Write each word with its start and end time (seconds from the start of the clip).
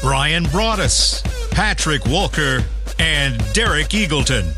Brian 0.00 0.44
Broaddus, 0.44 1.22
Patrick 1.50 2.06
Walker, 2.06 2.64
and 2.98 3.36
Derek 3.52 3.88
Eagleton. 3.88 4.56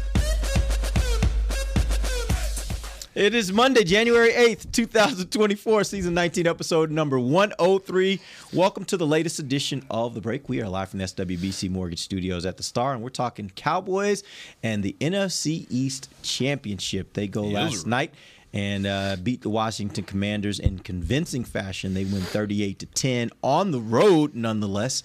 It 3.17 3.35
is 3.35 3.53
Monday, 3.53 3.83
January 3.83 4.31
8th, 4.31 4.71
2024, 4.71 5.83
season 5.83 6.15
19, 6.15 6.47
episode 6.47 6.93
number 6.93 7.19
103. 7.19 8.21
Welcome 8.53 8.85
to 8.85 8.97
the 8.97 9.07
latest 9.07 9.41
edition 9.41 9.85
of 9.91 10.15
The 10.15 10.21
Break. 10.21 10.49
We 10.49 10.63
are 10.63 10.69
live 10.69 10.91
from 10.91 11.01
the 11.01 11.07
SWBC 11.07 11.69
Mortgage 11.71 11.99
Studios 11.99 12.47
at 12.47 12.57
the 12.57 12.63
Star, 12.63 12.95
and 12.95 13.03
we're 13.03 13.11
talking 13.11 13.51
Cowboys 13.57 14.23
and 14.63 14.85
the 14.85 14.95
NFC 15.01 15.67
East 15.69 16.09
Championship. 16.23 17.15
They 17.15 17.27
go 17.27 17.43
last 17.43 17.85
night 17.85 18.15
and 18.55 18.87
uh, 18.87 19.17
beat 19.23 19.43
the 19.43 19.49
Washington 19.49 20.05
Commanders 20.05 20.59
in 20.59 20.79
convincing 20.81 21.45
fashion. 21.45 21.95
They 21.95 22.05
win 22.05 22.21
38 22.21 22.79
to 22.81 22.87
10 22.87 23.31
on 23.43 23.71
the 23.71 23.81
road, 23.81 24.35
nonetheless. 24.35 25.03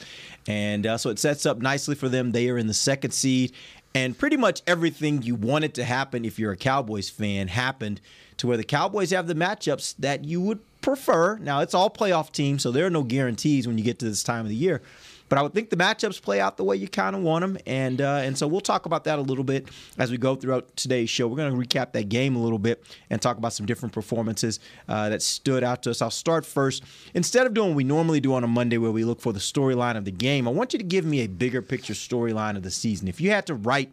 And 0.47 0.85
uh, 0.85 0.97
so 0.97 1.09
it 1.09 1.19
sets 1.19 1.45
up 1.45 1.59
nicely 1.59 1.95
for 1.95 2.09
them. 2.09 2.31
They 2.31 2.49
are 2.49 2.57
in 2.57 2.67
the 2.67 2.73
second 2.73 3.11
seed. 3.11 3.53
And 3.95 4.17
pretty 4.17 4.37
much 4.37 4.61
everything 4.67 5.21
you 5.21 5.35
wanted 5.35 5.73
to 5.75 5.83
happen 5.83 6.25
if 6.25 6.37
you're 6.37 6.51
a 6.51 6.57
Cowboys 6.57 7.09
fan 7.09 7.47
happened 7.47 8.01
to 8.37 8.47
where 8.47 8.57
the 8.57 8.63
Cowboys 8.63 9.11
have 9.11 9.27
the 9.27 9.33
matchups 9.33 9.95
that 9.97 10.25
you 10.25 10.41
would 10.41 10.59
prefer. 10.81 11.37
Now, 11.37 11.61
it's 11.61 11.73
all 11.73 11.89
playoff 11.89 12.31
teams, 12.31 12.63
so 12.63 12.71
there 12.71 12.85
are 12.85 12.91
no 12.91 13.03
guarantees 13.03 13.67
when 13.67 13.77
you 13.77 13.83
get 13.83 13.99
to 13.99 14.05
this 14.05 14.23
time 14.23 14.41
of 14.41 14.49
the 14.49 14.55
year. 14.55 14.81
But 15.29 15.37
I 15.37 15.41
would 15.41 15.53
think 15.53 15.69
the 15.69 15.75
matchups 15.75 16.21
play 16.21 16.39
out 16.39 16.57
the 16.57 16.63
way 16.63 16.75
you 16.75 16.87
kind 16.87 17.15
of 17.15 17.21
want 17.21 17.41
them, 17.41 17.57
and 17.65 18.01
uh, 18.01 18.21
and 18.23 18.37
so 18.37 18.47
we'll 18.47 18.61
talk 18.61 18.85
about 18.85 19.03
that 19.05 19.19
a 19.19 19.21
little 19.21 19.43
bit 19.43 19.67
as 19.97 20.11
we 20.11 20.17
go 20.17 20.35
throughout 20.35 20.75
today's 20.75 21.09
show. 21.09 21.27
We're 21.27 21.37
going 21.37 21.51
to 21.51 21.67
recap 21.67 21.91
that 21.93 22.09
game 22.09 22.35
a 22.35 22.39
little 22.41 22.59
bit 22.59 22.83
and 23.09 23.21
talk 23.21 23.37
about 23.37 23.53
some 23.53 23.65
different 23.65 23.93
performances 23.93 24.59
uh, 24.87 25.09
that 25.09 25.21
stood 25.21 25.63
out 25.63 25.83
to 25.83 25.91
us. 25.91 26.01
I'll 26.01 26.11
start 26.11 26.45
first. 26.45 26.83
Instead 27.13 27.45
of 27.45 27.53
doing 27.53 27.69
what 27.69 27.75
we 27.75 27.83
normally 27.83 28.19
do 28.19 28.33
on 28.33 28.43
a 28.43 28.47
Monday, 28.47 28.77
where 28.77 28.91
we 28.91 29.03
look 29.03 29.19
for 29.19 29.33
the 29.33 29.39
storyline 29.39 29.97
of 29.97 30.05
the 30.05 30.11
game, 30.11 30.47
I 30.47 30.51
want 30.51 30.73
you 30.73 30.79
to 30.79 30.85
give 30.85 31.05
me 31.05 31.21
a 31.21 31.27
bigger 31.27 31.61
picture 31.61 31.93
storyline 31.93 32.55
of 32.55 32.63
the 32.63 32.71
season. 32.71 33.07
If 33.07 33.19
you 33.19 33.31
had 33.31 33.45
to 33.47 33.55
write 33.55 33.91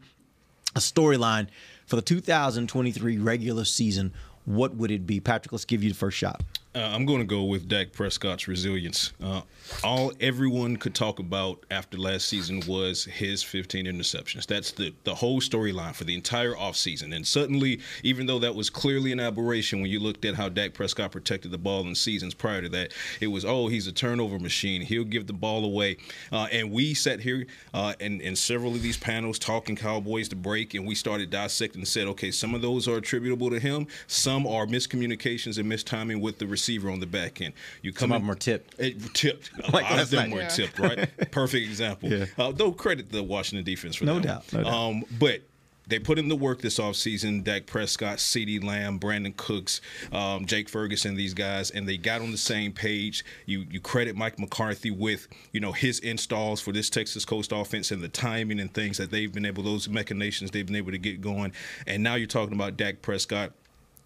a 0.76 0.80
storyline 0.80 1.48
for 1.86 1.96
the 1.96 2.02
2023 2.02 3.18
regular 3.18 3.64
season, 3.64 4.12
what 4.44 4.74
would 4.76 4.90
it 4.90 5.06
be? 5.06 5.20
Patrick, 5.20 5.52
let's 5.52 5.64
give 5.64 5.82
you 5.82 5.90
the 5.90 5.96
first 5.96 6.16
shot. 6.16 6.42
Uh, 6.76 6.90
I'm 6.92 7.06
going 7.06 7.20
to 7.20 7.24
go 7.24 7.44
with 7.44 7.68
Dak 7.68 7.92
Prescott's 7.92 8.48
resilience. 8.48 9.12
Uh, 9.22 9.42
all 9.84 10.12
everyone 10.20 10.76
could 10.76 10.92
talk 10.92 11.20
about 11.20 11.64
after 11.70 11.96
last 11.96 12.28
season 12.28 12.64
was 12.66 13.04
his 13.04 13.44
15 13.44 13.86
interceptions. 13.86 14.46
That's 14.46 14.72
the 14.72 14.92
the 15.04 15.14
whole 15.14 15.40
storyline 15.40 15.94
for 15.94 16.02
the 16.02 16.16
entire 16.16 16.52
offseason. 16.52 17.14
And 17.14 17.24
suddenly, 17.24 17.78
even 18.02 18.26
though 18.26 18.40
that 18.40 18.56
was 18.56 18.70
clearly 18.70 19.12
an 19.12 19.20
aberration 19.20 19.82
when 19.82 19.90
you 19.90 20.00
looked 20.00 20.24
at 20.24 20.34
how 20.34 20.48
Dak 20.48 20.74
Prescott 20.74 21.12
protected 21.12 21.52
the 21.52 21.58
ball 21.58 21.86
in 21.86 21.94
seasons 21.94 22.34
prior 22.34 22.62
to 22.62 22.68
that, 22.70 22.92
it 23.20 23.28
was 23.28 23.44
oh 23.44 23.68
he's 23.68 23.86
a 23.86 23.92
turnover 23.92 24.40
machine. 24.40 24.82
He'll 24.82 25.04
give 25.04 25.28
the 25.28 25.32
ball 25.32 25.64
away. 25.64 25.98
Uh, 26.32 26.48
and 26.50 26.72
we 26.72 26.92
sat 26.92 27.20
here 27.20 27.46
uh, 27.72 27.94
in 28.00 28.20
in 28.20 28.34
several 28.34 28.74
of 28.74 28.82
these 28.82 28.96
panels 28.96 29.38
talking 29.38 29.76
Cowboys 29.76 30.28
to 30.30 30.36
break, 30.36 30.74
and 30.74 30.84
we 30.84 30.96
started 30.96 31.30
dissecting 31.30 31.82
and 31.82 31.88
said 31.88 32.08
okay 32.08 32.32
some 32.32 32.52
of 32.52 32.62
those 32.62 32.88
are 32.88 32.96
attributable 32.96 33.50
to 33.50 33.60
him. 33.60 33.86
Some 34.08 34.44
are 34.44 34.66
miscommunications 34.66 35.56
and 35.56 35.70
mistiming 35.70 36.20
with 36.20 36.38
the 36.38 36.48
receiver 36.48 36.63
on 36.90 37.00
the 37.00 37.06
back 37.06 37.40
end. 37.40 37.54
You 37.82 37.92
come 37.92 38.10
Some 38.10 38.12
of 38.12 38.22
them 38.22 38.30
are 38.30 38.34
tipped. 38.34 38.74
it, 38.78 39.14
tipped. 39.14 39.50
A 39.64 39.70
Like 39.70 39.90
lot 39.90 40.00
of 40.00 40.10
them 40.10 40.30
night. 40.30 40.34
were 40.36 40.42
Yeah. 40.42 40.48
tipped, 40.48 40.78
right? 40.78 41.08
Perfect 41.30 41.66
example. 41.66 42.10
Yeah. 42.10 42.26
Uh, 42.38 42.52
though 42.52 42.72
credit 42.72 43.10
the 43.10 43.22
Washington 43.22 43.64
defense 43.64 43.96
for 43.96 44.04
No 44.04 44.14
that. 44.18 44.22
doubt, 44.26 44.52
no 44.52 44.62
doubt. 44.64 44.72
Um, 44.72 45.04
but 45.18 45.42
they 45.86 45.98
put 45.98 46.18
in 46.18 46.28
the 46.28 46.36
work 46.36 46.62
this 46.62 46.78
offseason. 46.78 47.44
Dak 47.44 47.66
Prescott, 47.66 48.16
CeeDee 48.16 48.64
Lamb, 48.64 48.98
Brandin 48.98 49.36
Cooks, 49.36 49.82
um, 50.12 50.46
Jake 50.46 50.70
Ferguson, 50.70 51.14
these 51.14 51.34
guys, 51.34 51.70
and 51.70 51.86
they 51.86 51.98
got 51.98 52.22
on 52.22 52.30
the 52.30 52.38
same 52.38 52.72
page. 52.72 53.22
You 53.44 53.66
you 53.70 53.80
credit 53.80 54.16
Mike 54.16 54.38
McCarthy 54.38 54.90
with 54.90 55.28
you 55.52 55.60
know 55.60 55.72
his 55.72 55.98
installs 55.98 56.62
for 56.62 56.72
this 56.72 56.88
Texas 56.88 57.26
Coast 57.26 57.52
offense 57.52 57.90
and 57.90 58.02
the 58.02 58.08
timing 58.08 58.60
and 58.60 58.72
things 58.72 58.96
that 58.96 59.10
they've 59.10 59.30
been 59.30 59.44
able 59.44 59.62
those 59.62 59.86
machinations 59.86 60.50
they've 60.52 60.64
been 60.64 60.74
able 60.76 60.92
to 60.92 60.96
get 60.98 61.20
going. 61.20 61.52
And 61.86 62.02
now 62.02 62.14
you're 62.14 62.28
talking 62.28 62.54
about 62.54 62.78
Dak 62.78 63.02
Prescott 63.02 63.52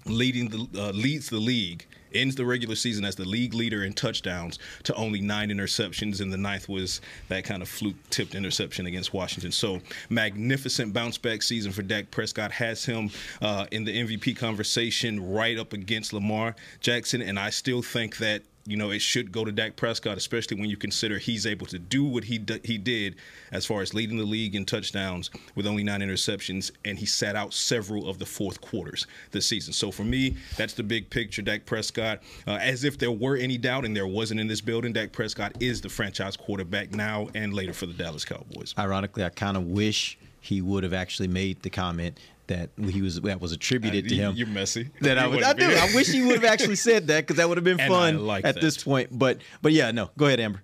leading 0.04 0.48
the 0.48 0.80
uh, 0.80 0.90
leads 0.90 1.28
the 1.28 1.38
league 1.38 1.86
ends 2.14 2.34
the 2.34 2.44
regular 2.44 2.74
season 2.74 3.04
as 3.04 3.14
the 3.16 3.24
league 3.24 3.54
leader 3.54 3.84
in 3.84 3.92
touchdowns 3.92 4.58
to 4.82 4.94
only 4.94 5.20
nine 5.20 5.50
interceptions 5.50 6.20
and 6.20 6.32
the 6.32 6.36
ninth 6.36 6.68
was 6.68 7.00
that 7.28 7.44
kind 7.44 7.62
of 7.62 7.68
fluke 7.68 7.96
tipped 8.10 8.34
interception 8.34 8.86
against 8.86 9.12
washington. 9.12 9.52
So 9.52 9.80
magnificent 10.08 10.92
bounce 10.92 11.18
back 11.18 11.42
season 11.42 11.72
for 11.72 11.82
dak 11.82 12.10
prescott. 12.10 12.50
Has 12.52 12.84
him 12.84 13.10
uh, 13.42 13.66
in 13.70 13.84
the 13.84 13.94
mvp 14.04 14.36
conversation 14.36 15.32
right 15.32 15.58
up 15.58 15.72
against 15.72 16.12
lamar 16.12 16.54
jackson 16.80 17.22
and 17.22 17.38
i 17.38 17.50
still 17.50 17.82
think 17.82 18.16
that 18.18 18.42
you 18.68 18.76
know, 18.76 18.90
it 18.90 19.00
should 19.00 19.32
go 19.32 19.44
to 19.44 19.50
Dak 19.50 19.76
Prescott, 19.76 20.18
especially 20.18 20.60
when 20.60 20.68
you 20.68 20.76
consider 20.76 21.16
he's 21.18 21.46
able 21.46 21.66
to 21.66 21.78
do 21.78 22.04
what 22.04 22.24
he 22.24 22.36
d- 22.36 22.60
he 22.62 22.76
did 22.76 23.16
as 23.50 23.64
far 23.64 23.80
as 23.80 23.94
leading 23.94 24.18
the 24.18 24.24
league 24.24 24.54
in 24.54 24.66
touchdowns 24.66 25.30
with 25.54 25.66
only 25.66 25.82
nine 25.82 26.00
interceptions, 26.00 26.70
and 26.84 26.98
he 26.98 27.06
sat 27.06 27.34
out 27.34 27.54
several 27.54 28.08
of 28.08 28.18
the 28.18 28.26
fourth 28.26 28.60
quarters 28.60 29.06
this 29.30 29.46
season. 29.46 29.72
So 29.72 29.90
for 29.90 30.04
me, 30.04 30.36
that's 30.58 30.74
the 30.74 30.82
big 30.82 31.08
picture. 31.08 31.40
Dak 31.40 31.64
Prescott, 31.64 32.20
uh, 32.46 32.58
as 32.60 32.84
if 32.84 32.98
there 32.98 33.10
were 33.10 33.36
any 33.36 33.56
doubt, 33.56 33.86
and 33.86 33.96
there 33.96 34.06
wasn't 34.06 34.38
in 34.38 34.46
this 34.46 34.60
building, 34.60 34.92
Dak 34.92 35.12
Prescott 35.12 35.52
is 35.60 35.80
the 35.80 35.88
franchise 35.88 36.36
quarterback 36.36 36.92
now 36.92 37.28
and 37.34 37.54
later 37.54 37.72
for 37.72 37.86
the 37.86 37.94
Dallas 37.94 38.24
Cowboys. 38.24 38.74
Ironically, 38.78 39.24
I 39.24 39.30
kind 39.30 39.56
of 39.56 39.64
wish 39.64 40.18
he 40.40 40.60
would 40.60 40.82
have 40.84 40.92
actually 40.92 41.28
made 41.28 41.62
the 41.62 41.70
comment 41.70 42.18
that 42.48 42.70
he 42.90 43.00
was 43.00 43.20
that 43.20 43.40
was 43.40 43.52
attributed 43.52 44.08
to 44.08 44.14
him. 44.14 44.34
You're 44.34 44.46
messy. 44.48 44.90
that 45.00 45.18
I 45.18 45.24
You 45.24 45.30
would. 45.30 45.42
wanna 45.42 45.46
I 45.48 45.52
do. 45.52 45.66
I 45.70 45.94
wish 45.94 46.08
he 46.08 46.22
would 46.22 46.34
have 46.34 46.44
actually 46.44 46.76
said 46.76 47.06
that 47.06 47.20
because 47.22 47.36
that 47.36 47.48
would 47.48 47.56
have 47.56 47.64
been 47.64 47.78
And 47.80 47.92
fun 47.92 48.26
like 48.26 48.44
at 48.44 48.56
that. 48.56 48.60
this 48.60 48.82
point. 48.82 49.16
But 49.16 49.38
but 49.62 49.72
yeah, 49.72 49.90
no. 49.92 50.10
Go 50.18 50.26
ahead, 50.26 50.40
Ambar. 50.40 50.62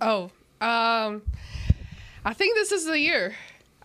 Oh, 0.00 0.24
um, 0.60 1.22
I 2.24 2.32
think 2.34 2.56
this 2.56 2.72
is 2.72 2.84
the 2.86 2.98
year. 2.98 3.34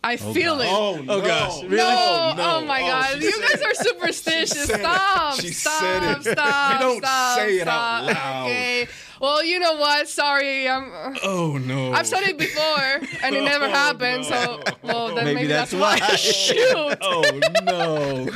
I 0.04 0.14
oh, 0.14 0.34
feel 0.34 0.62
it. 0.62 0.68
Oh, 0.70 0.98
oh 0.98 1.02
no. 1.02 1.22
gosh, 1.22 1.62
really? 1.64 1.76
No, 1.78 1.84
oh, 1.86 2.34
no. 2.38 2.56
oh 2.58 2.66
my 2.66 2.82
Oh, 2.82 2.88
God. 2.88 3.22
You 3.22 3.42
guys 3.42 3.62
are 3.62 3.74
superstitious. 3.76 4.66
said. 4.66 4.80
Stop. 4.80 5.36
She 5.42 5.50
stop. 5.52 5.82
said 5.82 6.04
it. 6.04 6.24
Stop. 6.32 6.74
You 6.74 6.80
don't 6.80 6.98
stop, 7.04 7.38
say 7.38 7.58
it 7.58 7.62
stop. 7.64 8.04
out 8.04 8.06
loud. 8.16 8.46
Okay. 8.46 8.88
Well, 9.20 9.44
you 9.44 9.60
know 9.60 9.74
what? 9.76 10.08
Sorry. 10.08 10.70
I'm, 10.70 11.18
Oh 11.24 11.58
no! 11.58 11.92
I've 11.92 12.08
said 12.08 12.24
it 12.24 12.38
before 12.38 13.02
and 13.22 13.36
it 13.36 13.44
never 13.44 13.66
Oh, 13.70 13.70
happened. 13.70 14.22
no. 14.30 14.30
So, 14.30 14.64
well, 14.84 15.08
then 15.14 15.26
Maybe 15.26 15.36
maybe, 15.36 15.48
that's 15.48 15.72
that's, 15.72 16.02
why. 16.02 16.08
why. 16.08 16.16
Shoot. 16.16 16.98
Oh 17.02 17.40
no! 17.66 18.30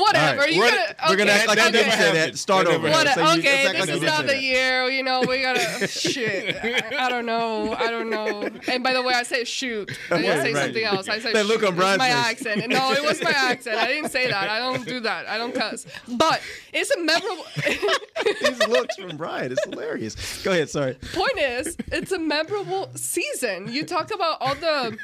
Whatever. 0.00 0.40
All 0.40 0.46
right, 0.46 0.52
You 0.52 0.60
we're, 0.60 0.70
gotta, 0.70 0.96
we're 1.08 1.16
gonna 1.16 1.30
okay, 1.30 1.38
act 1.40 1.48
like 1.48 1.58
that 1.58 1.66
you 1.66 1.72
didn't 1.72 1.88
never 1.88 2.02
say 2.02 2.12
that. 2.30 2.38
Start 2.38 2.66
over. 2.66 2.88
never 2.88 3.04
What, 3.04 3.14
So 3.14 3.20
you- 3.32 3.38
okay, 3.40 3.64
let's 3.64 3.66
act 3.66 3.78
like 3.78 3.86
this 3.86 3.94
is 3.96 4.00
didn't 4.02 4.26
the 4.26 4.42
year. 4.42 4.84
You 4.88 5.02
know, 5.02 5.20
we 5.22 5.40
gotta 5.42 5.86
shit. 5.88 6.56
I, 6.92 7.06
I 7.06 7.08
don't 7.08 7.24
know. 7.26 7.72
I 7.74 7.90
don't 7.90 8.10
know. 8.10 8.48
And 8.68 8.82
by 8.84 8.92
the 8.92 9.02
way, 9.02 9.14
I 9.14 9.22
said 9.22 9.48
shoot. 9.48 9.90
I 10.10 10.16
didn't 10.18 10.30
Right, 10.30 10.42
say 10.46 10.52
right. 10.54 10.62
something 10.64 10.84
else. 10.84 11.08
I 11.08 11.18
said 11.18 11.34
That 11.34 11.46
look 11.46 11.60
shoot. 11.60 11.68
on 11.68 11.76
Brian's 11.76 11.98
my 11.98 12.08
accent. 12.08 12.68
No, 12.68 12.92
it 12.92 13.02
was 13.02 13.22
my 13.22 13.30
accent. 13.34 13.76
I 13.78 13.86
didn't 13.86 14.10
say 14.10 14.28
that. 14.30 14.48
I 14.50 14.58
don't 14.58 14.84
do 14.86 15.00
that. 15.00 15.26
I 15.28 15.38
don't 15.38 15.54
cuss. 15.54 15.86
But 16.08 16.42
it's 16.72 16.90
a 16.90 17.00
memorable. 17.00 17.44
These 18.40 18.68
looks 18.68 18.96
from 18.96 19.16
Brian. 19.16 19.52
It's 19.52 19.64
hilarious. 19.64 20.42
Go 20.42 20.52
ahead. 20.52 20.68
Sorry. 20.70 20.94
Point 21.14 21.38
is, 21.38 21.76
it's 21.92 22.12
a 22.12 22.18
memorable 22.18 22.90
season. 22.94 23.72
You 23.72 23.84
talk 23.84 24.12
about 24.14 24.38
all 24.40 24.54
the. 24.54 24.98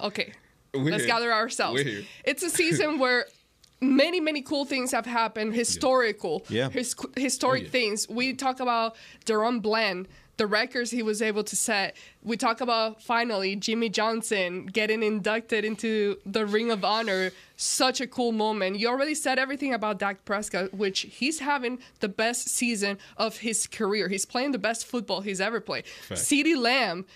Okay, 0.00 0.32
We're 0.72 0.84
let's 0.90 1.04
here. 1.04 1.06
gather 1.06 1.32
ourselves. 1.32 1.74
We're 1.74 1.84
here. 1.88 2.02
It's 2.24 2.42
a 2.42 2.48
season 2.50 2.98
where 2.98 3.26
many 3.80 4.20
many 4.20 4.42
cool 4.42 4.64
things 4.64 4.92
have 4.92 5.06
happened 5.06 5.54
historical 5.54 6.44
Yeah. 6.48 6.70
his, 6.70 6.94
historic 7.16 7.62
Oh, 7.62 7.64
yeah. 7.66 7.70
things. 7.70 8.08
We 8.08 8.32
talk 8.34 8.60
about 8.60 8.96
DaRon 9.26 9.60
Bland 9.62 10.08
the 10.38 10.46
records 10.46 10.90
he 10.90 11.02
was 11.02 11.22
able 11.22 11.42
to 11.42 11.56
set. 11.56 11.96
We 12.22 12.36
talk 12.36 12.60
about 12.60 13.02
finally 13.02 13.56
Jimmy 13.56 13.88
Johnson 13.88 14.66
getting 14.66 15.02
inducted 15.02 15.64
into 15.64 16.18
the 16.26 16.44
Ring 16.44 16.70
of 16.70 16.84
Honor. 16.84 17.30
Such 17.56 18.02
a 18.02 18.06
cool 18.06 18.32
moment. 18.32 18.78
You 18.78 18.88
already 18.88 19.14
said 19.14 19.38
everything 19.38 19.72
about 19.72 19.98
Dak 19.98 20.26
Prescott 20.26 20.74
which 20.74 21.00
he's 21.10 21.38
having 21.38 21.78
the 22.00 22.08
best 22.10 22.50
season 22.50 22.98
of 23.16 23.38
his 23.38 23.66
career. 23.66 24.08
He's 24.10 24.26
playing 24.26 24.52
the 24.52 24.58
best 24.58 24.84
football 24.86 25.22
he's 25.22 25.40
ever 25.40 25.58
played. 25.58 25.84
CeeDee 26.10 26.54
Lamb 26.58 27.06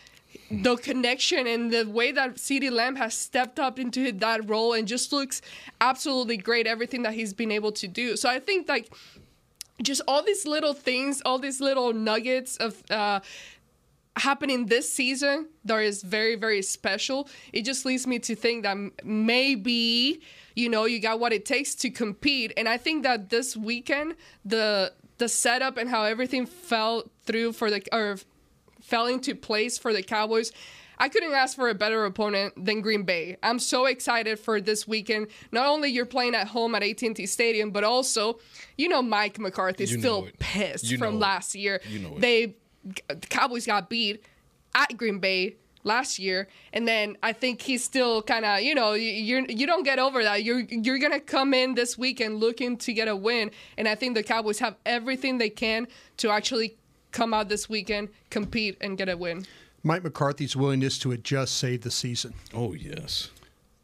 the 0.50 0.76
connection 0.76 1.46
and 1.46 1.72
the 1.72 1.84
way 1.84 2.12
that 2.12 2.36
CeeDee 2.36 2.70
Lamb 2.70 2.96
has 2.96 3.14
stepped 3.14 3.58
up 3.58 3.78
into 3.78 4.12
that 4.12 4.48
role 4.48 4.72
and 4.72 4.86
just 4.88 5.12
looks 5.12 5.42
absolutely 5.80 6.36
great. 6.36 6.66
Everything 6.66 7.02
that 7.02 7.14
he's 7.14 7.32
been 7.32 7.50
able 7.50 7.72
to 7.72 7.88
do. 7.88 8.16
So 8.16 8.28
I 8.28 8.40
think 8.40 8.68
like 8.68 8.92
just 9.82 10.02
all 10.08 10.22
these 10.22 10.46
little 10.46 10.74
things, 10.74 11.22
all 11.24 11.38
these 11.38 11.60
little 11.60 11.92
nuggets 11.92 12.56
of 12.56 12.82
uh, 12.90 13.20
happening 14.16 14.66
this 14.66 14.92
season 14.92 15.48
that 15.64 15.78
is 15.78 16.02
very 16.02 16.34
very 16.34 16.60
special 16.62 17.28
it 17.52 17.62
just 17.62 17.84
leads 17.86 18.06
me 18.06 18.18
to 18.18 18.34
think 18.34 18.64
that 18.64 18.76
maybe 19.04 20.20
you 20.56 20.68
know 20.68 20.84
you 20.84 21.00
got 21.00 21.20
what 21.20 21.32
it 21.32 21.46
takes 21.46 21.74
to 21.74 21.88
compete 21.88 22.52
and 22.56 22.68
i 22.68 22.76
think 22.76 23.04
that 23.04 23.30
this 23.30 23.56
weekend 23.56 24.14
the 24.44 24.92
the 25.18 25.28
setup 25.28 25.76
and 25.76 25.88
how 25.88 26.02
everything 26.02 26.44
fell 26.44 27.04
through 27.24 27.52
for 27.52 27.70
the 27.70 27.82
or 27.92 28.18
fell 28.90 29.06
into 29.06 29.34
place 29.34 29.78
for 29.78 29.92
the 29.92 30.02
cowboys 30.02 30.52
I 31.00 31.08
couldn't 31.08 31.32
ask 31.32 31.56
for 31.56 31.70
a 31.70 31.74
better 31.74 32.04
opponent 32.04 32.62
than 32.62 32.82
Green 32.82 33.04
Bay. 33.04 33.38
I'm 33.42 33.58
so 33.58 33.86
excited 33.86 34.38
for 34.38 34.60
this 34.60 34.86
weekend. 34.86 35.28
Not 35.50 35.64
only 35.64 35.88
you're 35.88 36.04
playing 36.04 36.34
at 36.34 36.48
home 36.48 36.74
at 36.74 36.82
AT&T 36.82 37.24
Stadium, 37.24 37.70
but 37.70 37.84
also, 37.84 38.38
you 38.76 38.86
know, 38.86 39.00
Mike 39.00 39.38
McCarthy's 39.38 39.92
You 39.92 39.98
still 39.98 40.28
pissed 40.38 40.94
from 40.98 41.14
it. 41.14 41.18
last 41.18 41.54
year. 41.54 41.80
You 41.88 42.00
know. 42.00 42.18
They 42.18 42.54
the 43.08 43.16
Cowboys 43.16 43.64
got 43.64 43.88
beat 43.88 44.22
at 44.74 44.94
Green 44.96 45.20
Bay 45.20 45.56
last 45.84 46.18
year, 46.18 46.48
and 46.74 46.86
then 46.86 47.16
I 47.22 47.32
think 47.32 47.62
he's 47.62 47.82
still 47.82 48.22
kind 48.22 48.44
of 48.44 48.60
you 48.60 48.74
know 48.74 48.92
you 48.92 49.46
you 49.48 49.66
don't 49.66 49.84
get 49.84 49.98
over 49.98 50.22
that. 50.22 50.44
You're 50.44 50.60
you're 50.60 50.98
gonna 50.98 51.20
come 51.20 51.54
in 51.54 51.74
this 51.74 51.96
weekend 51.96 52.40
looking 52.40 52.76
to 52.78 52.92
get 52.92 53.08
a 53.08 53.16
win, 53.16 53.50
and 53.78 53.88
I 53.88 53.94
think 53.94 54.14
the 54.14 54.22
Cowboys 54.22 54.58
have 54.58 54.76
everything 54.84 55.38
they 55.38 55.50
can 55.50 55.88
to 56.18 56.30
actually 56.30 56.76
come 57.12 57.34
out 57.34 57.48
this 57.48 57.68
weekend, 57.68 58.08
compete, 58.30 58.76
and 58.80 58.96
get 58.96 59.08
a 59.08 59.16
win. 59.16 59.46
Mike 59.82 60.04
McCarthy's 60.04 60.54
willingness 60.54 60.98
to 60.98 61.12
adjust 61.12 61.56
saved 61.56 61.82
the 61.82 61.90
season. 61.90 62.34
Oh 62.54 62.74
yes. 62.74 63.30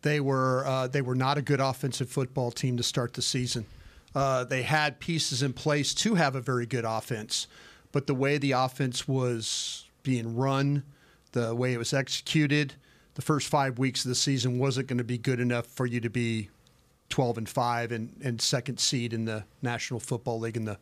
They 0.03 0.21
were 0.21 0.65
uh, 0.67 0.87
they 0.89 1.03
were 1.03 1.15
not 1.15 1.39
a 1.39 1.43
good 1.43 1.61
offensive 1.61 2.09
football 2.09 2.51
team 2.51 2.77
to 2.77 2.83
start 2.83 3.15
the 3.15 3.23
season. 3.23 3.67
Uh, 4.15 4.45
they 4.45 4.63
had 4.63 5.01
pieces 5.01 5.43
in 5.43 5.53
place 5.53 5.93
to 5.95 6.15
have 6.15 6.35
a 6.35 6.41
very 6.41 6.67
good 6.67 6.85
offense, 6.87 7.47
but 7.93 8.07
the 8.07 8.15
way 8.15 8.39
the 8.39 8.53
offense 8.53 9.07
was 9.07 9.85
being 10.03 10.37
run, 10.37 10.85
the 11.33 11.55
way 11.55 11.73
it 11.73 11.79
was 11.79 11.93
executed, 11.93 12.75
the 13.15 13.23
first 13.23 13.49
five 13.49 13.79
weeks 13.79 14.05
of 14.05 14.09
the 14.11 14.15
season 14.15 14.59
wasn't 14.59 14.87
going 14.87 14.99
to 14.99 15.05
be 15.05 15.19
good 15.19 15.41
enough 15.41 15.67
for 15.67 15.87
you 15.87 16.01
to 16.01 16.09
be 16.11 16.49
12 17.09 17.39
and 17.39 17.49
five 17.49 17.93
and, 17.93 18.15
and 18.23 18.41
second 18.41 18.79
seed 18.79 19.13
in 19.13 19.25
the 19.25 19.45
National 19.63 20.01
Football 20.01 20.41
League 20.41 20.57
in 20.57 20.65
the 20.65 20.79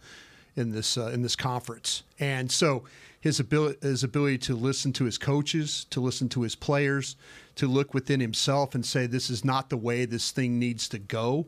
in 0.56 0.70
this 0.70 0.96
uh, 0.96 1.06
in 1.08 1.22
this 1.22 1.36
conference. 1.36 2.02
And 2.18 2.50
so 2.50 2.84
his 3.20 3.40
ability 3.40 3.78
his 3.82 4.04
ability 4.04 4.38
to 4.38 4.54
listen 4.54 4.92
to 4.94 5.04
his 5.04 5.18
coaches, 5.18 5.86
to 5.90 6.00
listen 6.00 6.28
to 6.30 6.42
his 6.42 6.54
players, 6.54 7.16
to 7.56 7.66
look 7.66 7.94
within 7.94 8.20
himself 8.20 8.74
and 8.74 8.84
say 8.84 9.06
this 9.06 9.30
is 9.30 9.44
not 9.44 9.70
the 9.70 9.76
way 9.76 10.04
this 10.04 10.30
thing 10.30 10.58
needs 10.58 10.88
to 10.90 10.98
go. 10.98 11.46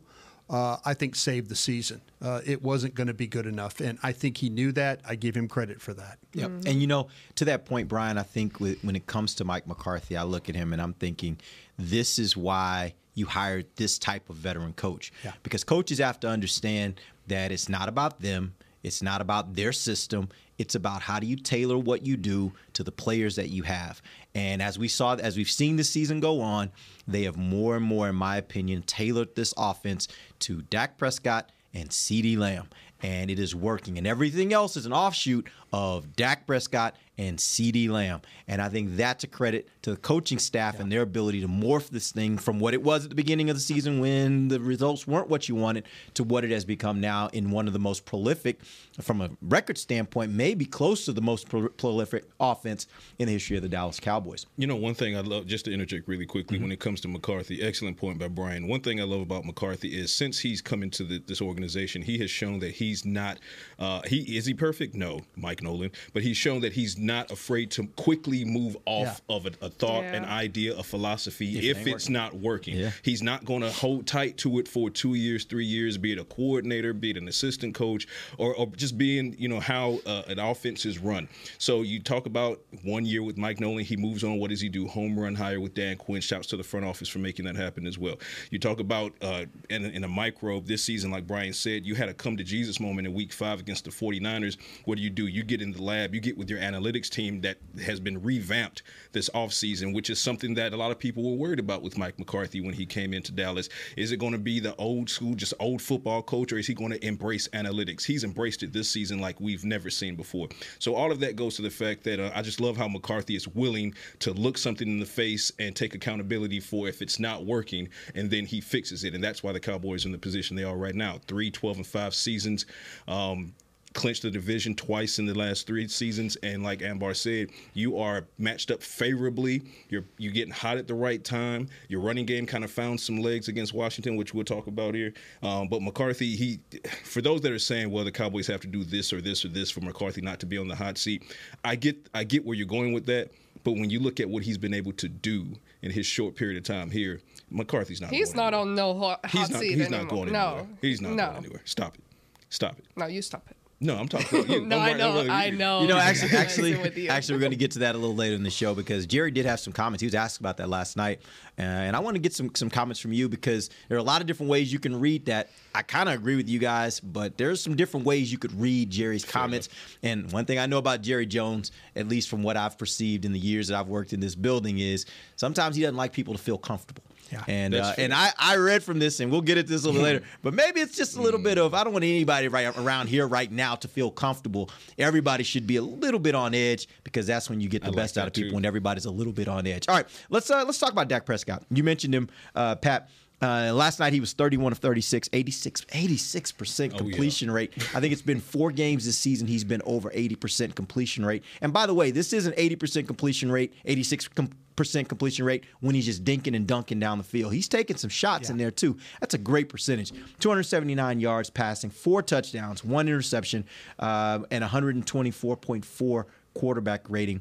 Uh, 0.48 0.76
I 0.84 0.94
think 0.94 1.16
saved 1.16 1.48
the 1.48 1.56
season. 1.56 2.00
Uh, 2.22 2.40
it 2.46 2.62
wasn't 2.62 2.94
going 2.94 3.08
to 3.08 3.14
be 3.14 3.26
good 3.26 3.46
enough, 3.46 3.80
and 3.80 3.98
I 4.04 4.12
think 4.12 4.36
he 4.36 4.48
knew 4.48 4.70
that. 4.72 5.00
I 5.04 5.16
give 5.16 5.36
him 5.36 5.48
credit 5.48 5.80
for 5.80 5.92
that. 5.94 6.18
Yep. 6.34 6.50
And 6.66 6.80
you 6.80 6.86
know, 6.86 7.08
to 7.34 7.44
that 7.46 7.64
point, 7.64 7.88
Brian, 7.88 8.16
I 8.16 8.22
think 8.22 8.60
with, 8.60 8.82
when 8.84 8.94
it 8.94 9.06
comes 9.06 9.34
to 9.36 9.44
Mike 9.44 9.66
McCarthy, 9.66 10.16
I 10.16 10.22
look 10.22 10.48
at 10.48 10.54
him 10.54 10.72
and 10.72 10.80
I'm 10.80 10.92
thinking, 10.92 11.38
this 11.78 12.20
is 12.20 12.36
why 12.36 12.94
you 13.14 13.26
hired 13.26 13.66
this 13.74 13.98
type 13.98 14.30
of 14.30 14.36
veteran 14.36 14.72
coach. 14.74 15.12
Yeah. 15.24 15.32
Because 15.42 15.64
coaches 15.64 15.98
have 15.98 16.20
to 16.20 16.28
understand 16.28 17.00
that 17.26 17.50
it's 17.50 17.68
not 17.68 17.88
about 17.88 18.20
them, 18.20 18.54
it's 18.86 19.02
not 19.02 19.20
about 19.20 19.54
their 19.54 19.72
system. 19.72 20.28
It's 20.58 20.76
about 20.76 21.02
how 21.02 21.18
do 21.18 21.26
you 21.26 21.34
tailor 21.34 21.76
what 21.76 22.06
you 22.06 22.16
do 22.16 22.52
to 22.74 22.84
the 22.84 22.92
players 22.92 23.34
that 23.34 23.50
you 23.50 23.64
have. 23.64 24.00
And 24.32 24.62
as 24.62 24.78
we 24.78 24.86
saw, 24.86 25.16
as 25.16 25.36
we've 25.36 25.50
seen 25.50 25.74
the 25.74 25.82
season 25.82 26.20
go 26.20 26.40
on, 26.40 26.70
they 27.08 27.24
have 27.24 27.36
more 27.36 27.74
and 27.74 27.84
more, 27.84 28.08
in 28.08 28.14
my 28.14 28.36
opinion, 28.36 28.82
tailored 28.82 29.34
this 29.34 29.52
offense 29.56 30.06
to 30.38 30.62
Dak 30.62 30.98
Prescott 30.98 31.50
and 31.74 31.90
CeeDee 31.90 32.38
Lamb. 32.38 32.68
And 33.02 33.28
it 33.28 33.40
is 33.40 33.56
working. 33.56 33.98
And 33.98 34.06
everything 34.06 34.52
else 34.52 34.76
is 34.76 34.86
an 34.86 34.92
offshoot 34.92 35.48
of 35.72 36.14
Dak 36.14 36.46
Prescott 36.46 36.94
and 37.18 37.38
CeeDee 37.38 37.88
Lamb. 37.88 38.20
And 38.48 38.60
I 38.60 38.68
think 38.68 38.96
that's 38.96 39.24
a 39.24 39.26
credit 39.26 39.68
to 39.82 39.90
the 39.90 39.96
coaching 39.96 40.38
staff 40.38 40.80
and 40.80 40.90
their 40.90 41.02
ability 41.02 41.40
to 41.40 41.48
morph 41.48 41.88
this 41.88 42.12
thing 42.12 42.38
from 42.38 42.60
what 42.60 42.74
it 42.74 42.82
was 42.82 43.04
at 43.04 43.10
the 43.10 43.16
beginning 43.16 43.50
of 43.50 43.56
the 43.56 43.60
season 43.60 44.00
when 44.00 44.48
the 44.48 44.60
results 44.60 45.06
weren't 45.06 45.28
what 45.28 45.48
you 45.48 45.54
wanted 45.54 45.84
to 46.14 46.24
what 46.24 46.44
it 46.44 46.50
has 46.50 46.64
become 46.64 47.00
now 47.00 47.28
in 47.32 47.50
one 47.50 47.66
of 47.66 47.72
the 47.72 47.78
most 47.78 48.04
prolific, 48.04 48.60
from 49.00 49.20
a 49.20 49.30
record 49.42 49.78
standpoint, 49.78 50.32
maybe 50.32 50.64
close 50.64 51.04
to 51.04 51.12
the 51.12 51.20
most 51.20 51.48
pro- 51.48 51.68
prolific 51.68 52.24
offense 52.40 52.86
in 53.18 53.26
the 53.26 53.32
history 53.32 53.56
of 53.56 53.62
the 53.62 53.68
Dallas 53.68 54.00
Cowboys. 54.00 54.46
You 54.56 54.66
know, 54.66 54.76
one 54.76 54.94
thing 54.94 55.16
I 55.16 55.20
love, 55.20 55.46
just 55.46 55.64
to 55.66 55.72
interject 55.72 56.08
really 56.08 56.26
quickly, 56.26 56.58
when 56.58 56.72
it 56.72 56.80
comes 56.80 57.00
to 57.02 57.08
McCarthy, 57.08 57.62
excellent 57.62 57.96
point 57.96 58.18
by 58.18 58.28
Brian. 58.28 58.68
One 58.68 58.80
thing 58.80 59.00
I 59.00 59.04
love 59.04 59.20
about 59.20 59.44
McCarthy 59.44 59.98
is 59.98 60.12
since 60.12 60.38
he's 60.38 60.60
come 60.60 60.82
into 60.82 61.04
the, 61.04 61.18
this 61.18 61.40
organization, 61.40 62.02
he 62.02 62.18
has 62.18 62.30
shown 62.30 62.58
that 62.60 62.72
he's 62.72 63.04
not. 63.04 63.38
Uh, 63.78 64.02
he 64.06 64.36
is 64.36 64.46
he 64.46 64.54
perfect? 64.54 64.94
No, 64.94 65.20
Mike 65.36 65.62
Nolan, 65.62 65.90
but 66.12 66.22
he's 66.22 66.36
shown 66.36 66.60
that 66.60 66.72
he's 66.72 66.98
not 67.06 67.30
afraid 67.30 67.70
to 67.72 67.86
quickly 67.96 68.44
move 68.44 68.76
off 68.84 69.22
of 69.28 69.46
a, 69.46 69.52
a 69.62 69.70
thought, 69.70 70.02
Yeah. 70.02 70.14
an 70.16 70.24
idea, 70.24 70.76
a 70.76 70.82
philosophy 70.82 71.56
If 71.58 71.64
if, 71.64 71.76
ain't 71.78 71.88
it's 71.88 72.04
working. 72.04 72.12
not 72.12 72.34
working. 72.34 72.76
Yeah. 72.76 72.90
He's 73.02 73.22
not 73.22 73.44
going 73.44 73.62
to 73.62 73.70
hold 73.70 74.06
tight 74.06 74.36
to 74.38 74.58
it 74.58 74.68
for 74.68 74.90
two 74.90 75.14
years, 75.14 75.44
three 75.44 75.64
years, 75.64 75.96
be 75.96 76.12
it 76.12 76.18
a 76.18 76.24
coordinator, 76.24 76.92
be 76.92 77.10
it 77.10 77.16
an 77.16 77.28
assistant 77.28 77.74
coach, 77.74 78.06
or, 78.38 78.54
or 78.54 78.66
just 78.76 78.98
being, 78.98 79.34
you 79.38 79.48
know, 79.48 79.60
how 79.60 80.00
uh, 80.04 80.22
an 80.28 80.38
offense 80.38 80.84
is 80.84 80.98
run. 80.98 81.28
So 81.58 81.82
you 81.82 82.00
talk 82.00 82.26
about 82.26 82.60
one 82.82 83.06
year 83.06 83.22
with 83.22 83.38
Mike 83.38 83.60
Nolan, 83.60 83.84
he 83.84 83.96
moves 83.96 84.24
on. 84.24 84.38
What 84.38 84.50
does 84.50 84.60
he 84.60 84.68
do? 84.68 84.86
Home 84.88 85.18
run 85.18 85.34
hire 85.34 85.60
with 85.60 85.74
Dan 85.74 85.96
Quinn. 85.96 86.20
Shouts 86.20 86.48
to 86.48 86.56
the 86.56 86.64
front 86.64 86.84
office 86.84 87.08
for 87.08 87.20
making 87.20 87.44
that 87.44 87.56
happen 87.56 87.86
as 87.86 87.98
well. 87.98 88.16
You 88.50 88.58
talk 88.58 88.80
about 88.80 89.12
uh, 89.22 89.44
in, 89.70 89.84
in 89.84 90.02
a 90.04 90.08
microbe 90.08 90.66
this 90.66 90.82
season, 90.82 91.10
like 91.10 91.26
Brian 91.26 91.52
said, 91.52 91.86
you 91.86 91.94
had 91.94 92.08
a 92.08 92.14
come 92.14 92.36
to 92.36 92.44
Jesus 92.44 92.80
moment 92.80 93.06
in 93.06 93.14
week 93.14 93.32
five 93.32 93.60
against 93.60 93.84
the 93.84 93.90
49ers. 93.90 94.56
What 94.86 94.96
do 94.96 95.02
you 95.02 95.10
do? 95.10 95.26
You 95.26 95.42
get 95.44 95.60
in 95.62 95.72
the 95.72 95.82
lab, 95.82 96.14
you 96.14 96.20
get 96.20 96.36
with 96.36 96.48
your 96.50 96.58
analytics 96.58 96.95
team 97.04 97.40
that 97.42 97.58
has 97.84 98.00
been 98.00 98.22
revamped 98.22 98.82
this 99.12 99.30
offseason, 99.30 99.94
which 99.94 100.10
is 100.10 100.20
something 100.20 100.54
that 100.54 100.72
a 100.72 100.76
lot 100.76 100.90
of 100.90 100.98
people 100.98 101.22
were 101.22 101.36
worried 101.36 101.58
about 101.58 101.82
with 101.82 101.98
Mike 101.98 102.18
McCarthy 102.18 102.60
when 102.60 102.74
he 102.74 102.86
came 102.86 103.14
into 103.14 103.32
Dallas. 103.32 103.68
Is 103.96 104.12
it 104.12 104.18
going 104.18 104.32
to 104.32 104.38
be 104.38 104.60
the 104.60 104.74
old 104.76 105.08
school, 105.08 105.34
just 105.34 105.54
old 105.60 105.82
football 105.82 106.22
coach, 106.22 106.52
or 106.52 106.58
is 106.58 106.66
he 106.66 106.74
going 106.74 106.92
to 106.92 107.06
embrace 107.06 107.48
analytics? 107.48 108.04
He's 108.04 108.24
embraced 108.24 108.62
it 108.62 108.72
this 108.72 108.90
season 108.90 109.18
like 109.18 109.40
we've 109.40 109.64
never 109.64 109.90
seen 109.90 110.16
before. 110.16 110.48
So 110.78 110.94
all 110.94 111.12
of 111.12 111.20
that 111.20 111.36
goes 111.36 111.56
to 111.56 111.62
the 111.62 111.70
fact 111.70 112.04
that 112.04 112.20
uh, 112.20 112.30
I 112.34 112.42
just 112.42 112.60
love 112.60 112.76
how 112.76 112.88
McCarthy 112.88 113.36
is 113.36 113.48
willing 113.48 113.94
to 114.20 114.32
look 114.32 114.58
something 114.58 114.88
in 114.88 114.98
the 114.98 115.06
face 115.06 115.52
and 115.58 115.74
take 115.74 115.94
accountability 115.94 116.60
for 116.60 116.88
if 116.88 117.02
it's 117.02 117.18
not 117.18 117.44
working, 117.44 117.88
and 118.14 118.30
then 118.30 118.46
he 118.46 118.60
fixes 118.60 119.04
it. 119.04 119.14
And 119.14 119.22
that's 119.22 119.42
why 119.42 119.52
the 119.52 119.60
Cowboys 119.60 120.04
are 120.04 120.08
in 120.08 120.12
the 120.12 120.18
position 120.18 120.56
they 120.56 120.64
are 120.64 120.76
right 120.76 120.94
now. 120.94 121.20
Three, 121.26 121.50
12, 121.50 121.78
and 121.78 121.86
5 121.86 122.14
seasons. 122.14 122.66
Um, 123.08 123.54
clinched 123.96 124.22
the 124.22 124.30
division 124.30 124.74
twice 124.74 125.18
in 125.18 125.26
the 125.26 125.34
last 125.34 125.66
three 125.66 125.88
seasons, 125.88 126.36
and 126.36 126.62
like 126.62 126.82
Ambar 126.82 127.14
said, 127.14 127.50
you 127.74 127.98
are 127.98 128.26
matched 128.38 128.70
up 128.70 128.82
favorably. 128.82 129.62
You're 129.88 130.04
you're 130.18 130.32
getting 130.32 130.52
hot 130.52 130.76
at 130.76 130.86
the 130.86 130.94
right 130.94 131.24
time. 131.24 131.68
Your 131.88 132.00
running 132.00 132.26
game 132.26 132.46
kind 132.46 132.62
of 132.62 132.70
found 132.70 133.00
some 133.00 133.16
legs 133.16 133.48
against 133.48 133.74
Washington, 133.74 134.14
which 134.16 134.34
we'll 134.34 134.44
talk 134.44 134.68
about 134.68 134.94
here. 134.94 135.12
Um, 135.42 135.66
but 135.68 135.82
McCarthy, 135.82 136.36
he, 136.36 136.60
for 137.02 137.20
those 137.20 137.40
that 137.40 137.50
are 137.50 137.58
saying, 137.58 137.90
well, 137.90 138.04
the 138.04 138.12
Cowboys 138.12 138.46
have 138.46 138.60
to 138.60 138.68
do 138.68 138.84
this 138.84 139.12
or 139.12 139.20
this 139.20 139.44
or 139.44 139.48
this 139.48 139.70
for 139.70 139.80
McCarthy 139.80 140.20
not 140.20 140.38
to 140.40 140.46
be 140.46 140.58
on 140.58 140.68
the 140.68 140.76
hot 140.76 140.98
seat, 140.98 141.22
I 141.64 141.74
get 141.74 141.96
I 142.14 142.22
get 142.24 142.44
where 142.44 142.54
you're 142.56 142.66
going 142.68 142.92
with 142.92 143.06
that. 143.06 143.32
But 143.64 143.72
when 143.72 143.90
you 143.90 143.98
look 143.98 144.20
at 144.20 144.28
what 144.30 144.44
he's 144.44 144.58
been 144.58 144.74
able 144.74 144.92
to 144.92 145.08
do 145.08 145.46
in 145.82 145.90
his 145.90 146.06
short 146.06 146.36
period 146.36 146.56
of 146.56 146.62
time 146.62 146.88
here, 146.90 147.20
McCarthy's 147.50 148.00
not. 148.00 148.10
He's 148.10 148.34
not 148.34 148.54
anywhere. 148.54 148.60
on 148.60 148.74
no 148.76 148.94
hot, 148.96 149.26
hot 149.26 149.30
He's 149.32 149.50
not. 149.50 149.60
seat 149.60 149.72
He's 149.74 149.80
anymore. 149.86 150.00
not 150.02 150.08
going 150.08 150.28
anywhere. 150.28 150.62
no. 150.62 150.68
He's 150.80 151.00
not 151.00 151.12
no. 151.12 151.26
going 151.26 151.36
anywhere. 151.38 151.62
Stop 151.64 151.96
it. 151.96 152.04
Stop 152.50 152.78
it. 152.78 152.84
No, 152.96 153.06
you 153.06 153.22
stop 153.22 153.44
it. 153.50 153.56
No, 153.78 153.96
I'm 153.96 154.08
talking 154.08 154.40
about 154.40 154.48
you. 154.48 154.66
No, 154.66 154.78
I 154.78 154.94
know, 154.94 155.14
worry. 155.16 155.28
I 155.28 155.50
know. 155.50 155.82
You 155.82 155.88
know, 155.88 155.98
actually, 155.98 156.30
actually, 156.36 156.70
you. 157.02 157.08
actually, 157.10 157.34
we're 157.34 157.40
going 157.40 157.50
to 157.52 157.58
get 157.58 157.72
to 157.72 157.80
that 157.80 157.94
a 157.94 157.98
little 157.98 158.16
later 158.16 158.34
in 158.34 158.42
the 158.42 158.50
show 158.50 158.74
because 158.74 159.04
Jerry 159.06 159.30
did 159.30 159.44
have 159.44 159.60
some 159.60 159.72
comments. 159.74 160.00
He 160.00 160.06
was 160.06 160.14
asked 160.14 160.40
about 160.40 160.56
that 160.56 160.70
last 160.70 160.96
night, 160.96 161.20
uh, 161.58 161.62
and 161.62 161.94
I 161.94 161.98
want 162.00 162.14
to 162.14 162.18
get 162.18 162.32
some 162.32 162.50
some 162.54 162.70
comments 162.70 163.00
from 163.00 163.12
you 163.12 163.28
because 163.28 163.68
there 163.88 163.96
are 163.96 164.00
a 164.00 164.04
lot 164.04 164.22
of 164.22 164.26
different 164.26 164.48
ways 164.48 164.72
you 164.72 164.78
can 164.78 164.98
read 164.98 165.26
that. 165.26 165.50
I 165.74 165.82
kind 165.82 166.08
of 166.08 166.14
agree 166.14 166.36
with 166.36 166.48
you 166.48 166.58
guys, 166.58 167.00
but 167.00 167.36
there's 167.36 167.60
some 167.60 167.76
different 167.76 168.06
ways 168.06 168.32
you 168.32 168.38
could 168.38 168.58
read 168.58 168.88
Jerry's 168.88 169.26
comments. 169.26 169.68
And 170.02 170.32
one 170.32 170.46
thing 170.46 170.58
I 170.58 170.64
know 170.64 170.78
about 170.78 171.02
Jerry 171.02 171.26
Jones, 171.26 171.70
at 171.96 172.08
least 172.08 172.30
from 172.30 172.42
what 172.42 172.56
I've 172.56 172.78
perceived 172.78 173.26
in 173.26 173.32
the 173.32 173.38
years 173.38 173.68
that 173.68 173.78
I've 173.78 173.88
worked 173.88 174.14
in 174.14 174.20
this 174.20 174.34
building, 174.34 174.78
is 174.78 175.04
sometimes 175.36 175.76
he 175.76 175.82
doesn't 175.82 175.96
like 175.96 176.14
people 176.14 176.32
to 176.32 176.40
feel 176.40 176.58
comfortable. 176.58 177.02
Yeah, 177.30 177.44
and 177.48 177.74
uh, 177.74 177.92
and 177.98 178.12
I, 178.12 178.32
I 178.38 178.56
read 178.56 178.82
from 178.82 178.98
this, 178.98 179.20
and 179.20 179.30
we'll 179.30 179.40
get 179.40 179.58
into 179.58 179.70
this 179.70 179.84
a 179.84 179.86
little 179.86 180.02
later. 180.02 180.22
But 180.42 180.54
maybe 180.54 180.80
it's 180.80 180.96
just 180.96 181.16
a 181.16 181.22
little 181.22 181.40
bit 181.40 181.58
of 181.58 181.74
I 181.74 181.82
don't 181.82 181.92
want 181.92 182.04
anybody 182.04 182.48
right 182.48 182.76
around 182.76 183.08
here 183.08 183.26
right 183.26 183.50
now 183.50 183.74
to 183.76 183.88
feel 183.88 184.10
comfortable. 184.10 184.70
Everybody 184.98 185.44
should 185.44 185.66
be 185.66 185.76
a 185.76 185.82
little 185.82 186.20
bit 186.20 186.34
on 186.34 186.54
edge 186.54 186.88
because 187.04 187.26
that's 187.26 187.50
when 187.50 187.60
you 187.60 187.68
get 187.68 187.82
the 187.82 187.88
I 187.88 187.90
like 187.90 187.96
best 187.96 188.18
out 188.18 188.26
of 188.28 188.32
people 188.32 188.50
too. 188.50 188.54
when 188.54 188.64
everybody's 188.64 189.06
a 189.06 189.10
little 189.10 189.32
bit 189.32 189.48
on 189.48 189.66
edge. 189.66 189.88
All 189.88 189.96
right, 189.96 190.06
let's 190.30 190.50
uh, 190.50 190.64
let's 190.64 190.78
talk 190.78 190.92
about 190.92 191.08
Dak 191.08 191.26
Prescott. 191.26 191.64
You 191.70 191.82
mentioned 191.82 192.14
him, 192.14 192.28
uh, 192.54 192.76
Pat. 192.76 193.08
Uh, 193.42 193.70
last 193.74 194.00
night 194.00 194.14
he 194.14 194.20
was 194.20 194.32
31 194.32 194.72
of 194.72 194.78
36, 194.78 195.28
86 195.32 195.82
86% 195.82 196.92
yeah. 196.92 196.96
completion 196.96 197.50
rate. 197.50 197.72
I 197.94 198.00
think 198.00 198.12
it's 198.12 198.22
been 198.22 198.40
four 198.40 198.70
games 198.70 199.04
this 199.04 199.18
season 199.18 199.46
he's 199.46 199.64
been 199.64 199.82
over 199.84 200.10
80% 200.10 200.74
completion 200.74 201.24
rate. 201.24 201.44
And 201.60 201.72
by 201.72 201.86
the 201.86 201.92
way, 201.92 202.10
this 202.10 202.32
is 202.32 202.46
an 202.46 202.54
80% 202.54 203.06
completion 203.06 203.52
rate, 203.52 203.74
86 203.84 204.28
com- 204.28 204.50
percent 204.76 205.08
completion 205.08 205.44
rate 205.44 205.64
when 205.80 205.94
he's 205.94 206.04
just 206.06 206.24
dinking 206.24 206.54
and 206.54 206.66
dunking 206.66 207.00
down 207.00 207.18
the 207.18 207.24
field. 207.24 207.52
He's 207.52 207.68
taking 207.68 207.96
some 207.96 208.10
shots 208.10 208.50
in 208.50 208.58
there 208.58 208.70
too. 208.70 208.96
That's 209.20 209.34
a 209.34 209.38
great 209.38 209.68
percentage. 209.68 210.12
279 210.40 211.20
yards 211.20 211.50
passing, 211.50 211.90
four 211.90 212.22
touchdowns, 212.22 212.84
one 212.84 213.08
interception, 213.08 213.64
uh, 213.98 214.40
and 214.50 214.62
124.4 214.62 216.24
quarterback 216.54 217.08
rating. 217.08 217.40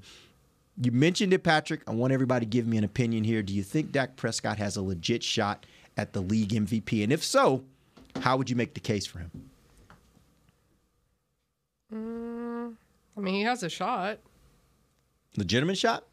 You 0.81 0.91
mentioned 0.91 1.33
it, 1.33 1.43
Patrick. 1.43 1.81
I 1.87 1.91
want 1.91 2.11
everybody 2.11 2.45
to 2.45 2.49
give 2.49 2.67
me 2.67 2.77
an 2.77 2.83
opinion 2.83 3.23
here. 3.23 3.41
Do 3.41 3.53
you 3.53 3.63
think 3.63 3.91
Dak 3.91 4.15
Prescott 4.15 4.57
has 4.57 4.75
a 4.75 4.81
legit 4.81 5.23
shot 5.23 5.65
at 5.95 6.13
the 6.13 6.21
league 6.21 6.49
MVP? 6.49 7.03
And 7.03 7.13
if 7.13 7.23
so, 7.23 7.63
how 8.21 8.35
would 8.37 8.49
you 8.49 8.55
make 8.55 8.73
the 8.73 8.81
case 8.81 9.05
for 9.05 9.19
him? 9.19 9.31
I 13.17 13.21
mean, 13.21 13.35
he 13.35 13.41
has 13.43 13.63
a 13.63 13.69
shot. 13.69 14.19
Legitimate 15.37 15.77
shot? 15.77 16.03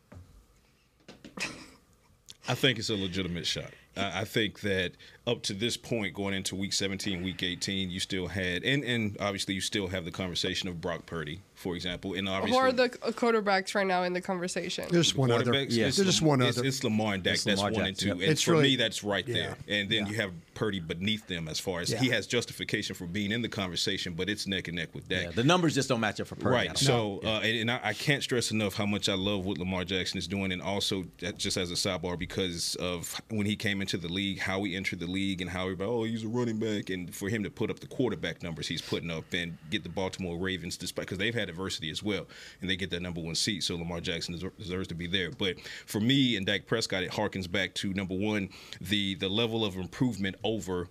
I 2.49 2.55
think 2.55 2.79
it's 2.79 2.91
a 2.91 2.97
legitimate 2.97 3.47
shot. 3.47 3.71
I 3.97 4.25
think 4.25 4.61
that 4.61 4.93
up 5.27 5.43
to 5.43 5.55
this 5.55 5.77
point, 5.77 6.15
going 6.15 6.35
into 6.35 6.57
week 6.57 6.73
17, 6.73 7.23
week 7.23 7.43
18, 7.43 7.91
you 7.91 8.01
still 8.01 8.27
had, 8.27 8.65
and, 8.65 8.83
and 8.83 9.17
obviously 9.21 9.55
you 9.55 9.61
still 9.61 9.87
have 9.87 10.05
the 10.05 10.11
conversation 10.11 10.69
of 10.69 10.81
Brock 10.81 11.07
Purdy, 11.07 11.41
for 11.55 11.77
example. 11.77 12.15
And 12.15 12.29
obviously, 12.29 12.59
Who 12.59 12.65
are 12.67 12.73
the 12.73 12.89
quarterbacks 12.89 13.75
right 13.77 13.87
now 13.87 14.03
in 14.03 14.15
the 14.15 14.21
conversation? 14.21 14.87
There's 14.91 15.15
one 15.15 15.31
other. 15.31 15.45
quarterbacks, 15.45 15.69
Yeah. 15.71 15.85
There's 15.85 15.97
just 15.99 16.23
one 16.23 16.43
it's, 16.43 16.59
other. 16.59 16.67
It's 16.67 16.83
Lamar 16.83 17.15
and 17.15 17.23
Dak. 17.23 17.35
It's 17.35 17.45
that's 17.45 17.61
Lamar 17.61 17.73
one 17.73 17.87
and 17.87 17.97
two. 17.97 18.09
yep. 18.09 18.15
And 18.17 18.25
It's 18.25 18.43
for 18.43 18.53
really- 18.53 18.71
me, 18.71 18.77
that's 18.77 19.05
right 19.05 19.27
yeah, 19.29 19.35
there. 19.35 19.57
And 19.69 19.89
then 19.89 20.07
yeah. 20.07 20.11
you 20.13 20.17
have 20.17 20.33
Purdy 20.55 20.81
beneath 20.81 21.27
them 21.29 21.47
as 21.47 21.61
far 21.61 21.81
as 21.81 21.91
Yeah. 21.93 22.01
he 22.01 22.09
has 22.11 22.27
justification 22.27 22.97
for 22.97 23.07
being 23.07 23.31
in 23.31 23.43
the 23.43 23.49
conversation, 23.49 24.15
but 24.15 24.29
it's 24.29 24.49
neck 24.49 24.67
and 24.67 24.77
neck 24.77 24.93
with 24.93 25.09
Dak. 25.09 25.23
Yeah, 25.23 25.31
the 25.31 25.45
numbers 25.45 25.75
just 25.77 25.89
don't 25.89 26.01
match 26.01 26.21
up 26.21 26.27
for 26.27 26.35
Purdy. 26.35 26.55
Right. 26.55 26.67
don't 26.67 26.79
So, 26.79 27.21
uh, 27.23 27.41
and, 27.45 27.59
and 27.61 27.71
I, 27.71 27.81
I 27.85 27.93
can't 27.93 28.25
stress 28.25 28.51
enough 28.51 28.75
how 28.75 28.87
much 28.87 29.09
I 29.09 29.15
love 29.15 29.47
what 29.47 29.57
Lamar 29.59 29.85
Jackson 29.85 30.19
is 30.19 30.27
doing, 30.27 30.51
and 30.51 30.61
also 30.61 31.05
just 31.37 31.57
as 31.57 31.71
a 31.71 31.75
sidebar, 31.75 32.19
because 32.19 32.75
of 32.77 33.21
when 33.31 33.47
he 33.47 33.55
came 33.55 33.81
into 33.81 33.97
the 33.97 34.09
league, 34.09 34.41
how 34.41 34.65
he 34.65 34.75
entered 34.75 34.99
the 34.99 35.12
league, 35.13 35.41
and 35.41 35.51
how 35.51 35.65
everybody, 35.65 35.91
oh, 35.91 36.05
he's 36.05 36.25
a 36.25 36.29
running 36.29 36.59
back, 36.59 36.91
and 36.91 37.15
for 37.15 37.29
him 37.29 37.43
to 37.43 37.51
put 37.51 37.71
up 37.71 37.81
the 37.81 37.87
quarterback 37.87 38.43
numbers 38.43 38.69
he's 38.69 38.83
putting 38.83 39.11
up 39.11 39.25
and 39.33 39.57
get 39.71 39.83
the 39.83 39.89
Baltimore 39.89 40.37
Ravens, 40.37 40.77
despite 40.77 41.07
because 41.07 41.19
they've 41.19 41.35
had 41.35 41.49
adversity 41.49 41.91
as 41.91 42.03
well, 42.03 42.27
and 42.61 42.69
they 42.69 42.77
get 42.77 42.91
that 42.91 43.03
number 43.03 43.21
one 43.21 43.35
seat. 43.35 43.63
So 43.63 43.77
Lamar 43.77 44.01
Jackson 44.01 44.39
deserves 44.59 44.89
to 44.89 44.95
be 44.95 45.07
there. 45.07 45.31
But 45.31 45.61
for 45.87 46.01
me 46.01 46.37
and 46.37 46.47
Dak 46.47 46.67
Prescott, 46.67 47.03
it 47.03 47.11
harkens 47.11 47.51
back 47.51 47.75
to 47.75 47.93
number 47.95 48.15
one, 48.15 48.49
the 48.81 49.15
the 49.15 49.29
level 49.29 49.65
of 49.65 49.77
improvement 49.77 50.37
over 50.43 50.89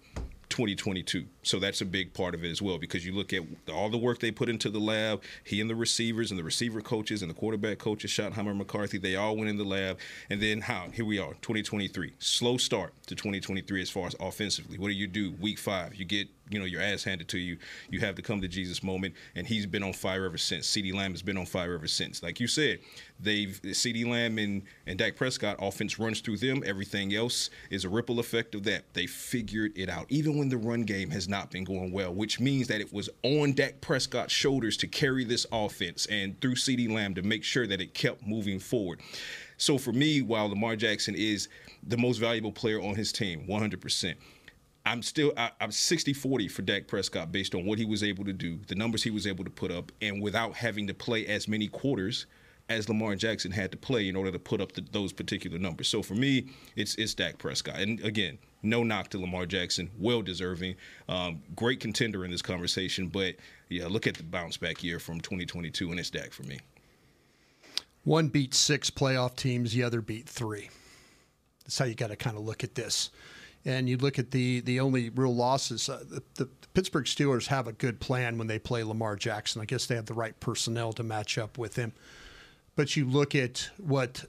2022. 0.52 1.26
So 1.44 1.60
that's 1.60 1.82
a 1.82 1.86
big 1.86 2.14
part 2.14 2.36
of 2.36 2.44
it 2.44 2.52
as 2.52 2.62
well 2.62 2.78
because 2.78 3.06
you 3.06 3.14
look 3.14 3.34
at 3.34 3.42
all 3.72 3.90
the 3.90 3.98
work 3.98 4.20
they 4.20 4.32
put 4.32 4.50
into 4.50 4.70
the 4.70 4.80
lab. 4.80 5.24
He 5.44 5.62
and 5.62 5.70
the 5.70 5.76
receivers 5.76 6.30
and 6.30 6.40
the 6.40 6.44
receiver 6.44 6.82
coaches 6.82 7.22
and 7.24 7.32
the 7.32 7.36
quarterback 7.36 7.80
coaches, 7.80 8.12
Schottenheimer, 8.12 8.56
McCarthy, 8.56 8.98
they 8.98 9.16
all 9.16 9.36
went 9.36 9.50
in 9.50 9.58
the 9.58 9.64
lab. 9.64 9.98
And 10.30 10.42
then 10.42 10.62
how? 10.62 10.90
Here 10.94 11.06
we 11.06 11.18
are, 11.18 11.34
2023. 11.42 12.14
Slow 12.20 12.58
start 12.58 12.94
to 13.12 13.16
2023 13.16 13.82
as 13.82 13.90
far 13.90 14.08
as 14.08 14.16
offensively. 14.20 14.78
What 14.78 14.88
do 14.88 14.94
you 14.94 15.08
do? 15.08 15.34
Week 15.34 15.60
five, 15.60 15.96
you 15.96 16.06
get 16.06 16.28
you 16.50 16.60
know 16.60 16.66
your 16.66 16.82
ass 16.82 17.04
handed 17.04 17.28
to 17.30 17.38
you. 17.38 17.58
You 17.90 18.00
have 18.02 18.16
to 18.16 18.22
come 18.22 18.42
to 18.42 18.48
Jesus 18.48 18.84
moment, 18.84 19.16
and 19.36 19.46
he's 19.46 19.66
been 19.66 19.84
on 19.84 19.94
fire 19.94 20.26
ever 20.26 20.38
since. 20.38 20.68
CeeDee 20.68 20.94
Lamb 20.94 21.12
has 21.12 21.22
been 21.22 21.38
on 21.38 21.46
fire 21.46 21.74
ever 21.74 21.88
since. 21.88 22.24
Like 22.24 22.40
you 22.40 22.48
said, 22.48 22.80
they've 23.20 23.60
CeeDee 23.64 24.08
Lamb 24.08 24.38
and 24.38 24.64
and 24.88 24.98
Dak 24.98 25.16
Prescott 25.16 25.58
offense 25.60 26.00
runs 26.00 26.22
through 26.22 26.38
them. 26.38 26.64
Everything 26.66 27.14
else 27.14 27.50
is 27.70 27.86
a 27.86 27.90
ripple 27.90 28.20
effect 28.20 28.56
of 28.56 28.64
that. 28.64 28.94
They 28.94 29.08
figured 29.08 29.78
it 29.78 29.90
out, 29.90 30.06
even 30.10 30.38
when 30.38 30.50
the 30.50 30.58
run 30.58 30.84
game 30.84 31.10
has 31.12 31.28
not 31.28 31.52
been 31.52 31.64
going 31.64 31.92
well, 31.92 32.14
which 32.14 32.40
means 32.40 32.68
that 32.68 32.82
it 32.82 32.94
was 32.94 33.10
on 33.24 33.54
Dak 33.54 33.82
Prescott's 33.82 34.34
shoulders 34.34 34.78
to 34.78 34.88
carry 34.88 35.26
this 35.26 35.46
offense 35.52 36.06
and 36.06 36.40
through 36.42 36.56
CeeDee 36.56 36.92
Lamb 36.92 37.16
to 37.16 37.22
make 37.22 37.44
sure 37.44 37.68
that 37.68 37.82
it 37.82 37.94
kept 37.94 38.26
moving 38.26 38.60
forward. 38.60 39.02
So 39.58 39.78
for 39.78 39.92
me, 39.92 40.24
while 40.24 40.50
Lamar 40.50 40.76
Jackson 40.76 41.14
is 41.14 41.48
the 41.84 41.98
most 41.98 42.18
valuable 42.18 42.52
player 42.52 42.82
on 42.82 42.96
his 42.96 43.12
team, 43.12 43.46
100%. 43.48 44.16
I'm 44.86 45.04
still 45.04 45.32
I, 45.38 45.52
I'm 45.60 45.70
60-40 45.70 46.50
for 46.50 46.64
Dak 46.64 46.88
Prescott 46.88 47.32
based 47.32 47.54
on 47.54 47.66
what 47.66 47.78
he 47.78 47.86
was 47.86 48.04
able 48.04 48.26
to 48.26 48.34
do, 48.34 48.60
the 48.68 48.76
numbers 48.76 49.04
he 49.04 49.12
was 49.12 49.28
able 49.28 49.44
to 49.44 49.50
put 49.50 49.72
up, 49.72 49.92
and 50.02 50.22
without 50.22 50.56
having 50.56 50.88
to 50.88 50.94
play 50.94 51.26
as 51.28 51.48
many 51.48 51.68
quarters 51.68 52.26
as 52.70 52.88
Lamar 52.88 53.16
Jackson 53.16 53.52
had 53.52 53.72
to 53.72 53.78
play 53.78 54.08
in 54.08 54.16
order 54.16 54.32
to 54.32 54.40
put 54.40 54.62
up 54.62 54.72
the, 54.72 54.82
those 54.92 55.12
particular 55.12 55.60
numbers. 55.60 55.88
So 55.88 56.02
for 56.02 56.16
me, 56.16 56.48
it's 56.76 56.96
it's 56.96 57.14
Dak 57.14 57.38
Prescott, 57.38 57.80
and 57.80 58.00
again, 58.04 58.40
no 58.64 58.84
knock 58.84 59.10
to 59.10 59.20
Lamar 59.20 59.46
Jackson, 59.46 59.90
well 60.00 60.22
deserving, 60.22 60.76
um, 61.10 61.42
great 61.56 61.80
contender 61.80 62.26
in 62.26 62.32
this 62.32 62.42
conversation. 62.42 63.08
But 63.08 63.36
yeah, 63.70 63.88
look 63.88 64.08
at 64.08 64.16
the 64.16 64.24
bounce 64.24 64.58
back 64.58 64.84
year 64.84 65.00
from 65.00 65.22
2022, 65.22 65.92
and 65.92 66.00
it's 66.00 66.10
Dak 66.10 66.32
for 66.32 66.44
me. 66.44 66.60
One 68.04 68.30
beat 68.30 68.56
six 68.56 68.90
playoff 68.90 69.36
teams, 69.36 69.74
the 69.74 69.84
other 69.84 70.02
beat 70.02 70.28
three. 70.28 70.70
That's 71.72 71.80
how 71.80 71.86
you 71.86 71.96
got 71.96 72.10
to 72.10 72.18
kind 72.18 72.36
of 72.36 72.44
look 72.44 72.66
at 72.66 72.76
this. 72.76 73.12
And 73.64 73.88
you 73.88 73.96
look 73.96 74.20
at 74.20 74.32
the 74.32 74.60
the 74.60 74.82
only 74.82 75.10
real 75.10 75.34
losses. 75.34 75.88
Uh, 75.88 76.04
the, 76.06 76.22
the 76.36 76.50
Pittsburgh 76.74 77.06
Steelers 77.06 77.48
have 77.48 77.66
a 77.66 77.72
good 77.72 78.02
plan 78.02 78.38
when 78.38 78.48
they 78.48 78.60
play 78.60 78.84
Lamar 78.84 79.16
Jackson. 79.16 79.62
I 79.62 79.66
guess 79.66 79.86
they 79.86 79.96
have 79.96 80.06
the 80.06 80.14
right 80.14 80.38
personnel 80.42 80.92
to 80.92 81.04
match 81.04 81.38
up 81.38 81.58
with 81.58 81.78
him. 81.78 81.94
But 82.76 82.98
you 82.98 83.06
look 83.06 83.36
at 83.36 83.70
what 83.78 84.26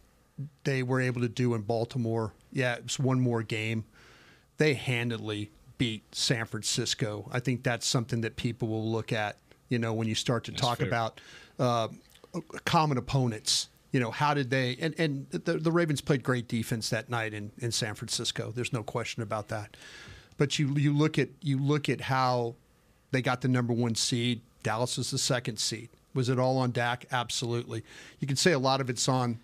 they 0.62 0.84
were 0.84 1.00
able 1.00 1.20
to 1.22 1.28
do 1.28 1.54
in 1.54 1.62
Baltimore. 1.62 2.32
Yeah, 2.52 2.76
it's 2.76 3.00
one 3.00 3.20
more 3.20 3.42
game. 3.42 3.87
They 4.58 4.75
handily 4.75 5.50
beat 5.78 6.14
San 6.14 6.46
Francisco. 6.46 7.28
I 7.32 7.40
think 7.40 7.64
that's 7.64 7.88
something 7.88 8.20
that 8.20 8.37
people 8.37 8.68
will 8.68 8.88
look 8.88 9.12
at. 9.12 9.37
You 9.68 9.80
know, 9.80 9.92
when 9.94 10.06
you 10.06 10.14
start 10.14 10.44
to 10.44 10.52
talk 10.52 10.78
fair. 10.78 10.87
about 10.87 11.20
uh, 11.58 11.88
common 12.64 12.99
opponents. 12.99 13.68
You 13.92 14.00
know, 14.00 14.11
how 14.11 14.34
did 14.34 14.50
they? 14.50 14.76
And, 14.80 14.94
and 14.99 15.30
the, 15.30 15.58
the 15.58 15.70
Ravens 15.70 16.00
played 16.00 16.22
great 16.22 16.49
defense 16.49 16.90
that 16.90 17.08
night 17.11 17.34
in, 17.34 17.52
in 17.58 17.70
San 17.70 17.94
Francisco. 17.94 18.50
There's 18.54 18.72
no 18.72 18.82
question 18.82 19.22
about 19.22 19.49
that. 19.49 19.76
But 20.38 20.58
you 20.58 20.75
you 20.76 20.96
look 20.96 21.18
at 21.18 21.28
you 21.40 21.58
look 21.58 21.88
at 21.88 22.00
how 22.00 22.54
they 23.11 23.22
got 23.22 23.42
the 23.42 23.49
number 23.49 23.72
one 23.72 23.94
seed. 23.94 24.40
Dallas 24.62 24.99
is 24.99 25.11
the 25.11 25.18
second 25.18 25.58
seed. 25.58 25.90
Was 26.14 26.28
it 26.28 26.38
all 26.38 26.58
on 26.58 26.72
Dak? 26.72 27.06
Absolutely. 27.12 27.84
You 28.18 28.26
can 28.26 28.37
say 28.37 28.52
a 28.52 28.58
lot 28.58 28.80
of 28.80 28.90
it's 28.90 29.08
on 29.08 29.38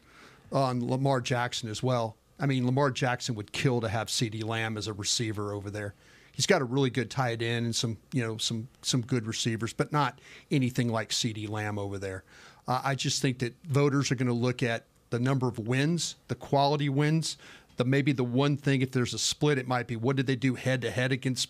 on 0.50 0.88
Lamar 0.88 1.20
Jackson 1.20 1.68
as 1.68 1.82
well. 1.82 2.16
I 2.40 2.46
mean, 2.46 2.64
Lamar 2.66 2.90
Jackson 2.90 3.34
would 3.34 3.52
kill 3.52 3.80
to 3.80 3.88
have 3.88 4.08
CeeDee 4.08 4.44
Lamb 4.44 4.76
as 4.76 4.86
a 4.86 4.92
receiver 4.92 5.52
over 5.52 5.70
there. 5.70 5.94
He's 6.32 6.46
got 6.46 6.62
a 6.62 6.64
really 6.64 6.90
good 6.90 7.10
tight 7.10 7.42
end 7.42 7.66
and 7.66 7.74
some, 7.74 7.98
you 8.12 8.22
know, 8.22 8.36
some 8.38 8.68
some 8.82 9.02
good 9.02 9.26
receivers, 9.26 9.72
but 9.72 9.92
not 9.92 10.20
anything 10.50 10.88
like 10.88 11.10
CeeDee 11.10 11.48
Lamb 11.48 11.78
over 11.78 11.98
there. 11.98 12.22
Uh, 12.68 12.80
I 12.84 12.94
just 12.94 13.20
think 13.22 13.40
that 13.40 13.54
voters 13.64 14.12
are 14.12 14.14
going 14.14 14.28
to 14.28 14.32
look 14.32 14.62
at 14.62 14.84
the 15.10 15.18
number 15.18 15.48
of 15.48 15.58
wins, 15.58 16.14
the 16.28 16.34
quality 16.36 16.88
wins, 16.90 17.36
the 17.78 17.84
maybe 17.84 18.12
the 18.12 18.24
one 18.24 18.56
thing 18.56 18.82
if 18.82 18.90
there's 18.92 19.14
a 19.14 19.18
split, 19.18 19.56
it 19.56 19.66
might 19.66 19.86
be 19.86 19.96
what 19.96 20.16
did 20.16 20.26
they 20.26 20.36
do 20.36 20.54
head 20.54 20.82
to 20.82 20.90
head 20.90 21.10
against 21.12 21.48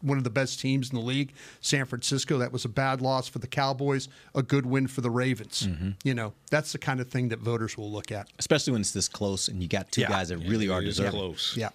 one 0.00 0.16
of 0.18 0.24
the 0.24 0.30
best 0.30 0.58
teams 0.58 0.90
in 0.90 0.96
the 0.96 1.04
league, 1.04 1.32
San 1.60 1.84
Francisco. 1.84 2.38
That 2.38 2.50
was 2.50 2.64
a 2.64 2.68
bad 2.68 3.00
loss 3.00 3.28
for 3.28 3.38
the 3.40 3.46
Cowboys, 3.46 4.08
a 4.34 4.42
good 4.42 4.64
win 4.66 4.86
for 4.88 5.02
the 5.02 5.10
Ravens. 5.10 5.68
You 6.02 6.14
know, 6.14 6.32
that's 6.50 6.72
the 6.72 6.78
kind 6.78 6.98
of 7.00 7.08
thing 7.10 7.28
that 7.28 7.38
voters 7.40 7.76
will 7.76 7.90
look 7.92 8.10
at. 8.10 8.28
Especially 8.38 8.72
when 8.72 8.80
it's 8.80 8.92
this 8.92 9.08
close 9.08 9.48
and 9.48 9.62
you 9.62 9.68
got 9.68 9.92
two 9.92 10.00
Yeah. 10.00 10.08
guys 10.08 10.30
that 10.30 10.38
really 10.38 10.68
are 10.68 10.80
deserving. 10.82 11.12
close. 11.12 11.54
Yeah. 11.56 11.68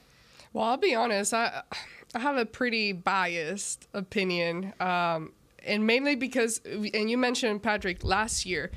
Well, 0.51 0.65
I'll 0.65 0.77
be 0.77 0.95
honest. 0.95 1.33
I 1.33 1.61
I 2.13 2.19
have 2.19 2.35
a 2.35 2.45
pretty 2.45 2.91
biased 2.91 3.87
opinion, 3.93 4.73
um, 4.81 5.31
and 5.65 5.85
mainly 5.85 6.15
because, 6.15 6.61
and 6.65 7.09
you 7.09 7.17
mentioned 7.17 7.63
Patrick 7.63 8.03
last 8.03 8.45
year, 8.45 8.71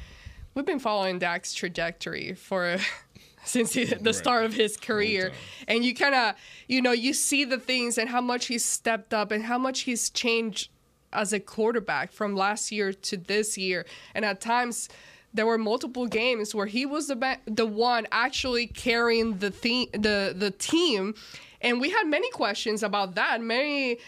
we've 0.54 0.66
been 0.66 0.78
following 0.78 1.18
Dak's 1.18 1.54
trajectory 1.54 2.34
for 2.34 2.76
since 3.44 3.72
he, 3.72 3.84
the 3.84 4.12
start 4.12 4.44
of 4.44 4.54
his 4.54 4.76
career, 4.76 5.32
and 5.68 5.84
you 5.84 5.94
kind 5.94 6.14
of, 6.14 6.34
you 6.68 6.80
know, 6.80 6.92
you 6.92 7.12
see 7.12 7.44
the 7.44 7.58
things 7.58 7.98
and 7.98 8.08
how 8.08 8.20
much 8.20 8.46
he's 8.46 8.64
stepped 8.64 9.12
up 9.12 9.30
and 9.30 9.44
how 9.44 9.58
much 9.58 9.80
he's 9.80 10.10
changed 10.10 10.70
as 11.12 11.32
a 11.32 11.40
quarterback 11.40 12.12
from 12.12 12.34
last 12.34 12.72
year 12.72 12.92
to 12.92 13.16
this 13.16 13.56
year, 13.56 13.86
and 14.14 14.24
at 14.24 14.40
times 14.40 14.88
there 15.32 15.46
were 15.46 15.58
multiple 15.58 16.06
games 16.06 16.54
where 16.54 16.66
he 16.66 16.86
was 16.86 17.08
the 17.08 17.16
ba- 17.16 17.40
the 17.46 17.66
one 17.66 18.06
actually 18.12 18.66
carrying 18.66 19.38
the 19.38 19.50
theme 19.50 19.88
the 19.92 20.34
the 20.36 20.50
team, 20.50 21.14
and 21.60 21.80
we 21.80 21.90
had 21.90 22.06
many 22.06 22.30
questions 22.30 22.82
about 22.82 23.14
that, 23.16 23.40
many 23.40 23.98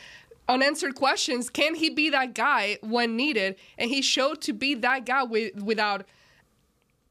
unanswered 0.49 0.95
questions. 0.95 1.51
Can 1.51 1.75
he 1.75 1.91
be 1.91 2.11
that 2.11 2.35
guy 2.35 2.79
when 2.83 3.17
needed? 3.17 3.57
And 3.79 3.91
he 3.91 4.03
showed 4.03 4.41
to 4.43 4.53
be 4.53 4.75
that 4.75 5.07
guy 5.07 5.23
with 5.23 5.55
without 5.63 6.07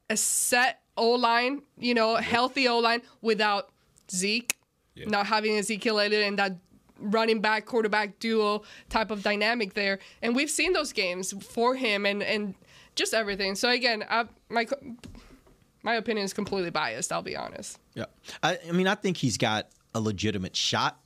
a 0.08 0.16
set 0.16 0.80
O 0.96 1.10
line, 1.10 1.62
you 1.78 1.94
know, 1.94 2.16
healthy 2.16 2.68
O 2.68 2.78
line 2.78 3.02
without 3.20 3.70
Zeke, 4.10 4.56
not 4.96 5.26
having 5.26 5.56
Ezekiel 5.58 6.00
Elliott 6.00 6.26
and 6.26 6.38
that 6.38 6.56
running 6.98 7.40
back 7.40 7.66
quarterback 7.66 8.18
duo 8.18 8.62
type 8.88 9.10
of 9.10 9.22
dynamic 9.22 9.74
there. 9.74 9.98
And 10.22 10.34
we've 10.34 10.50
seen 10.50 10.72
those 10.72 10.92
games 10.92 11.34
for 11.44 11.74
him 11.74 12.06
and 12.06 12.22
and 12.22 12.54
just 12.94 13.12
everything. 13.12 13.54
So 13.54 13.68
again, 13.68 14.04
I, 14.08 14.24
my 14.48 14.66
my 15.82 15.94
opinion 15.94 16.24
is 16.24 16.32
completely 16.32 16.70
biased. 16.70 17.12
I'll 17.12 17.22
be 17.22 17.36
honest. 17.36 17.78
Yeah, 17.94 18.06
I, 18.42 18.58
I 18.68 18.72
mean, 18.72 18.88
I 18.88 18.94
think 18.94 19.18
he's 19.18 19.36
got 19.36 19.68
a 19.94 20.00
legitimate 20.00 20.56
shot. 20.56 20.98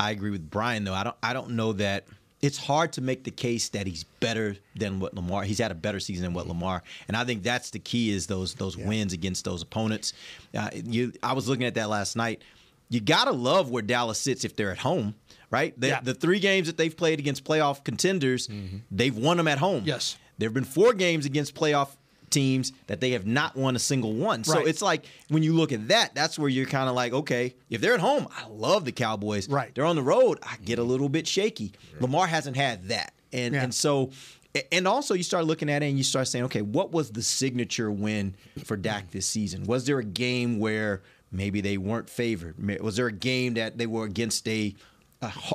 I 0.00 0.10
agree 0.10 0.30
with 0.30 0.48
Brian 0.50 0.84
though. 0.84 0.94
I 0.94 1.04
don't. 1.04 1.16
I 1.22 1.32
don't 1.32 1.50
know 1.50 1.72
that 1.74 2.04
it's 2.40 2.56
hard 2.56 2.92
to 2.94 3.02
make 3.02 3.24
the 3.24 3.30
case 3.30 3.68
that 3.70 3.86
he's 3.86 4.04
better 4.20 4.56
than 4.74 4.98
what 4.98 5.14
Lamar. 5.14 5.42
He's 5.44 5.58
had 5.58 5.70
a 5.70 5.74
better 5.74 6.00
season 6.00 6.22
than 6.24 6.32
what 6.32 6.46
Lamar, 6.48 6.82
and 7.06 7.16
I 7.16 7.24
think 7.24 7.42
that's 7.42 7.70
the 7.70 7.78
key 7.78 8.10
is 8.10 8.26
those 8.26 8.54
those 8.54 8.76
wins 8.76 9.12
against 9.12 9.44
those 9.44 9.60
opponents. 9.62 10.12
Uh, 10.56 10.70
you, 10.72 11.12
I 11.22 11.34
was 11.34 11.48
looking 11.48 11.66
at 11.66 11.74
that 11.74 11.88
last 11.90 12.16
night. 12.16 12.42
You 12.88 13.00
gotta 13.00 13.30
love 13.32 13.70
where 13.70 13.82
Dallas 13.82 14.18
sits 14.18 14.44
if 14.44 14.56
they're 14.56 14.72
at 14.72 14.78
home, 14.78 15.14
right? 15.50 15.78
The, 15.78 15.88
Yeah. 15.88 16.00
the 16.00 16.14
three 16.14 16.40
games 16.40 16.66
that 16.66 16.76
they've 16.76 16.96
played 16.96 17.20
against 17.20 17.44
playoff 17.44 17.84
contenders, 17.84 18.48
they've 18.90 19.16
won 19.16 19.36
them 19.36 19.46
at 19.46 19.58
home. 19.58 19.84
Yes. 19.86 20.16
There 20.38 20.48
have 20.48 20.54
been 20.54 20.64
four 20.64 20.92
games 20.94 21.24
against 21.26 21.54
playoff 21.54 21.90
teams 22.30 22.72
that 22.86 23.00
they 23.00 23.10
have 23.10 23.26
not 23.26 23.56
won 23.56 23.76
a 23.76 23.78
single 23.78 24.12
one. 24.14 24.44
So 24.44 24.60
it's 24.60 24.80
like 24.82 25.04
when 25.28 25.42
you 25.42 25.52
look 25.52 25.72
at 25.72 25.88
that, 25.88 26.14
that's 26.14 26.38
where 26.38 26.48
you're 26.48 26.66
kind 26.66 26.88
of 26.88 26.94
like, 26.94 27.12
okay, 27.12 27.54
if 27.68 27.80
they're 27.80 27.94
at 27.94 28.00
home, 28.00 28.28
I 28.36 28.46
love 28.48 28.84
the 28.84 28.92
Cowboys. 28.92 29.48
Right. 29.48 29.74
They're 29.74 29.84
on 29.84 29.96
the 29.96 30.02
road, 30.02 30.38
I 30.42 30.56
get 30.64 30.78
a 30.78 30.82
little 30.82 31.08
bit 31.08 31.26
shaky. 31.26 31.72
Lamar 32.00 32.26
hasn't 32.26 32.56
had 32.56 32.88
that. 32.88 33.12
And 33.32 33.54
Yeah. 33.54 33.62
and 33.64 33.74
so 33.74 34.10
and 34.72 34.88
also 34.88 35.14
you 35.14 35.22
start 35.22 35.44
looking 35.44 35.70
at 35.70 35.82
it 35.82 35.86
and 35.86 35.96
you 35.96 36.02
start 36.02 36.26
saying, 36.26 36.46
okay, 36.46 36.62
what 36.62 36.90
was 36.90 37.10
the 37.12 37.22
signature 37.22 37.90
win 37.90 38.34
for 38.64 38.76
Dak 38.76 39.10
this 39.12 39.26
season? 39.26 39.64
Was 39.64 39.86
there 39.86 39.98
a 40.00 40.04
game 40.04 40.58
where 40.58 41.02
maybe 41.30 41.60
they 41.60 41.76
weren't 41.78 42.10
favored? 42.10 42.56
Was 42.80 42.96
there 42.96 43.06
a 43.06 43.12
game 43.12 43.54
that 43.54 43.78
they 43.78 43.86
were 43.86 44.04
against 44.04 44.48
a 44.48 44.74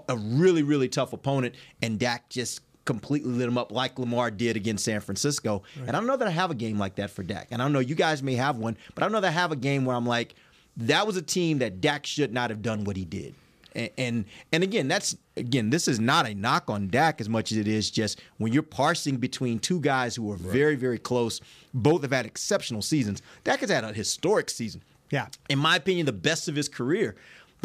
a 0.07 0.15
really 0.15 0.61
really 0.61 0.87
tough 0.87 1.11
opponent 1.11 1.55
and 1.81 1.97
Dak 1.99 2.29
just 2.29 2.61
completely 2.85 3.31
lit 3.31 3.45
them 3.45 3.57
up 3.57 3.71
like 3.71 3.99
Lamar 3.99 4.31
did 4.31 4.55
against 4.55 4.85
San 4.85 5.01
Francisco? 5.01 5.63
And 5.79 5.89
I 5.89 5.93
don't 5.93 6.07
know 6.07 6.17
that 6.17 6.27
I 6.27 6.31
have 6.31 6.51
a 6.51 6.55
game 6.55 6.77
like 6.79 6.95
that 6.95 7.09
for 7.09 7.23
Dak. 7.23 7.47
And 7.51 7.61
I 7.61 7.65
don't 7.65 7.73
know 7.73 7.79
you 7.79 7.95
guys 7.95 8.23
may 8.23 8.35
have 8.35 8.57
one, 8.57 8.77
but 8.93 9.03
I 9.03 9.05
don't 9.05 9.11
know 9.11 9.21
that 9.21 9.27
I 9.27 9.31
have 9.31 9.51
a 9.51 9.55
game 9.57 9.85
where 9.85 9.95
I'm 9.95 10.05
like, 10.05 10.35
that 10.77 11.05
was 11.07 11.17
a 11.17 11.21
team 11.21 11.59
that 11.59 11.81
Dak 11.81 12.05
should 12.05 12.33
not 12.33 12.49
have 12.49 12.61
done 12.61 12.83
what 12.83 12.97
he 12.97 13.05
did. 13.05 13.35
And, 13.73 13.89
and 13.97 14.25
and 14.53 14.63
again, 14.63 14.87
that's 14.87 15.17
again, 15.35 15.69
this 15.69 15.87
is 15.87 15.99
not 15.99 16.27
a 16.27 16.33
knock 16.33 16.69
on 16.69 16.87
Dak 16.87 17.19
as 17.19 17.27
much 17.27 17.51
as 17.51 17.57
it 17.57 17.67
is 17.67 17.91
just 17.91 18.21
when 18.37 18.53
you're 18.53 18.63
parsing 18.63 19.17
between 19.17 19.59
two 19.59 19.79
guys 19.81 20.15
who 20.15 20.31
are 20.31 20.37
very, 20.37 20.75
very 20.75 20.97
close. 20.97 21.41
Both 21.73 22.03
have 22.03 22.11
had 22.11 22.25
exceptional 22.25 22.81
seasons. 22.81 23.21
Dak 23.43 23.59
has 23.59 23.69
had 23.69 23.83
a 23.83 23.91
historic 23.91 24.49
season. 24.49 24.81
Yeah. 25.11 25.27
In 25.49 25.59
my 25.59 25.75
opinion, 25.75 26.05
the 26.05 26.13
best 26.13 26.47
of 26.47 26.55
his 26.55 26.69
career. 26.69 27.15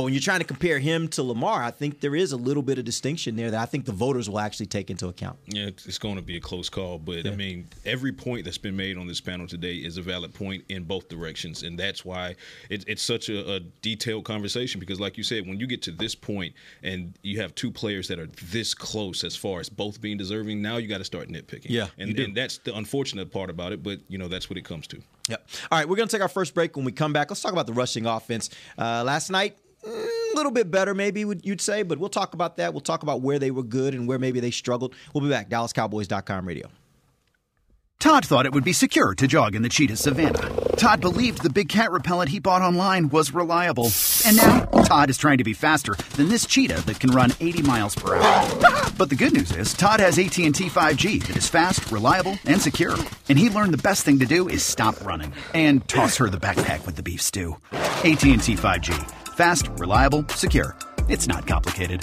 But 0.00 0.04
when 0.04 0.14
you're 0.14 0.23
trying 0.23 0.40
to 0.40 0.47
compare 0.47 0.78
him 0.78 1.09
to 1.09 1.23
Lamar, 1.23 1.62
I 1.62 1.71
think 1.71 2.00
there 2.00 2.16
is 2.16 2.33
a 2.33 2.37
little 2.38 2.62
bit 2.62 2.78
of 2.78 2.87
distinction 2.87 3.37
there 3.37 3.50
that 3.50 3.61
I 3.61 3.66
think 3.66 3.85
the 3.85 3.92
voters 3.92 4.30
will 4.30 4.38
actually 4.40 4.64
take 4.64 4.88
into 4.88 5.09
account. 5.09 5.38
Yeah, 5.45 5.66
it's 5.66 5.99
going 5.99 6.16
to 6.16 6.23
be 6.23 6.38
a 6.38 6.40
close 6.40 6.71
call, 6.71 6.97
but 6.97 7.26
I 7.26 7.37
mean, 7.37 7.69
every 7.85 8.11
point 8.11 8.47
that's 8.47 8.57
been 8.57 8.75
made 8.75 8.97
on 8.97 9.07
this 9.07 9.21
panel 9.21 9.47
today 9.47 9.75
is 9.75 9.99
a 9.99 10.02
valid 10.02 10.33
point 10.33 10.64
in 10.71 10.85
both 10.85 11.11
directions, 11.11 11.64
and 11.64 11.78
that's 11.78 12.02
why 12.02 12.35
it, 12.71 12.83
it's 12.87 13.02
such 13.02 13.28
a, 13.28 13.57
a 13.57 13.61
detailed 13.83 14.25
conversation. 14.25 14.80
Because, 14.80 14.99
like 14.99 15.19
you 15.19 15.23
said, 15.23 15.47
when 15.47 15.61
you 15.61 15.66
get 15.66 15.83
to 15.83 15.90
this 15.90 16.14
point 16.14 16.54
and 16.83 17.12
you 17.21 17.38
have 17.42 17.54
two 17.54 17.71
players 17.71 18.09
that 18.09 18.19
are 18.19 18.28
this 18.45 18.73
close 18.73 19.23
as 19.23 19.37
far 19.37 19.61
as 19.61 19.69
both 19.69 20.00
being 20.00 20.16
deserving, 20.16 20.62
now 20.62 20.78
you 20.78 20.88
got 20.88 20.99
to 20.99 21.04
start 21.04 21.28
nitpicking. 21.28 21.66
Yeah, 21.69 21.88
and, 21.99 22.19
and 22.19 22.35
that's 22.35 22.57
the 22.57 22.75
unfortunate 22.75 23.30
part 23.30 23.50
about 23.50 23.73
it. 23.73 23.83
But 23.83 24.00
you 24.09 24.16
know, 24.16 24.28
that's 24.28 24.49
what 24.49 24.57
it 24.57 24.64
comes 24.64 24.87
to. 24.87 25.02
Yep. 25.28 25.49
All 25.71 25.78
right, 25.78 25.87
we're 25.87 25.97
going 25.97 26.09
to 26.09 26.16
take 26.16 26.23
our 26.23 26.28
first 26.28 26.54
break. 26.54 26.75
When 26.75 26.87
we 26.87 26.92
come 26.92 27.12
back, 27.12 27.30
let's 27.30 27.42
talk 27.42 27.52
about 27.52 27.66
the 27.66 27.75
rushing 27.75 28.07
offense. 28.07 28.49
Uh, 28.78 29.04
last 29.04 29.28
night, 29.28 29.59
a 29.85 30.37
little 30.37 30.53
bit 30.53 30.71
better, 30.71 30.95
maybe 30.95 31.25
you'd 31.43 31.61
say, 31.61 31.83
but 31.83 31.99
we'll 31.99 32.09
talk 32.09 32.35
about 32.35 32.57
that. 32.57 32.73
We'll 32.73 32.81
talk 32.81 33.03
about 33.03 33.21
where 33.21 33.39
they 33.39 33.51
were 33.51 33.63
good 33.63 33.95
and 33.95 34.07
where 34.07 34.19
maybe 34.19 34.41
they 34.41 34.51
struggled. 34.51 34.95
We'll 35.15 35.25
be 35.25 35.31
back. 35.31 35.49
DallasCowboys.com 35.49 36.47
radio. 36.47 36.69
Todd 38.01 38.25
thought 38.25 38.47
it 38.47 38.55
would 38.55 38.65
be 38.65 38.73
secure 38.73 39.15
to 39.15 39.27
jog 39.27 39.55
in 39.55 39.61
the 39.61 39.69
cheetah 39.69 39.95
savannah. 39.95 40.49
Todd 40.79 41.03
believed 41.03 41.43
the 41.43 41.51
big 41.51 41.69
cat 41.69 41.93
repellent 41.93 42.31
he 42.31 42.39
bought 42.39 42.63
online 42.63 43.11
was 43.11 43.35
reliable. 43.35 43.91
And 44.25 44.39
now, 44.39 44.65
Todd 44.85 45.11
is 45.11 45.19
trying 45.19 45.37
to 45.37 45.45
be 45.45 45.53
faster 45.53 45.95
than 46.17 46.31
this 46.31 46.47
cheetah 46.47 46.87
that 46.87 46.99
can 46.99 47.11
run 47.11 47.33
80 47.41 47.61
miles 47.61 47.95
per 47.95 48.17
hour. 48.17 48.61
But 48.97 49.11
the 49.11 49.17
good 49.17 49.35
news 49.35 49.55
is, 49.55 49.75
Todd 49.75 50.01
has 50.01 50.19
AT&T 50.19 50.51
5G 50.51 51.27
that 51.27 51.37
is 51.37 51.47
fast, 51.47 51.93
reliable, 51.93 52.39
and 52.47 52.59
secure. 52.59 52.97
And 53.29 53.39
he 53.39 53.51
learned 53.51 53.75
the 53.75 53.83
best 53.83 54.07
thing 54.07 54.19
to 54.21 54.27
do 54.27 54.49
is 54.49 54.63
stop 54.63 55.05
running 55.05 55.35
and 55.53 55.87
toss 55.87 56.17
her 56.17 56.31
the 56.31 56.39
backpack 56.39 56.87
with 56.87 56.97
the 56.97 57.03
beef 57.03 57.21
stew. 57.21 57.59
AT&T 57.73 58.39
5G. 58.39 59.20
Fast, 59.40 59.70
reliable, 59.78 60.26
secure. 60.28 60.76
It's 61.09 61.26
not 61.26 61.47
complicated. 61.47 62.02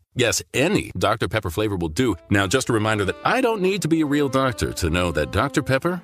Yes, 0.13 0.41
any 0.53 0.91
Dr. 0.97 1.29
Pepper 1.29 1.49
flavor 1.49 1.77
will 1.77 1.87
do. 1.87 2.15
Now, 2.29 2.45
just 2.45 2.69
a 2.69 2.73
reminder 2.73 3.05
that 3.05 3.15
I 3.23 3.39
don't 3.39 3.61
need 3.61 3.81
to 3.83 3.87
be 3.87 4.01
a 4.01 4.05
real 4.05 4.27
doctor 4.27 4.73
to 4.73 4.89
know 4.89 5.09
that 5.13 5.31
Dr. 5.31 5.63
Pepper 5.63 6.03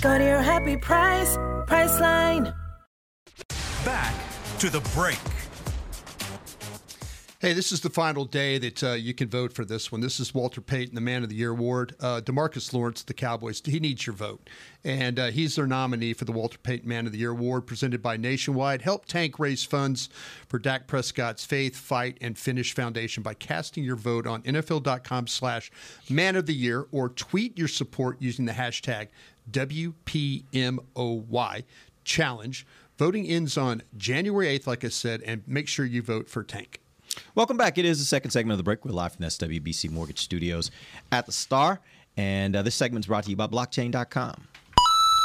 Go 0.00 0.16
to 0.16 0.24
your 0.24 0.40
happy 0.40 0.78
price, 0.78 1.36
Priceline. 1.66 2.54
Back 3.84 4.14
to 4.58 4.70
the 4.70 4.80
break. 4.94 5.18
Hey, 7.40 7.54
this 7.54 7.72
is 7.72 7.80
the 7.80 7.88
final 7.88 8.26
day 8.26 8.58
that 8.58 8.84
uh, 8.84 8.92
you 8.92 9.14
can 9.14 9.28
vote 9.28 9.54
for 9.54 9.64
this 9.64 9.90
one. 9.90 10.02
This 10.02 10.20
is 10.20 10.34
Walter 10.34 10.60
Payton, 10.60 10.94
the 10.94 11.00
Man 11.00 11.22
of 11.22 11.30
the 11.30 11.34
Year 11.34 11.52
award. 11.52 11.96
Uh, 11.98 12.20
Demarcus 12.20 12.74
Lawrence, 12.74 13.02
the 13.02 13.14
Cowboys, 13.14 13.62
he 13.64 13.80
needs 13.80 14.06
your 14.06 14.14
vote. 14.14 14.50
And 14.84 15.18
uh, 15.18 15.26
he's 15.28 15.56
their 15.56 15.66
nominee 15.66 16.12
for 16.12 16.26
the 16.26 16.32
Walter 16.32 16.58
Payton 16.58 16.86
Man 16.86 17.06
of 17.06 17.12
the 17.12 17.18
Year 17.18 17.30
award 17.30 17.66
presented 17.66 18.02
by 18.02 18.18
Nationwide. 18.18 18.82
Help 18.82 19.06
Tank 19.06 19.38
raise 19.38 19.64
funds 19.64 20.10
for 20.48 20.58
Dak 20.58 20.86
Prescott's 20.86 21.44
Faith, 21.44 21.76
Fight, 21.76 22.18
and 22.20 22.38
Finish 22.38 22.74
Foundation 22.74 23.22
by 23.22 23.32
casting 23.32 23.84
your 23.84 23.96
vote 23.96 24.26
on 24.26 24.42
NFL.com 24.42 25.26
slash 25.26 25.70
Man 26.10 26.36
of 26.36 26.44
the 26.44 26.54
Year 26.54 26.88
or 26.90 27.08
tweet 27.08 27.56
your 27.56 27.68
support 27.68 28.20
using 28.20 28.44
the 28.44 28.52
hashtag 28.52 29.08
WPMOY 29.52 30.44
challenge. 32.04 32.66
Voting 32.98 33.26
ends 33.26 33.56
on 33.56 33.82
January 33.96 34.58
8th, 34.58 34.66
like 34.66 34.84
I 34.84 34.88
said, 34.88 35.22
and 35.22 35.42
make 35.46 35.68
sure 35.68 35.86
you 35.86 36.02
vote 36.02 36.28
for 36.28 36.42
Tank. 36.42 36.80
Welcome 37.34 37.56
back. 37.56 37.78
It 37.78 37.84
is 37.84 37.98
the 37.98 38.04
second 38.04 38.30
segment 38.30 38.52
of 38.52 38.58
the 38.58 38.64
break. 38.64 38.84
We're 38.84 38.92
live 38.92 39.14
from 39.14 39.24
the 39.24 39.30
SWBC 39.30 39.90
Mortgage 39.90 40.20
Studios 40.20 40.70
at 41.10 41.26
the 41.26 41.32
Star. 41.32 41.80
And 42.16 42.54
uh, 42.54 42.62
this 42.62 42.74
segment 42.74 43.04
is 43.04 43.08
brought 43.08 43.24
to 43.24 43.30
you 43.30 43.36
by 43.36 43.46
blockchain.com. 43.46 44.46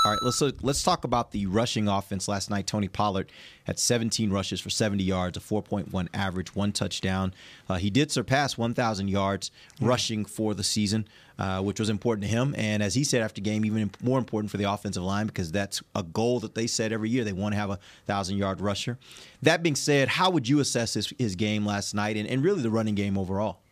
All 0.05 0.11
right, 0.11 0.21
let's 0.21 0.39
let's 0.61 0.83
talk 0.83 1.03
about 1.03 1.31
the 1.31 1.47
rushing 1.47 1.87
offense 1.87 2.27
last 2.27 2.51
night. 2.51 2.67
Tony 2.67 2.87
Pollard 2.87 3.31
had 3.63 3.79
17 3.79 4.29
rushes 4.29 4.61
for 4.61 4.69
70 4.69 5.03
yards, 5.03 5.35
a 5.35 5.39
4.1 5.39 6.07
average, 6.13 6.53
one 6.53 6.71
touchdown. 6.71 7.33
Uh, 7.67 7.77
he 7.77 7.89
did 7.89 8.11
surpass 8.11 8.55
1,000 8.55 9.07
yards 9.07 9.49
rushing 9.81 10.23
for 10.23 10.53
the 10.53 10.63
season, 10.63 11.07
uh, 11.39 11.59
which 11.63 11.79
was 11.79 11.89
important 11.89 12.23
to 12.23 12.29
him. 12.29 12.53
And 12.55 12.83
as 12.83 12.93
he 12.93 13.03
said 13.03 13.23
after 13.23 13.41
game, 13.41 13.65
even 13.65 13.89
more 13.99 14.19
important 14.19 14.51
for 14.51 14.57
the 14.57 14.71
offensive 14.71 15.01
line 15.01 15.25
because 15.25 15.51
that's 15.51 15.81
a 15.95 16.03
goal 16.03 16.39
that 16.41 16.53
they 16.53 16.67
set 16.67 16.91
every 16.91 17.09
year. 17.09 17.23
They 17.23 17.33
want 17.33 17.55
to 17.55 17.59
have 17.59 17.71
a 17.71 17.79
thousand 18.05 18.37
yard 18.37 18.61
rusher. 18.61 18.99
That 19.41 19.63
being 19.63 19.75
said, 19.75 20.07
how 20.07 20.29
would 20.29 20.47
you 20.47 20.59
assess 20.59 20.93
his, 20.93 21.11
his 21.17 21.35
game 21.35 21.65
last 21.65 21.95
night 21.95 22.15
and, 22.15 22.29
and 22.29 22.43
really 22.43 22.61
the 22.61 22.69
running 22.69 22.93
game 22.93 23.17
overall? 23.17 23.64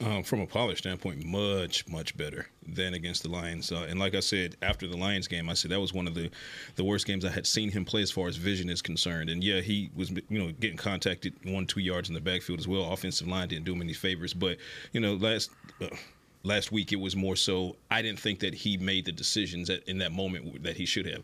Um, 0.00 0.24
from 0.24 0.40
a 0.40 0.46
Pollard 0.46 0.78
standpoint, 0.78 1.24
much 1.24 1.86
much 1.86 2.16
better 2.16 2.48
than 2.66 2.94
against 2.94 3.22
the 3.22 3.28
Lions. 3.28 3.70
Uh, 3.70 3.86
and 3.88 4.00
like 4.00 4.16
I 4.16 4.20
said, 4.20 4.56
after 4.60 4.88
the 4.88 4.96
Lions 4.96 5.28
game, 5.28 5.48
I 5.48 5.54
said 5.54 5.70
that 5.70 5.80
was 5.80 5.92
one 5.92 6.08
of 6.08 6.14
the 6.14 6.28
the 6.74 6.82
worst 6.82 7.06
games 7.06 7.24
I 7.24 7.30
had 7.30 7.46
seen 7.46 7.70
him 7.70 7.84
play 7.84 8.02
as 8.02 8.10
far 8.10 8.26
as 8.26 8.36
vision 8.36 8.68
is 8.68 8.82
concerned. 8.82 9.30
And 9.30 9.44
yeah, 9.44 9.60
he 9.60 9.90
was 9.94 10.10
you 10.10 10.38
know 10.38 10.50
getting 10.58 10.76
contacted 10.76 11.34
one 11.44 11.66
two 11.66 11.80
yards 11.80 12.08
in 12.08 12.14
the 12.14 12.20
backfield 12.20 12.58
as 12.58 12.66
well. 12.66 12.92
Offensive 12.92 13.28
line 13.28 13.48
didn't 13.48 13.64
do 13.64 13.74
him 13.74 13.82
any 13.82 13.92
favors, 13.92 14.34
but 14.34 14.58
you 14.92 15.00
know 15.00 15.14
last. 15.14 15.50
Uh, 15.80 15.88
last 16.44 16.72
week 16.72 16.92
it 16.92 16.96
was 16.96 17.14
more 17.14 17.36
so 17.36 17.76
I 17.88 18.02
didn't 18.02 18.18
think 18.18 18.40
that 18.40 18.52
he 18.52 18.76
made 18.76 19.04
the 19.04 19.12
decisions 19.12 19.70
in 19.70 19.98
that 19.98 20.10
moment 20.10 20.64
that 20.64 20.76
he 20.76 20.86
should 20.86 21.06
have 21.06 21.22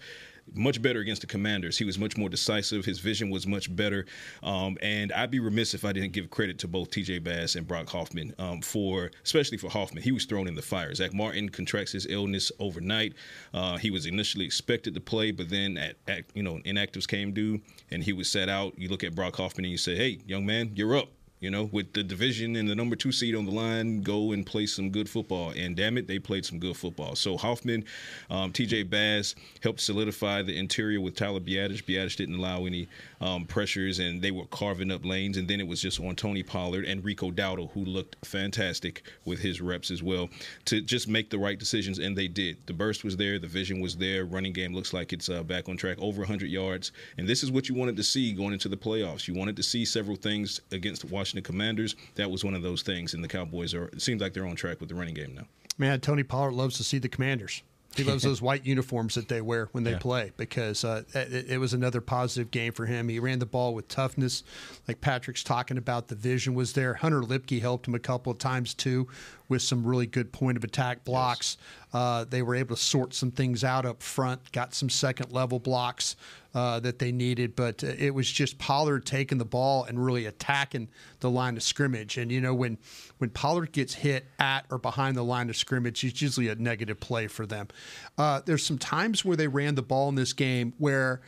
much 0.55 0.81
better 0.81 1.01
against 1.01 1.21
the 1.21 1.27
Commanders. 1.27 1.79
He 1.79 1.85
was 1.85 1.99
much 1.99 2.17
more 2.17 2.29
decisive. 2.29 2.85
His 2.85 2.99
vision 2.99 3.31
was 3.31 3.47
much 3.47 3.75
better. 3.75 4.07
Um, 4.43 4.77
and 4.83 5.13
I'd 5.13 5.31
be 5.31 5.41
remiss 5.41 5.75
if 5.75 5.85
I 5.85 5.93
didn't 5.93 6.13
give 6.13 6.31
credit 6.31 6.59
to 6.61 6.69
both 6.69 6.91
T.J. 6.91 7.19
Bass 7.21 7.57
and 7.57 7.67
Brock 7.67 7.89
Hoffman 7.89 8.35
um, 8.39 8.61
for, 8.61 9.11
especially 9.25 9.59
for 9.59 9.69
Hoffman. 9.69 10.03
He 10.03 10.13
was 10.13 10.25
thrown 10.25 10.49
in 10.49 10.55
the 10.55 10.63
fire. 10.63 10.95
Zack 10.95 11.15
Martin 11.15 11.49
contracts 11.49 11.93
his 11.93 12.07
illness 12.07 12.51
overnight. 12.59 13.15
Uh, 13.53 13.77
he 13.77 13.91
was 13.91 14.07
initially 14.07 14.45
expected 14.45 14.95
to 14.95 15.01
play, 15.01 15.31
but 15.31 15.49
then 15.49 15.77
at, 15.77 15.97
at 16.07 16.25
you 16.35 16.43
know 16.43 16.61
inactives 16.65 17.07
came 17.07 17.33
due 17.33 17.61
and 17.91 18.03
he 18.03 18.13
was 18.13 18.29
set 18.29 18.49
out. 18.49 18.79
You 18.79 18.89
look 18.89 19.05
at 19.05 19.15
Brock 19.15 19.37
Hoffman 19.37 19.65
and 19.65 19.73
you 19.73 19.79
say, 19.79 19.97
"Hey, 19.97 20.19
young 20.27 20.47
man, 20.47 20.73
you're 20.75 20.97
up." 20.97 21.09
You 21.41 21.51
know, 21.51 21.65
with 21.73 21.93
the 21.93 22.03
division 22.03 22.57
and 22.57 22.69
the 22.69 22.75
number 22.75 22.97
two 22.97 23.13
seed 23.13 23.37
on 23.37 23.45
the 23.45 23.53
line, 23.53 24.03
go 24.03 24.33
and 24.33 24.45
play 24.45 24.67
some 24.67 24.91
good 24.91 25.09
football. 25.09 25.53
And 25.57 25.77
damn 25.77 25.97
it, 25.97 26.09
they 26.09 26.19
played 26.19 26.45
some 26.45 26.59
good 26.59 26.77
football. 26.77 27.15
So 27.15 27.37
Hoffman, 27.37 27.85
um, 28.29 28.51
T.J. 28.53 28.85
Bass 28.85 29.37
helped 29.63 29.81
solidify 29.81 30.43
the 30.43 30.59
interior 30.59 31.01
with 31.01 31.15
Tyler 31.15 31.39
Biadasz. 31.39 31.85
Biadasz 31.85 32.17
didn't 32.17 32.35
allow 32.35 32.67
any 32.67 32.89
um, 33.21 33.45
pressures, 33.45 34.01
and 34.01 34.21
they 34.21 34.33
were 34.33 34.47
carving 34.47 34.91
up 34.91 35.05
lanes. 35.05 35.37
And 35.37 35.47
then 35.47 35.61
it 35.61 35.69
was 35.69 35.81
just 35.81 36.01
on 36.01 36.17
Tony 36.17 36.43
Pollard 36.43 36.85
and 36.85 37.05
Rico 37.05 37.31
Dowdle, 37.31 37.71
who 37.71 37.85
looked 37.85 38.17
fantastic 38.27 39.05
with 39.25 39.39
his 39.39 39.61
reps 39.61 39.93
as 39.93 40.03
well, 40.03 40.29
to 40.65 40.81
just 40.81 41.07
make 41.07 41.31
the 41.31 41.39
right 41.39 41.59
decisions. 41.59 42.01
And 42.01 42.19
they 42.19 42.27
did. 42.27 42.57
The 42.67 42.73
burst 42.73 43.05
was 43.05 43.17
there, 43.17 43.39
the 43.39 43.47
vision 43.47 43.81
was 43.81 43.97
there. 43.97 44.25
Running 44.25 44.53
game 44.53 44.75
looks 44.75 44.93
like 44.93 45.13
it's 45.13 45.29
uh, 45.29 45.45
back 45.45 45.69
on 45.69 45.77
track, 45.77 45.99
over 46.01 46.23
100 46.23 46.51
yards. 46.51 46.91
And 47.17 47.29
this 47.29 47.45
is 47.45 47.53
what 47.53 47.69
you 47.69 47.77
wanted 47.77 47.97
to 47.97 48.03
see 48.03 48.33
going 48.33 48.55
into 48.55 48.69
the 48.69 48.77
playoffs. 48.77 49.29
You 49.29 49.35
wanted 49.35 49.57
to 49.57 49.63
see 49.63 49.85
several 49.85 50.17
things 50.17 50.61
against 50.73 51.05
Washington. 51.05 51.28
Washington 51.29 51.45
Commanders. 51.53 51.95
That 52.15 52.31
was 52.31 52.43
one 52.45 52.55
of 52.55 52.63
those 52.63 52.81
things, 52.83 53.13
and 53.15 53.23
the 53.23 53.29
Cowboys 53.29 53.75
are. 53.75 53.85
It 53.89 54.01
seems 54.03 54.21
like 54.23 54.33
they're 54.33 54.47
on 54.47 54.57
track 54.57 54.81
with 54.81 54.89
the 54.89 54.95
running 54.95 55.15
game 55.15 55.35
now. 55.35 55.45
Man, 55.77 56.01
Tony 56.01 56.23
Pollard 56.23 56.55
loves 56.55 56.77
to 56.79 56.85
see 56.85 56.99
the 56.99 57.09
Commanders. 57.09 57.63
He 57.95 58.03
loves 58.05 58.23
those 58.25 58.41
white 58.41 58.65
uniforms 58.65 59.15
that 59.15 59.29
they 59.29 59.41
wear 59.43 59.69
when 59.73 59.85
they 59.85 59.93
Yeah. 59.93 59.99
play 59.99 60.33
because 60.39 60.85
uh, 60.85 61.03
it, 61.15 61.51
it 61.51 61.59
was 61.59 61.75
another 61.75 62.01
positive 62.01 62.51
game 62.51 62.73
for 62.73 62.87
him. 62.87 63.09
He 63.11 63.19
ran 63.19 63.39
the 63.41 63.47
ball 63.47 63.75
with 63.75 63.89
toughness, 63.89 64.43
like 64.87 65.01
Patrick's 65.03 65.43
talking 65.45 65.77
about. 65.77 66.09
The 66.09 66.15
vision 66.15 66.55
was 66.55 66.73
there. 66.73 66.95
Hunter 66.95 67.21
Luepke 67.21 67.61
helped 67.61 67.87
him 67.89 67.95
a 67.95 67.99
couple 67.99 68.33
of 68.33 68.39
times 68.39 68.73
too, 68.75 69.07
with 69.49 69.63
some 69.63 69.87
really 69.87 70.07
good 70.07 70.33
point 70.33 70.57
of 70.57 70.65
attack 70.65 71.05
blocks. 71.05 71.57
Uh, 71.93 72.25
they 72.25 72.43
were 72.43 72.55
able 72.55 72.77
to 72.77 72.83
sort 72.83 73.15
some 73.15 73.31
things 73.31 73.65
out 73.65 73.87
up 73.87 74.03
front, 74.03 74.53
got 74.53 74.75
some 74.75 74.91
second 74.91 75.33
level 75.33 75.59
blocks 75.59 76.17
uh, 76.55 76.81
that 76.81 76.99
they 76.99 77.13
needed, 77.13 77.57
but 77.57 77.83
uh, 77.83 77.89
it 77.99 78.15
was 78.15 78.31
just 78.31 78.59
Pollard 78.59 79.07
taking 79.07 79.39
the 79.39 79.45
ball 79.45 79.85
and 79.85 80.05
really 80.05 80.27
attacking 80.27 80.89
the 81.21 81.31
line 81.31 81.57
of 81.57 81.63
scrimmage. 81.63 82.19
And 82.19 82.31
you 82.31 82.41
know 82.41 82.55
when 82.55 82.79
when 83.19 83.31
Pollard 83.31 83.73
gets 83.73 83.95
hit 83.95 84.27
at 84.39 84.67
or 84.71 84.79
behind 84.79 85.17
the 85.17 85.25
line 85.25 85.49
of 85.49 85.57
scrimmage, 85.57 86.05
it's 86.05 86.21
usually 86.21 86.49
a 86.49 86.55
negative 86.55 87.01
play 87.01 87.27
for 87.27 87.47
them. 87.47 87.69
Uh, 88.17 88.43
there's 88.45 88.65
some 88.65 88.79
times 88.79 89.25
where 89.25 89.37
they 89.37 89.49
ran 89.49 89.75
the 89.75 89.83
ball 89.83 90.09
in 90.09 90.15
this 90.15 90.33
game 90.33 90.75
where 90.79 91.21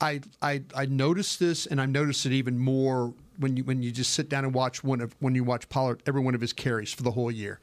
I, 0.00 0.20
I 0.42 0.62
I 0.74 0.86
noticed 0.86 1.38
this, 1.38 1.66
and 1.66 1.80
I 1.80 1.86
noticed 1.86 2.26
it 2.26 2.32
even 2.32 2.58
more 2.58 3.14
when 3.38 3.56
you 3.56 3.64
when 3.64 3.82
you 3.82 3.90
just 3.90 4.12
sit 4.12 4.28
down 4.28 4.44
and 4.44 4.54
watch 4.54 4.84
one 4.84 5.00
of 5.00 5.14
when 5.20 5.34
you 5.34 5.44
watch 5.44 5.68
Pollard 5.68 6.02
every 6.06 6.20
one 6.20 6.34
of 6.34 6.40
his 6.40 6.52
carries 6.52 6.92
for 6.92 7.02
the 7.02 7.10
whole 7.10 7.30
year. 7.30 7.60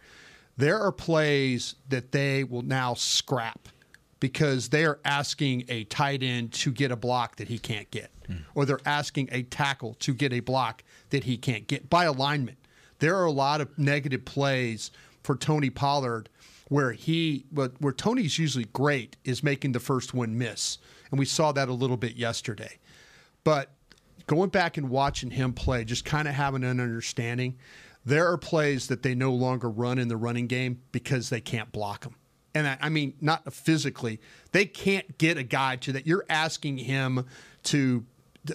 There 0.58 0.80
are 0.80 0.92
plays 0.92 1.76
that 1.90 2.12
they 2.12 2.44
will 2.44 2.62
now 2.62 2.94
scrap 2.94 3.70
because 4.20 4.70
they 4.70 4.86
are 4.86 5.00
asking 5.04 5.66
a 5.70 5.86
tight 5.86 6.22
end 6.22 6.54
to 6.54 6.72
get 6.72 6.92
a 6.92 6.96
block 6.96 7.38
that 7.38 7.48
he 7.48 7.58
can't 7.58 7.90
get, 7.90 8.12
hmm. 8.28 8.38
or 8.54 8.66
they're 8.66 8.80
asking 8.86 9.30
a 9.32 9.44
tackle 9.44 9.96
to 9.96 10.14
get 10.14 10.34
a 10.34 10.40
block 10.40 10.84
that 11.10 11.24
he 11.24 11.38
can't 11.38 11.68
get 11.68 11.90
by 11.90 12.06
alignment. 12.06 12.58
There 13.00 13.18
are 13.18 13.26
a 13.26 13.32
lot 13.32 13.62
of 13.62 13.78
negative 13.80 14.26
plays 14.26 14.92
for 15.24 15.36
Tony 15.36 15.70
Pollard 15.70 16.30
where 16.70 16.94
he 16.94 17.46
but 17.52 17.74
where 17.82 17.92
Tony's 17.92 18.38
usually 18.40 18.66
great 18.66 19.18
is 19.26 19.44
making 19.44 19.74
the 19.74 19.80
first 19.80 20.14
one 20.14 20.38
miss. 20.38 20.78
And 21.10 21.20
we 21.20 21.26
saw 21.26 21.52
that 21.52 21.68
a 21.68 21.74
little 21.74 21.98
bit 21.98 22.16
yesterday. 22.16 22.80
But 23.44 23.72
going 24.28 24.50
back 24.50 24.78
and 24.78 24.90
watching 24.90 25.32
him 25.32 25.54
play, 25.54 25.84
just 25.84 26.06
kind 26.06 26.28
of 26.28 26.34
having 26.34 26.64
an 26.64 26.80
understanding, 26.80 27.58
there 28.06 28.32
are 28.32 28.38
plays 28.38 28.88
that 28.88 29.04
they 29.04 29.16
no 29.16 29.32
longer 29.34 29.70
run 29.70 30.00
in 30.00 30.08
the 30.08 30.18
running 30.18 30.48
game 30.48 30.82
because 30.92 31.30
they 31.30 31.42
can't 31.42 31.72
block 31.72 32.02
them. 32.02 32.16
And 32.54 32.68
I, 32.68 32.78
I 32.82 32.90
mean, 32.90 33.14
not 33.22 33.54
physically, 33.54 34.20
they 34.52 34.66
can't 34.66 35.18
get 35.18 35.38
a 35.38 35.44
guy 35.44 35.78
to 35.78 35.94
that. 35.94 36.08
You're 36.08 36.26
asking 36.30 36.78
him 36.80 37.26
to 37.64 38.06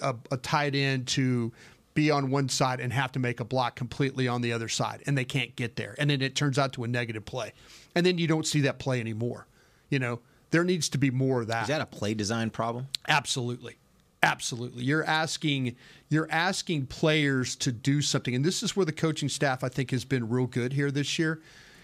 a, 0.01 0.15
a 0.31 0.37
tight 0.37 0.75
end 0.75 1.07
to 1.07 1.51
be 1.93 2.11
on 2.11 2.29
one 2.29 2.47
side 2.47 2.79
and 2.79 2.93
have 2.93 3.11
to 3.13 3.19
make 3.19 3.39
a 3.39 3.45
block 3.45 3.75
completely 3.75 4.27
on 4.27 4.41
the 4.41 4.53
other 4.53 4.67
side, 4.67 5.01
and 5.07 5.17
they 5.17 5.25
can't 5.25 5.55
get 5.55 5.77
there. 5.77 5.95
And 5.97 6.09
then 6.09 6.21
it 6.21 6.35
turns 6.35 6.59
out 6.59 6.73
to 6.73 6.83
a 6.83 6.87
negative 6.87 7.25
play, 7.25 7.53
and 7.95 8.05
then 8.05 8.19
you 8.19 8.27
don't 8.27 8.45
see 8.45 8.61
that 8.61 8.77
play 8.77 8.99
anymore. 8.99 9.47
You 9.89 9.97
know, 9.97 10.19
there 10.51 10.63
needs 10.63 10.89
to 10.89 10.99
be 10.99 11.09
more 11.09 11.41
of 11.41 11.47
that. 11.47 11.63
Is 11.63 11.67
that 11.69 11.81
a 11.81 11.87
play 11.87 12.13
design 12.13 12.51
problem? 12.51 12.87
Absolutely. 13.07 13.77
Absolutely. 14.23 14.83
You're 14.83 15.05
asking 15.05 15.75
you're 16.09 16.27
asking 16.31 16.87
players 16.87 17.55
to 17.57 17.71
do 17.71 18.01
something 18.01 18.33
and 18.33 18.43
this 18.43 18.63
is 18.63 18.75
where 18.75 18.85
the 18.85 18.91
coaching 18.91 19.29
staff 19.29 19.63
I 19.63 19.69
think 19.69 19.91
has 19.91 20.05
been 20.05 20.27
real 20.27 20.47
good 20.47 20.73
here 20.73 20.89
this 20.89 21.19
year 21.19 21.41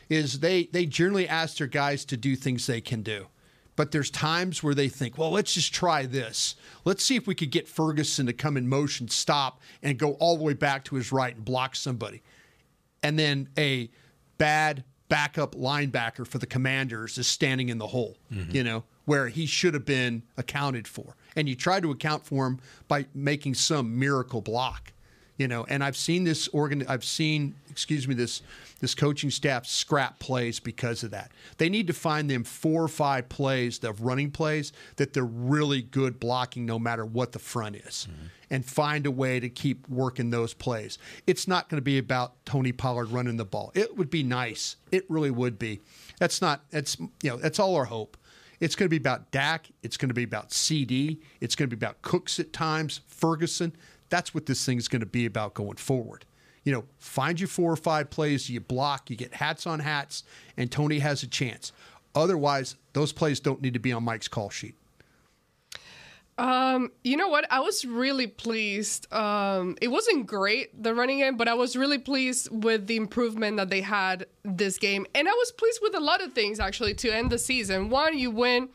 is 0.10 0.39
they 0.39 0.65
they 0.65 0.86
generally 0.86 1.28
ask 1.28 1.58
their 1.58 1.67
guys 1.67 2.06
to 2.06 2.17
do 2.17 2.36
things 2.36 2.65
they 2.65 2.82
can 2.82 3.02
do. 3.02 3.28
But 3.76 3.91
there's 3.91 4.12
times 4.12 4.62
where 4.62 4.76
they 4.76 4.88
think, 4.88 5.17
well, 5.17 5.32
let's 5.32 5.54
just 5.54 5.74
try 5.74 6.06
this. 6.06 6.56
Let's 6.86 7.04
see 7.04 7.15
if 7.15 7.26
we 7.26 7.34
could 7.34 7.50
get 7.50 7.67
Ferguson 7.67 8.28
to 8.28 8.34
come 8.34 8.56
in 8.56 8.67
motion, 8.67 9.08
stop, 9.08 9.62
and 9.82 9.98
go 9.98 10.13
all 10.13 10.38
the 10.38 10.43
way 10.43 10.54
back 10.54 10.84
to 10.86 10.96
his 10.96 11.12
right 11.12 11.36
and 11.36 11.43
block 11.43 11.76
somebody. 11.76 12.22
And 13.02 13.17
then 13.17 13.50
a 13.58 13.89
bad 14.38 14.84
backup 15.10 15.56
linebacker 15.56 16.26
for 16.28 16.38
the 16.38 16.46
commanders 16.46 17.17
is 17.17 17.26
standing 17.26 17.69
in 17.69 17.80
the 17.80 17.88
hole, 17.88 18.17
mm-hmm. 18.32 18.56
you 18.56 18.63
know, 18.63 18.84
where 19.06 19.28
he 19.28 19.46
should 19.46 19.74
have 19.74 19.86
been 19.86 20.24
accounted 20.38 20.88
for. 20.88 21.15
And 21.36 21.50
you 21.50 21.56
try 21.56 21.80
to 21.80 21.91
account 21.91 22.26
for 22.26 22.46
him 22.48 22.60
by 22.88 23.06
making 23.13 23.56
some 23.56 23.98
miracle 23.98 24.41
block, 24.41 24.93
you 25.38 25.48
know. 25.48 25.65
And 25.67 25.84
I've 25.84 25.98
seen 25.98 26.24
this 26.24 26.48
organ 26.50 26.86
I've 26.88 27.04
seen, 27.04 27.56
excuse 27.69 28.08
me, 28.08 28.13
this 28.15 28.41
this 28.80 28.93
coaching 28.93 29.32
staff 29.32 29.65
scrap 29.65 30.19
plays 30.19 30.60
because 30.60 31.04
of 31.04 31.12
that. 31.12 31.32
They 31.58 31.69
need 31.69 31.88
to 31.88 31.93
find 31.93 32.30
them 32.30 32.43
four 32.43 32.84
or 32.84 32.89
five 32.89 33.30
plays 33.30 33.82
of 33.84 34.02
running 34.02 34.30
plays 34.30 34.74
that 34.98 35.13
they're 35.13 35.24
really 35.24 35.82
good 35.82 36.19
blocking 36.19 36.65
no 36.65 36.78
matter 36.78 37.06
what 37.06 37.32
the 37.32 37.39
front 37.39 37.78
is. 37.78 38.08
Mm-hmm. 38.12 38.26
And 38.50 38.63
find 38.63 39.08
a 39.08 39.12
way 39.12 39.39
to 39.39 39.50
keep 39.50 39.89
working 39.89 40.30
those 40.30 40.54
plays. 40.54 41.00
It's 41.26 41.48
not 41.48 41.69
going 41.69 41.80
to 41.80 41.84
be 41.84 41.98
about 41.98 42.46
Tony 42.46 42.72
Pollard 42.72 43.10
running 43.10 43.38
the 43.38 43.46
ball. 43.46 43.72
It 43.74 43.98
would 43.98 44.12
be 44.12 44.22
nice. 44.22 44.76
It 44.91 45.10
really 45.10 45.32
would 45.32 45.58
be. 45.58 45.80
That's 46.19 46.39
not 46.39 46.62
that's 46.69 47.00
you 47.00 47.32
know, 47.32 47.38
that's 47.38 47.58
all 47.58 47.76
our 47.76 47.86
hope. 47.86 48.15
It's 48.63 48.76
going 48.76 48.86
to 48.86 48.89
be 48.89 48.95
about 48.95 49.30
Dak. 49.32 49.67
It's 49.84 49.97
going 49.97 50.08
to 50.08 50.15
be 50.15 50.23
about 50.23 50.52
CeeDee. 50.52 51.17
It's 51.41 51.54
going 51.54 51.69
to 51.69 51.76
be 51.76 51.78
about 51.78 52.02
Cooks 52.02 52.39
at 52.39 52.54
times, 52.54 53.02
Ferguson. 53.08 53.76
That's 54.08 54.34
what 54.34 54.45
this 54.45 54.65
thing 54.65 54.78
is 54.78 54.88
going 54.88 55.02
to 55.02 55.06
be 55.06 55.26
about 55.26 55.54
going 55.54 55.76
forward. 55.76 56.23
You 56.63 56.71
know, 56.71 56.86
find 56.97 57.41
your 57.41 57.49
four 57.49 57.69
or 57.69 57.76
five 57.76 58.10
plays, 58.10 58.49
you 58.49 58.62
block, 58.62 59.10
you 59.10 59.17
get 59.17 59.34
hats 59.34 59.67
on 59.67 59.82
hats, 59.82 60.23
and 60.56 60.71
Tony 60.71 60.99
has 60.99 61.23
a 61.23 61.28
chance. 61.28 61.73
Otherwise, 62.15 62.78
those 62.93 63.12
plays 63.12 63.41
don't 63.41 63.62
need 63.62 63.73
to 63.73 63.82
be 63.82 63.91
on 63.91 64.06
Mike's 64.06 64.30
call 64.30 64.49
sheet. 64.49 64.76
Um, 66.38 66.91
you 67.04 67.15
know 67.15 67.28
what? 67.28 67.46
I 67.52 67.60
was 67.60 67.86
really 67.86 68.26
pleased. 68.28 69.12
Um, 69.13 69.78
it 69.82 69.89
wasn't 69.89 70.26
great 70.26 70.82
the 70.82 70.96
running 70.96 71.19
game, 71.19 71.38
but 71.38 71.48
I 71.48 71.54
was 71.54 71.76
really 71.76 72.00
pleased 72.00 72.50
with 72.52 72.88
the 72.88 72.96
improvement 72.96 73.58
that 73.58 73.69
they 73.69 73.82
had 73.82 74.26
this 74.43 74.78
game, 74.78 75.06
and 75.13 75.28
I 75.28 75.32
was 75.32 75.52
pleased 75.52 75.80
with 75.82 75.96
a 75.96 76.00
lot 76.00 76.22
of 76.22 76.34
things 76.34 76.60
actually 76.60 76.96
to 76.96 77.12
end 77.12 77.32
the 77.32 77.38
season. 77.38 77.89
One, 77.89 78.17
you 78.17 78.32
win 78.32 78.69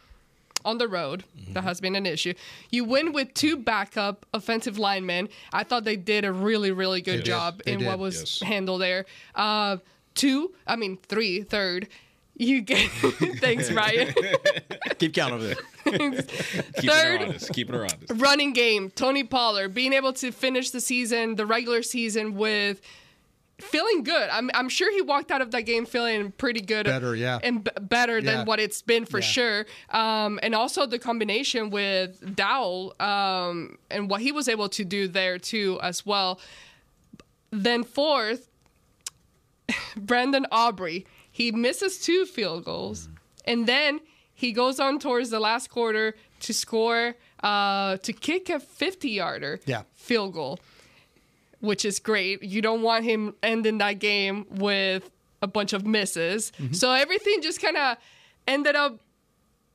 on 0.64 0.78
the 0.78 0.88
road. 0.88 1.24
That 1.52 1.64
has 1.64 1.80
been 1.80 1.96
an 1.96 2.06
issue. 2.06 2.34
You 2.70 2.84
win 2.84 3.12
with 3.12 3.34
two 3.34 3.56
backup 3.56 4.26
offensive 4.34 4.78
linemen. 4.78 5.28
I 5.52 5.64
thought 5.64 5.84
they 5.84 5.96
did 5.96 6.24
a 6.24 6.32
really, 6.32 6.70
really 6.70 7.00
good 7.00 7.20
They 7.20 7.22
job 7.22 7.62
in 7.66 7.78
did, 7.78 7.86
what 7.86 7.98
was 7.98 8.20
yes. 8.20 8.48
handled 8.48 8.80
there. 8.82 9.06
Uh, 9.34 9.78
two, 10.14 10.52
I 10.66 10.76
mean 10.76 10.98
three, 11.08 11.42
third. 11.42 11.88
You 12.40 12.60
get 12.60 12.88
thanks, 13.40 13.70
Ryan. 13.70 14.14
Keep 14.98 15.14
count 15.14 15.32
over 15.32 15.44
there. 15.44 15.56
Keeping 15.84 16.12
Third- 16.22 17.20
her 17.20 17.26
honest. 17.26 17.52
Keeping 17.52 17.74
her 17.74 17.82
honest. 17.82 18.12
running 18.14 18.52
game, 18.52 18.90
Tony 18.90 19.24
Pollard 19.24 19.74
being 19.74 19.92
able 19.92 20.12
to 20.14 20.30
finish 20.30 20.70
the 20.70 20.80
season, 20.80 21.34
the 21.34 21.44
regular 21.46 21.82
season 21.82 22.34
with 22.36 22.80
feeling 23.60 24.04
good. 24.04 24.28
I'm 24.30 24.50
I'm 24.54 24.68
sure 24.68 24.92
he 24.92 25.02
walked 25.02 25.32
out 25.32 25.40
of 25.42 25.50
that 25.50 25.62
game 25.62 25.84
feeling 25.84 26.30
pretty 26.30 26.60
good. 26.60 26.86
Better, 26.86 27.16
yeah. 27.16 27.40
And 27.42 27.64
b- 27.64 27.70
better 27.80 28.18
Yeah. 28.20 28.36
than 28.36 28.46
what 28.46 28.60
it's 28.60 28.82
been 28.82 29.04
for 29.04 29.18
Yeah. 29.18 29.26
sure. 29.26 29.66
Um, 29.90 30.38
and 30.42 30.54
also 30.54 30.86
the 30.86 31.00
combination 31.00 31.70
with 31.70 32.20
Dowdle 32.36 33.00
um, 33.02 33.78
and 33.90 34.08
what 34.08 34.20
he 34.20 34.30
was 34.30 34.46
able 34.48 34.68
to 34.68 34.84
do 34.84 35.08
there 35.08 35.38
too 35.40 35.80
as 35.82 36.06
well. 36.06 36.38
Then 37.50 37.82
fourth, 37.82 38.48
Brandon 39.96 40.46
Aubrey. 40.52 41.04
He 41.38 41.52
misses 41.52 41.98
two 41.98 42.26
field 42.26 42.64
goals, 42.64 43.08
and 43.44 43.66
then 43.66 44.00
he 44.34 44.50
goes 44.52 44.80
on 44.80 44.98
towards 44.98 45.30
the 45.30 45.38
last 45.38 45.70
quarter 45.70 46.14
to 46.40 46.52
score, 46.52 47.14
uh, 47.44 47.96
to 47.98 48.12
kick 48.12 48.50
a 48.50 48.58
50 48.58 49.08
yarder 49.10 49.60
Yeah. 49.64 49.82
field 49.94 50.32
goal, 50.34 50.58
which 51.60 51.84
is 51.84 52.00
great. 52.00 52.42
You 52.42 52.60
don't 52.60 52.82
want 52.82 53.04
him 53.04 53.34
ending 53.42 53.78
that 53.78 54.00
game 54.00 54.46
with 54.50 55.10
a 55.40 55.46
bunch 55.46 55.72
of 55.72 55.86
misses. 55.86 56.50
So 56.72 56.90
everything 56.90 57.40
just 57.40 57.60
kind 57.62 57.76
of 57.76 57.96
ended 58.48 58.74
up 58.74 58.98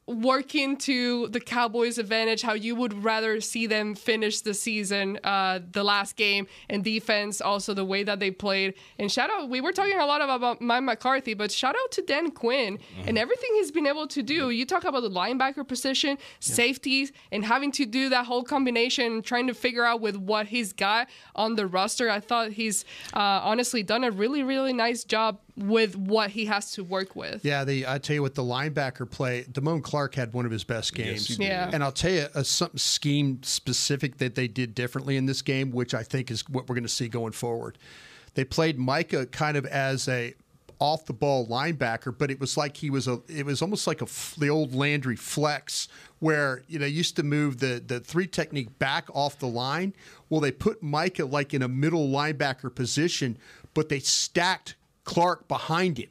working 0.06 0.76
to 0.76 1.28
the 1.30 1.40
Cowboys' 1.40 1.98
advantage, 1.98 2.42
how 2.42 2.54
you 2.54 2.76
would 2.76 3.04
rather 3.04 3.40
see 3.40 3.68
them 3.68 3.96
finish 3.96 4.42
the 4.42 4.54
season, 4.54 5.18
uh, 5.24 5.60
the 5.72 5.84
last 5.84 6.16
game, 6.16 6.48
and 6.70 6.84
defense, 6.84 7.40
also 7.40 7.74
the 7.74 7.86
way 7.86 8.04
that 8.04 8.20
they 8.20 8.30
played. 8.30 8.74
And 9.00 9.12
shout 9.12 9.30
out, 9.30 9.50
we 9.50 9.62
were 9.62 9.72
talking 9.72 9.98
a 9.98 10.06
lot 10.06 10.22
about 10.22 10.62
Mike 10.62 10.84
McCarthy, 10.84 11.34
but 11.34 11.52
shout 11.52 11.76
out 11.76 11.92
to 11.92 12.02
Dan 12.02 12.32
Quinn 12.32 12.80
and 13.06 13.18
everything 13.18 13.50
he's 13.54 13.72
been 13.72 13.88
able 13.88 14.08
to 14.08 14.22
do. 14.22 14.50
You 14.50 14.66
talk 14.66 14.84
about 14.84 15.02
the 15.02 15.10
linebacker 15.10 15.66
position, 15.68 16.18
safeties, 16.40 17.12
and 17.32 17.46
having 17.46 17.72
to 17.74 17.86
do 17.86 18.10
that 18.10 18.26
whole 18.26 18.44
combination, 18.44 19.22
trying 19.22 19.48
to 19.48 19.54
figure 19.54 19.86
out 19.86 20.02
with 20.02 20.18
what 20.18 20.48
he's 20.48 20.74
got 20.74 21.08
on 21.36 21.56
the 21.56 21.66
roster. 21.66 22.10
I 22.10 22.20
thought 22.20 22.52
he's 22.52 22.84
uh, 23.14 23.42
honestly 23.44 23.84
done 23.84 24.04
a 24.04 24.12
really, 24.12 24.44
really 24.44 24.74
nice 24.74 25.04
job 25.04 25.40
with 25.56 25.96
what 25.96 26.32
he 26.32 26.46
has 26.46 26.72
to 26.72 26.84
work 26.84 27.16
with. 27.16 27.46
Yeah, 27.46 27.64
the 27.64 27.88
I 27.88 28.00
tell 28.00 28.16
you 28.16 28.22
what, 28.22 28.36
the 28.36 28.44
linebacker 28.44 29.10
play, 29.10 29.44
Damone 29.44 29.84
Clark 29.84 30.16
had 30.16 30.34
one 30.34 30.46
of 30.46 30.52
his 30.52 30.64
best 30.64 30.96
games. 30.96 31.28
he 31.28 31.36
did. 31.36 31.48
Yeah. 31.48 31.70
And 31.72 31.84
I'll 31.84 31.92
tell 31.92 32.12
you 32.12 32.28
a 32.34 32.44
something 32.44 32.80
scheme 32.80 33.42
specific 33.44 34.18
that 34.18 34.36
they 34.36 34.48
did 34.48 34.74
differently 34.74 35.18
in 35.18 35.26
this 35.26 35.42
game, 35.42 35.72
which 35.72 35.94
I 35.94 36.04
think 36.04 36.32
is 36.32 36.48
what 36.50 36.68
we're 36.68 36.76
going 36.76 36.84
to 36.84 36.90
see 36.90 37.08
going 37.08 37.34
forward. 37.34 37.78
They 38.34 38.44
played 38.44 38.80
Micah 38.80 39.28
kind 39.28 39.56
of 39.56 39.66
as 39.68 40.08
a 40.08 40.34
off 40.80 41.06
the 41.06 41.14
ball 41.14 41.48
linebacker, 41.48 42.16
but 42.18 42.32
it 42.32 42.40
was 42.40 42.58
like 42.58 42.78
he 42.78 42.90
was 42.90 43.08
a 43.08 43.22
it 43.30 43.46
was 43.46 43.62
almost 43.62 43.86
like 43.86 44.02
a 44.02 44.06
f- 44.06 44.36
the 44.38 44.50
old 44.50 44.74
Landry 44.74 45.16
flex 45.16 45.88
where 46.20 46.64
you 46.68 46.80
know 46.80 46.86
used 46.86 47.16
to 47.16 47.24
move 47.24 47.60
the 47.60 47.82
the 47.86 48.00
three 48.00 48.28
technique 48.28 48.80
back 48.80 49.08
off 49.14 49.38
the 49.38 49.48
line. 49.48 49.94
Well, 50.30 50.42
they 50.42 50.52
put 50.52 50.82
Micah 50.82 51.26
like 51.26 51.54
in 51.54 51.62
a 51.62 51.68
middle 51.68 52.08
linebacker 52.10 52.74
position, 52.74 53.38
but 53.74 53.90
they 53.90 54.00
stacked 54.00 54.76
Clark 55.04 55.48
behind 55.48 55.98
him. 55.98 56.10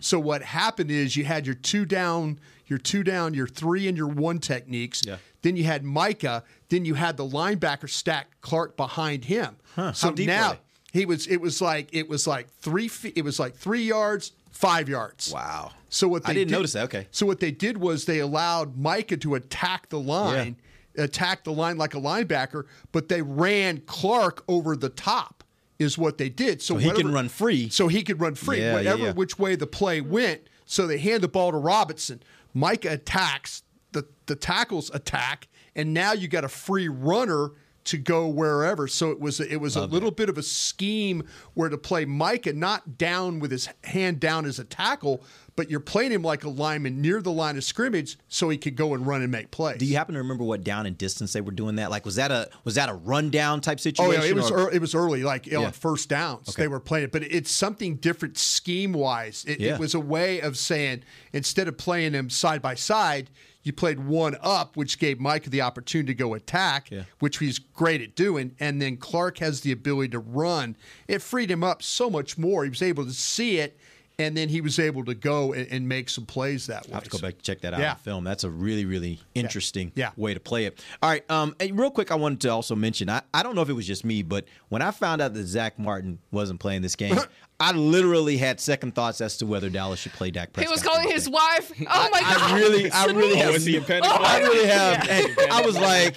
So 0.00 0.18
what 0.18 0.42
happened 0.42 0.90
is 0.90 1.16
you 1.16 1.24
had 1.24 1.46
your 1.46 1.54
two 1.54 1.84
down, 1.86 2.40
your 2.66 2.80
two 2.80 3.04
down, 3.04 3.32
your 3.32 3.46
three 3.46 3.86
and 3.86 3.96
your 3.96 4.08
one 4.08 4.40
techniques. 4.40 5.02
Yeah. 5.06 5.18
Then 5.42 5.56
you 5.56 5.62
had 5.62 5.84
Micah. 5.84 6.42
Then 6.68 6.84
you 6.84 6.94
had 6.94 7.16
the 7.16 7.24
linebacker 7.24 7.88
stack 7.88 8.26
Clark 8.40 8.76
behind 8.76 9.26
him. 9.26 9.54
Huh. 9.76 9.92
So 9.92 10.10
now 10.10 10.56
he 10.92 11.06
was. 11.06 11.28
It 11.28 11.40
was 11.40 11.62
like 11.62 11.90
it 11.92 12.08
was 12.08 12.26
like 12.26 12.50
three 12.50 12.88
feet. 12.88 13.12
It 13.16 13.22
was 13.22 13.38
like 13.38 13.54
three 13.54 13.84
yards, 13.84 14.32
five 14.50 14.88
yards. 14.88 15.32
Wow. 15.32 15.70
So 15.90 16.08
what 16.08 16.24
I 16.24 16.28
they 16.32 16.40
didn't 16.40 16.48
did- 16.48 16.54
notice 16.56 16.72
that. 16.72 16.84
Okay. 16.86 17.06
So 17.12 17.24
what 17.24 17.38
they 17.38 17.52
did 17.52 17.76
was 17.78 18.04
they 18.04 18.18
allowed 18.18 18.76
Micah 18.76 19.16
to 19.18 19.36
attack 19.36 19.90
the 19.90 20.00
line, 20.00 20.56
attack 20.96 21.44
the 21.44 21.52
line 21.52 21.76
like 21.78 21.94
a 21.94 22.00
linebacker, 22.00 22.64
but 22.90 23.08
they 23.08 23.22
ran 23.22 23.78
Clark 23.86 24.42
over 24.48 24.74
the 24.76 24.88
top. 24.88 25.37
Is 25.78 25.96
what 25.96 26.18
they 26.18 26.28
did. 26.28 26.60
So, 26.60 26.74
So 26.74 26.78
he 26.78 26.90
can 26.90 27.12
run 27.12 27.28
free. 27.28 27.68
So 27.68 27.86
he 27.86 28.02
could 28.02 28.20
run 28.20 28.34
free. 28.34 28.60
Yeah, 28.60 28.74
whatever 28.74 29.04
yeah. 29.04 29.12
which 29.12 29.38
way 29.38 29.54
the 29.54 29.66
play 29.66 30.00
went. 30.00 30.42
So 30.64 30.86
they 30.86 30.98
hand 30.98 31.22
the 31.22 31.28
ball 31.28 31.52
to 31.52 31.58
Robinson. 31.58 32.22
Micah 32.52 32.92
attacks. 32.94 33.62
The 33.92 34.06
the 34.26 34.36
tackles 34.36 34.90
attack, 34.92 35.48
and 35.74 35.94
now 35.94 36.12
you 36.12 36.28
got 36.28 36.44
a 36.44 36.48
free 36.48 36.88
runner 36.88 37.52
to 37.88 37.96
go 37.98 38.26
wherever. 38.28 38.86
So 38.86 39.10
it 39.10 39.18
was 39.20 39.40
it 39.40 39.56
was 39.56 39.74
a 39.76 39.86
little 39.86 40.10
bit 40.10 40.28
of 40.28 40.36
a 40.36 40.42
scheme 40.42 41.22
where 41.54 41.68
to 41.68 41.78
play 41.78 42.04
Micah 42.04 42.52
not 42.52 42.98
down 42.98 43.40
with 43.40 43.50
his 43.50 43.68
hand 43.84 44.20
down 44.20 44.44
as 44.44 44.58
a 44.58 44.64
tackle, 44.64 45.24
but 45.56 45.70
you're 45.70 45.80
playing 45.80 46.12
him 46.12 46.22
like 46.22 46.44
a 46.44 46.50
lineman 46.50 47.00
near 47.00 47.22
the 47.22 47.32
line 47.32 47.56
of 47.56 47.64
scrimmage 47.64 48.18
so 48.28 48.50
he 48.50 48.58
could 48.58 48.76
go 48.76 48.92
and 48.92 49.06
run 49.06 49.22
and 49.22 49.32
make 49.32 49.50
plays. 49.50 49.78
Do 49.78 49.86
you 49.86 49.96
happen 49.96 50.14
to 50.14 50.20
remember 50.20 50.44
what 50.44 50.62
down 50.62 50.84
and 50.84 50.98
distance 50.98 51.32
they 51.32 51.40
were 51.40 51.50
doing 51.50 51.76
that? 51.76 51.90
Like, 51.90 52.04
was 52.04 52.16
that 52.16 52.30
a 52.30 52.50
was 52.64 52.74
that 52.74 52.90
a 52.90 52.94
rundown 52.94 53.60
type 53.62 53.80
situation? 53.80 54.20
Oh 54.20 54.24
yeah, 54.24 54.28
it 54.30 54.34
was 54.36 54.50
or- 54.50 54.60
ear- 54.68 54.70
it 54.74 54.80
was 54.82 54.94
early, 54.94 55.22
like 55.22 55.46
Yeah. 55.46 55.58
on 55.58 55.72
first 55.72 56.10
downs 56.10 56.50
Okay. 56.50 56.62
they 56.64 56.68
were 56.68 56.80
playing 56.80 57.04
it, 57.04 57.12
but 57.12 57.22
it's 57.22 57.50
something 57.50 57.96
different 57.96 58.36
scheme 58.36 58.92
wise. 58.92 59.44
It, 59.48 59.60
Yeah. 59.60 59.74
it 59.74 59.80
was 59.80 59.94
a 59.94 60.00
way 60.00 60.40
of 60.40 60.58
saying 60.58 61.04
instead 61.32 61.68
of 61.68 61.78
playing 61.78 62.12
them 62.12 62.28
side 62.28 62.60
by 62.60 62.74
side, 62.74 63.30
you 63.68 63.72
played 63.72 64.00
one 64.00 64.36
up, 64.42 64.76
which 64.76 64.98
gave 64.98 65.20
Mike 65.20 65.44
the 65.44 65.60
opportunity 65.60 66.08
to 66.08 66.14
go 66.14 66.34
attack, 66.34 66.90
Yeah. 66.90 67.02
which 67.20 67.38
he's 67.38 67.60
great 67.60 68.00
at 68.02 68.16
doing, 68.16 68.56
and 68.58 68.82
then 68.82 68.96
Clark 68.96 69.38
has 69.38 69.60
the 69.60 69.70
ability 69.70 70.08
to 70.08 70.18
run. 70.18 70.74
It 71.06 71.22
freed 71.22 71.50
him 71.50 71.62
up 71.62 71.82
so 71.82 72.10
much 72.10 72.36
more. 72.36 72.64
He 72.64 72.70
was 72.70 72.82
able 72.82 73.04
to 73.04 73.12
see 73.12 73.58
it, 73.58 73.78
and 74.20 74.36
then 74.36 74.48
he 74.48 74.60
was 74.60 74.80
able 74.80 75.04
to 75.04 75.14
go 75.14 75.52
and, 75.52 75.68
and 75.70 75.88
make 75.88 76.08
some 76.08 76.26
plays 76.26 76.66
that 76.66 76.86
way. 76.88 76.92
I 76.92 76.96
have 76.96 77.04
to 77.04 77.10
go 77.10 77.18
back 77.18 77.34
and 77.34 77.42
check 77.44 77.60
that 77.60 77.72
out 77.74 77.78
Yeah. 77.80 77.90
on 77.92 77.96
film. 77.98 78.24
That's 78.24 78.42
a 78.42 78.50
really, 78.50 78.84
really 78.84 79.20
interesting 79.36 79.92
Yeah. 79.94 80.10
way 80.16 80.34
to 80.34 80.40
play 80.40 80.64
it. 80.64 80.82
All 81.00 81.08
right. 81.08 81.30
Um, 81.30 81.54
real 81.70 81.92
quick, 81.92 82.10
I 82.10 82.16
wanted 82.16 82.40
to 82.40 82.48
also 82.48 82.74
mention 82.74 83.08
I, 83.08 83.22
I 83.32 83.44
don't 83.44 83.54
know 83.54 83.62
if 83.62 83.68
it 83.68 83.74
was 83.74 83.86
just 83.86 84.04
me, 84.04 84.22
but 84.22 84.46
when 84.70 84.82
I 84.82 84.90
found 84.90 85.22
out 85.22 85.34
that 85.34 85.46
Zack 85.46 85.78
Martin 85.78 86.18
wasn't 86.32 86.58
playing 86.58 86.82
this 86.82 86.96
game, 86.96 87.16
I 87.60 87.72
literally 87.72 88.36
had 88.36 88.60
second 88.60 88.94
thoughts 88.94 89.20
as 89.20 89.36
to 89.38 89.46
whether 89.46 89.68
Dallas 89.68 89.98
should 89.98 90.12
play 90.12 90.30
Dak 90.30 90.52
Prescott. 90.52 90.68
He 90.68 90.72
was 90.72 90.82
calling 90.82 91.08
his 91.10 91.28
wife. 91.28 91.72
Oh 91.90 92.08
my 92.12 92.20
god! 92.20 92.40
I 92.52 92.56
really, 92.58 92.90
I 92.92 93.06
really 93.06 93.32
Oh, 93.32 93.44
have. 93.44 93.52
was 93.54 93.64
he 93.64 93.76
in 93.76 93.84
panic 93.84 94.04
I 94.08 94.38
really 94.40 94.66
have. 94.68 95.08
and 95.08 95.52
I 95.52 95.62
was 95.62 95.76
like, 95.76 96.16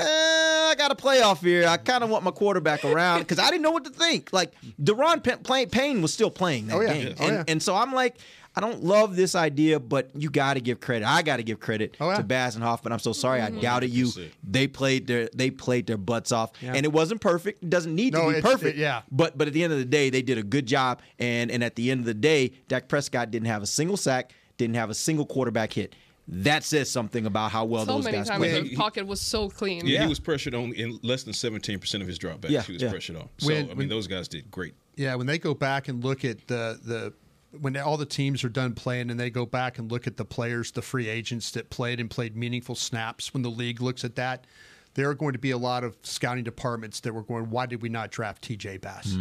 I 0.70 0.74
got 0.78 0.90
a 0.90 0.94
playoff 0.94 1.40
here. 1.40 1.68
I 1.68 1.76
kind 1.76 2.02
of 2.02 2.08
want 2.10 2.24
my 2.24 2.30
quarterback 2.30 2.84
around 2.86 3.20
because 3.20 3.38
I 3.38 3.50
didn't 3.50 3.62
know 3.62 3.70
what 3.70 3.84
to 3.84 3.90
think. 3.90 4.32
Like 4.32 4.52
Daron 4.82 5.22
P- 5.22 5.66
Payne 5.66 6.00
was 6.00 6.14
still 6.14 6.30
playing 6.30 6.68
that 6.68 6.76
Oh, 6.76 6.80
yeah. 6.80 6.92
game, 6.94 7.14
Oh, 7.20 7.24
and, 7.26 7.34
yeah. 7.36 7.44
and 7.48 7.62
so 7.62 7.74
I'm 7.76 7.92
like. 7.92 8.16
I 8.58 8.60
don't 8.60 8.82
love 8.82 9.14
this 9.14 9.36
idea, 9.36 9.78
but 9.78 10.10
you 10.16 10.30
got 10.30 10.54
to 10.54 10.60
give 10.60 10.80
credit. 10.80 11.06
I 11.06 11.22
got 11.22 11.36
to 11.36 11.44
give 11.44 11.60
credit 11.60 11.96
Oh, 12.00 12.10
yeah. 12.10 12.16
to 12.16 12.24
Bass 12.24 12.56
and 12.56 12.64
Hoffman. 12.64 12.92
I'm 12.92 12.98
so 12.98 13.12
sorry 13.12 13.40
I 13.40 13.50
mm-hmm. 13.50 13.60
doubted 13.60 13.90
you. 13.90 14.10
They 14.42 14.66
played 14.66 15.06
their 15.06 15.28
they 15.32 15.52
played 15.52 15.86
their 15.86 15.96
butts 15.96 16.32
off, 16.32 16.50
Yeah. 16.60 16.72
and 16.74 16.84
it 16.84 16.92
wasn't 16.92 17.20
perfect. 17.20 17.62
It 17.62 17.70
doesn't 17.70 17.94
need 17.94 18.14
No, 18.14 18.28
to 18.30 18.36
be 18.36 18.42
perfect. 18.42 18.76
it- 18.76 18.80
yeah. 18.80 19.02
But 19.12 19.38
but 19.38 19.46
at 19.46 19.52
the 19.54 19.62
end 19.62 19.72
of 19.72 19.78
the 19.78 19.84
day, 19.84 20.10
they 20.10 20.22
did 20.22 20.38
a 20.38 20.42
good 20.42 20.66
job, 20.66 21.00
and 21.20 21.52
and 21.52 21.62
at 21.62 21.76
the 21.76 21.88
end 21.92 22.00
of 22.00 22.06
the 22.06 22.14
day, 22.14 22.52
Dak 22.66 22.88
Prescott 22.88 23.30
didn't 23.30 23.46
have 23.46 23.62
a 23.62 23.66
single 23.66 23.96
sack, 23.96 24.32
didn't 24.56 24.74
have 24.74 24.90
a 24.90 24.94
single 24.94 25.24
quarterback 25.24 25.72
hit. 25.72 25.94
That 26.26 26.64
says 26.64 26.90
something 26.90 27.26
about 27.26 27.52
how 27.52 27.64
well 27.64 27.86
so 27.86 27.92
those 27.92 28.04
many 28.06 28.16
guys 28.18 28.28
times 28.28 28.40
played. 28.40 28.64
the 28.64 28.74
pocket 28.76 29.06
was 29.06 29.20
so 29.20 29.48
clean. 29.48 29.86
Yeah, 29.86 29.94
Yeah. 29.94 30.02
he 30.02 30.08
was 30.08 30.18
pressured 30.20 30.54
on 30.56 30.72
in 30.74 30.98
less 31.04 31.22
than 31.22 31.32
17% 31.32 32.02
of 32.02 32.08
his 32.08 32.18
dropbacks. 32.18 32.50
Yeah, 32.50 32.62
he 32.62 32.72
was 32.74 32.82
yeah. 32.82 32.90
pressured 32.90 33.16
on. 33.16 33.28
So, 33.38 33.46
When- 33.46 33.56
I 33.56 33.68
mean, 33.68 33.76
when- 33.76 33.88
those 33.88 34.06
guys 34.08 34.26
did 34.28 34.50
great. 34.50 34.74
Yeah, 34.96 35.14
when 35.14 35.26
they 35.28 35.38
go 35.38 35.54
back 35.54 35.86
and 35.88 36.02
look 36.04 36.24
at 36.24 36.46
the 36.48 36.78
the 36.84 37.12
when 37.60 37.76
all 37.76 37.96
the 37.96 38.06
teams 38.06 38.44
are 38.44 38.48
done 38.48 38.74
playing 38.74 39.10
and 39.10 39.18
they 39.18 39.30
go 39.30 39.46
back 39.46 39.78
and 39.78 39.90
look 39.90 40.06
at 40.06 40.16
the 40.16 40.24
players, 40.24 40.72
the 40.72 40.82
free 40.82 41.08
agents 41.08 41.50
that 41.52 41.70
played 41.70 42.00
and 42.00 42.10
played 42.10 42.36
meaningful 42.36 42.74
snaps, 42.74 43.32
when 43.32 43.42
the 43.42 43.50
league 43.50 43.80
looks 43.80 44.04
at 44.04 44.16
that, 44.16 44.46
there 44.94 45.08
are 45.08 45.14
going 45.14 45.32
to 45.32 45.38
be 45.38 45.50
a 45.52 45.58
lot 45.58 45.84
of 45.84 45.96
scouting 46.02 46.42
departments 46.42 47.00
that 47.00 47.12
were 47.12 47.22
going, 47.22 47.50
why 47.50 47.66
did 47.66 47.82
we 47.82 47.88
not 47.88 48.10
draft 48.10 48.42
TJ 48.42 48.80
Bass? 48.80 49.16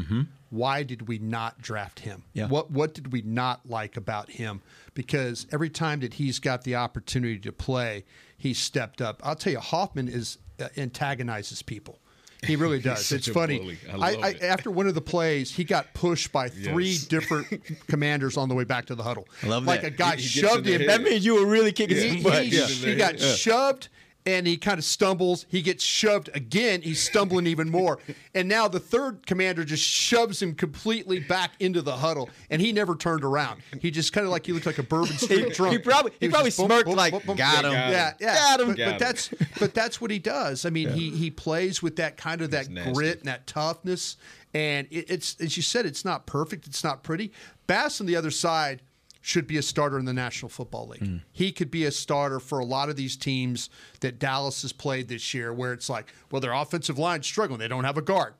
Why 0.50 0.82
did 0.84 1.08
we 1.08 1.19
not 1.19 1.62
draft 1.62 2.00
him? 2.00 2.23
Yeah. 2.34 2.47
What 2.47 2.71
what 2.71 2.93
did 2.93 3.12
we 3.12 3.21
not 3.21 3.69
like 3.69 3.97
about 3.97 4.32
him? 4.32 4.62
Because 4.93 5.45
every 5.52 5.69
time 5.69 6.00
that 6.00 6.15
he's 6.15 6.39
got 6.39 6.63
the 6.63 6.76
opportunity 6.76 7.38
to 7.39 7.52
play, 7.52 8.06
he 8.38 8.54
stepped 8.54 9.02
up. 9.02 9.21
I'll 9.23 9.36
tell 9.36 9.54
you, 9.54 9.60
Hoffman 9.60 10.08
is 10.08 10.38
uh, 10.60 10.69
antagonizes 10.78 11.62
people. 11.62 12.00
He 12.45 12.56
really 12.56 12.80
does. 12.82 13.06
such 13.06 13.19
it's 13.19 13.28
a 13.30 13.34
funny. 13.34 13.60
bully. 13.60 13.78
I 13.89 13.91
I, 13.93 13.95
love 14.12 14.23
I, 14.23 14.30
it. 14.30 14.41
after 14.43 14.69
one 14.71 14.88
of 14.88 14.95
the 14.95 15.02
plays, 15.02 15.52
he 15.52 15.63
got 15.63 15.93
pushed 15.93 16.32
by 16.32 16.50
three 16.50 16.89
Yes. 16.91 17.06
different 17.08 17.62
commanders 17.88 18.38
on 18.38 18.47
the 18.50 18.56
way 18.56 18.63
back 18.63 18.86
to 18.88 18.95
the 18.95 19.04
huddle. 19.04 19.28
I 19.43 19.47
love 19.47 19.65
like 19.65 19.82
that. 19.82 19.88
a 19.88 19.95
guy 19.95 20.15
He- 20.15 20.21
he 20.23 20.28
shoved 20.41 20.65
him. 20.67 20.86
That 20.88 21.02
means 21.02 21.26
you 21.26 21.36
were 21.36 21.45
really 21.47 21.71
kicking 21.71 21.97
He, 21.97 22.10
his 22.17 22.23
butt. 22.23 22.43
he- 22.43 22.58
Yeah. 22.58 22.65
he 22.67 22.95
got 22.95 23.19
shoved 23.19 23.89
and 24.28 24.46
he 24.46 24.58
kind 24.58 24.78
of 24.78 24.84
stumbles. 24.84 25.46
He 25.50 25.62
gets 25.62 25.84
shoved 25.84 26.30
again. 26.36 26.82
He's 26.82 27.02
stumbling 27.02 27.48
even 27.48 27.70
more. 27.72 27.98
And 28.36 28.50
now 28.50 28.68
the 28.68 28.80
third 28.80 29.26
commander 29.26 29.63
just 29.63 29.84
shoves 29.84 30.42
him 30.42 30.54
completely 30.54 31.20
back 31.20 31.52
into 31.62 31.82
the 31.82 31.96
huddle. 31.96 32.30
And 32.50 32.62
he 32.62 32.74
never 32.74 32.96
turned 32.96 33.24
around. 33.24 33.62
He 33.82 33.90
just 33.90 34.12
kind 34.12 34.26
of 34.26 34.32
like 34.32 34.46
he 34.46 34.52
looked 34.52 34.66
like 34.66 34.80
a 34.80 34.84
Bourbon 34.84 35.18
Street 35.18 35.54
drunk. 35.54 35.72
he 35.74 35.80
probably- 35.80 36.12
he 36.20 36.28
was 36.28 36.34
probably 36.34 36.52
boom, 36.52 36.66
smirked 36.68 36.86
boom, 36.88 36.96
like, 36.98 37.13
boom, 37.13 37.22
boom. 37.26 37.38
"Got 37.38 37.63
him." 37.66 37.72
Yeah, 37.72 38.13
yeah. 38.20 38.36
Got 38.36 38.60
him. 38.60 38.68
But, 38.68 38.78
Got 38.78 38.86
but 38.86 38.92
him. 38.94 39.00
that's 39.00 39.30
but 39.60 39.74
that's 39.74 40.02
what 40.02 40.12
he 40.12 40.20
does. 40.20 40.66
I 40.66 40.70
mean, 40.72 40.90
he 40.90 41.10
he 41.12 41.32
plays 41.32 41.82
with 41.82 41.96
that 41.96 42.18
kind 42.18 42.42
of 42.42 42.52
that 42.52 42.68
grit 42.94 43.20
and 43.20 43.28
that 43.28 43.48
toughness. 43.48 44.18
And 44.54 44.88
it, 44.92 45.10
it's 45.10 45.40
as 45.40 45.56
you 45.56 45.63
said, 45.63 45.86
it's 45.86 46.04
not 46.04 46.26
perfect. 46.26 46.68
It's 46.68 46.84
not 46.84 47.02
pretty. 47.02 47.32
Bass 47.66 48.02
on 48.02 48.08
the 48.08 48.16
other 48.18 48.32
side 48.32 48.82
should 49.21 49.47
be 49.47 49.58
a 49.58 49.62
starter 49.62 49.99
in 49.99 50.06
the 50.06 50.13
National 50.13 50.49
Football 50.49 50.89
League. 50.89 51.21
He 51.32 51.51
could 51.51 51.71
be 51.71 51.86
a 51.86 51.91
starter 51.91 52.39
for 52.39 52.60
a 52.60 52.65
lot 52.65 52.89
of 52.89 52.95
these 52.95 53.15
teams 53.15 53.69
that 54.01 54.19
Dallas 54.19 54.62
has 54.62 54.71
played 54.73 55.08
this 55.08 55.34
year, 55.34 55.53
where 55.53 55.73
it's 55.73 55.89
like, 55.89 56.13
well, 56.32 56.41
their 56.41 56.53
offensive 56.53 56.97
line's 56.97 57.27
struggling; 57.27 57.60
they 57.60 57.67
don't 57.67 57.84
have 57.84 57.97
a 57.97 58.01
guard. 58.01 58.34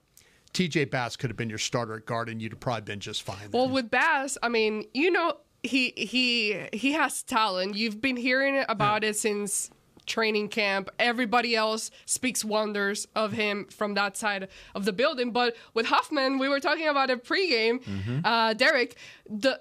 TJ 0.54 0.90
Bass 0.90 1.16
could 1.16 1.30
have 1.30 1.38
been 1.38 1.50
your 1.50 1.60
starter 1.60 1.98
at 1.98 2.06
guard, 2.06 2.30
and 2.30 2.42
you'd 2.42 2.54
have 2.54 2.60
probably 2.60 2.82
been 2.82 3.00
just 3.00 3.24
fine. 3.24 3.52
Well, 3.52 3.70
with 3.70 3.92
Bass, 3.92 4.38
I 4.42 4.50
mean, 4.50 4.86
you 4.94 5.12
know, 5.12 5.38
he 5.64 5.94
he 5.96 6.68
he 6.74 6.94
has 6.94 7.24
talent. 7.24 7.76
You've 7.76 8.02
been 8.02 8.18
hearing 8.18 8.64
about 8.68 9.04
it 9.04 9.16
since 9.18 9.70
training 10.08 10.50
camp. 10.50 10.90
Everybody 10.98 11.56
else 11.56 11.92
speaks 12.06 12.44
wonders 12.44 13.08
of 13.16 13.34
him 13.34 13.66
from 13.66 13.94
that 13.96 14.18
side 14.18 14.48
of 14.74 14.86
the 14.86 14.94
building. 14.94 15.32
But 15.32 15.56
with 15.74 15.86
Hoffman, 15.88 16.40
we 16.40 16.48
were 16.50 16.60
talking 16.60 16.88
about 16.88 17.10
it 17.10 17.24
pregame. 17.24 17.84
Mm-hmm. 17.84 18.20
Uh, 18.24 18.54
Derek, 18.54 18.98
the 19.30 19.60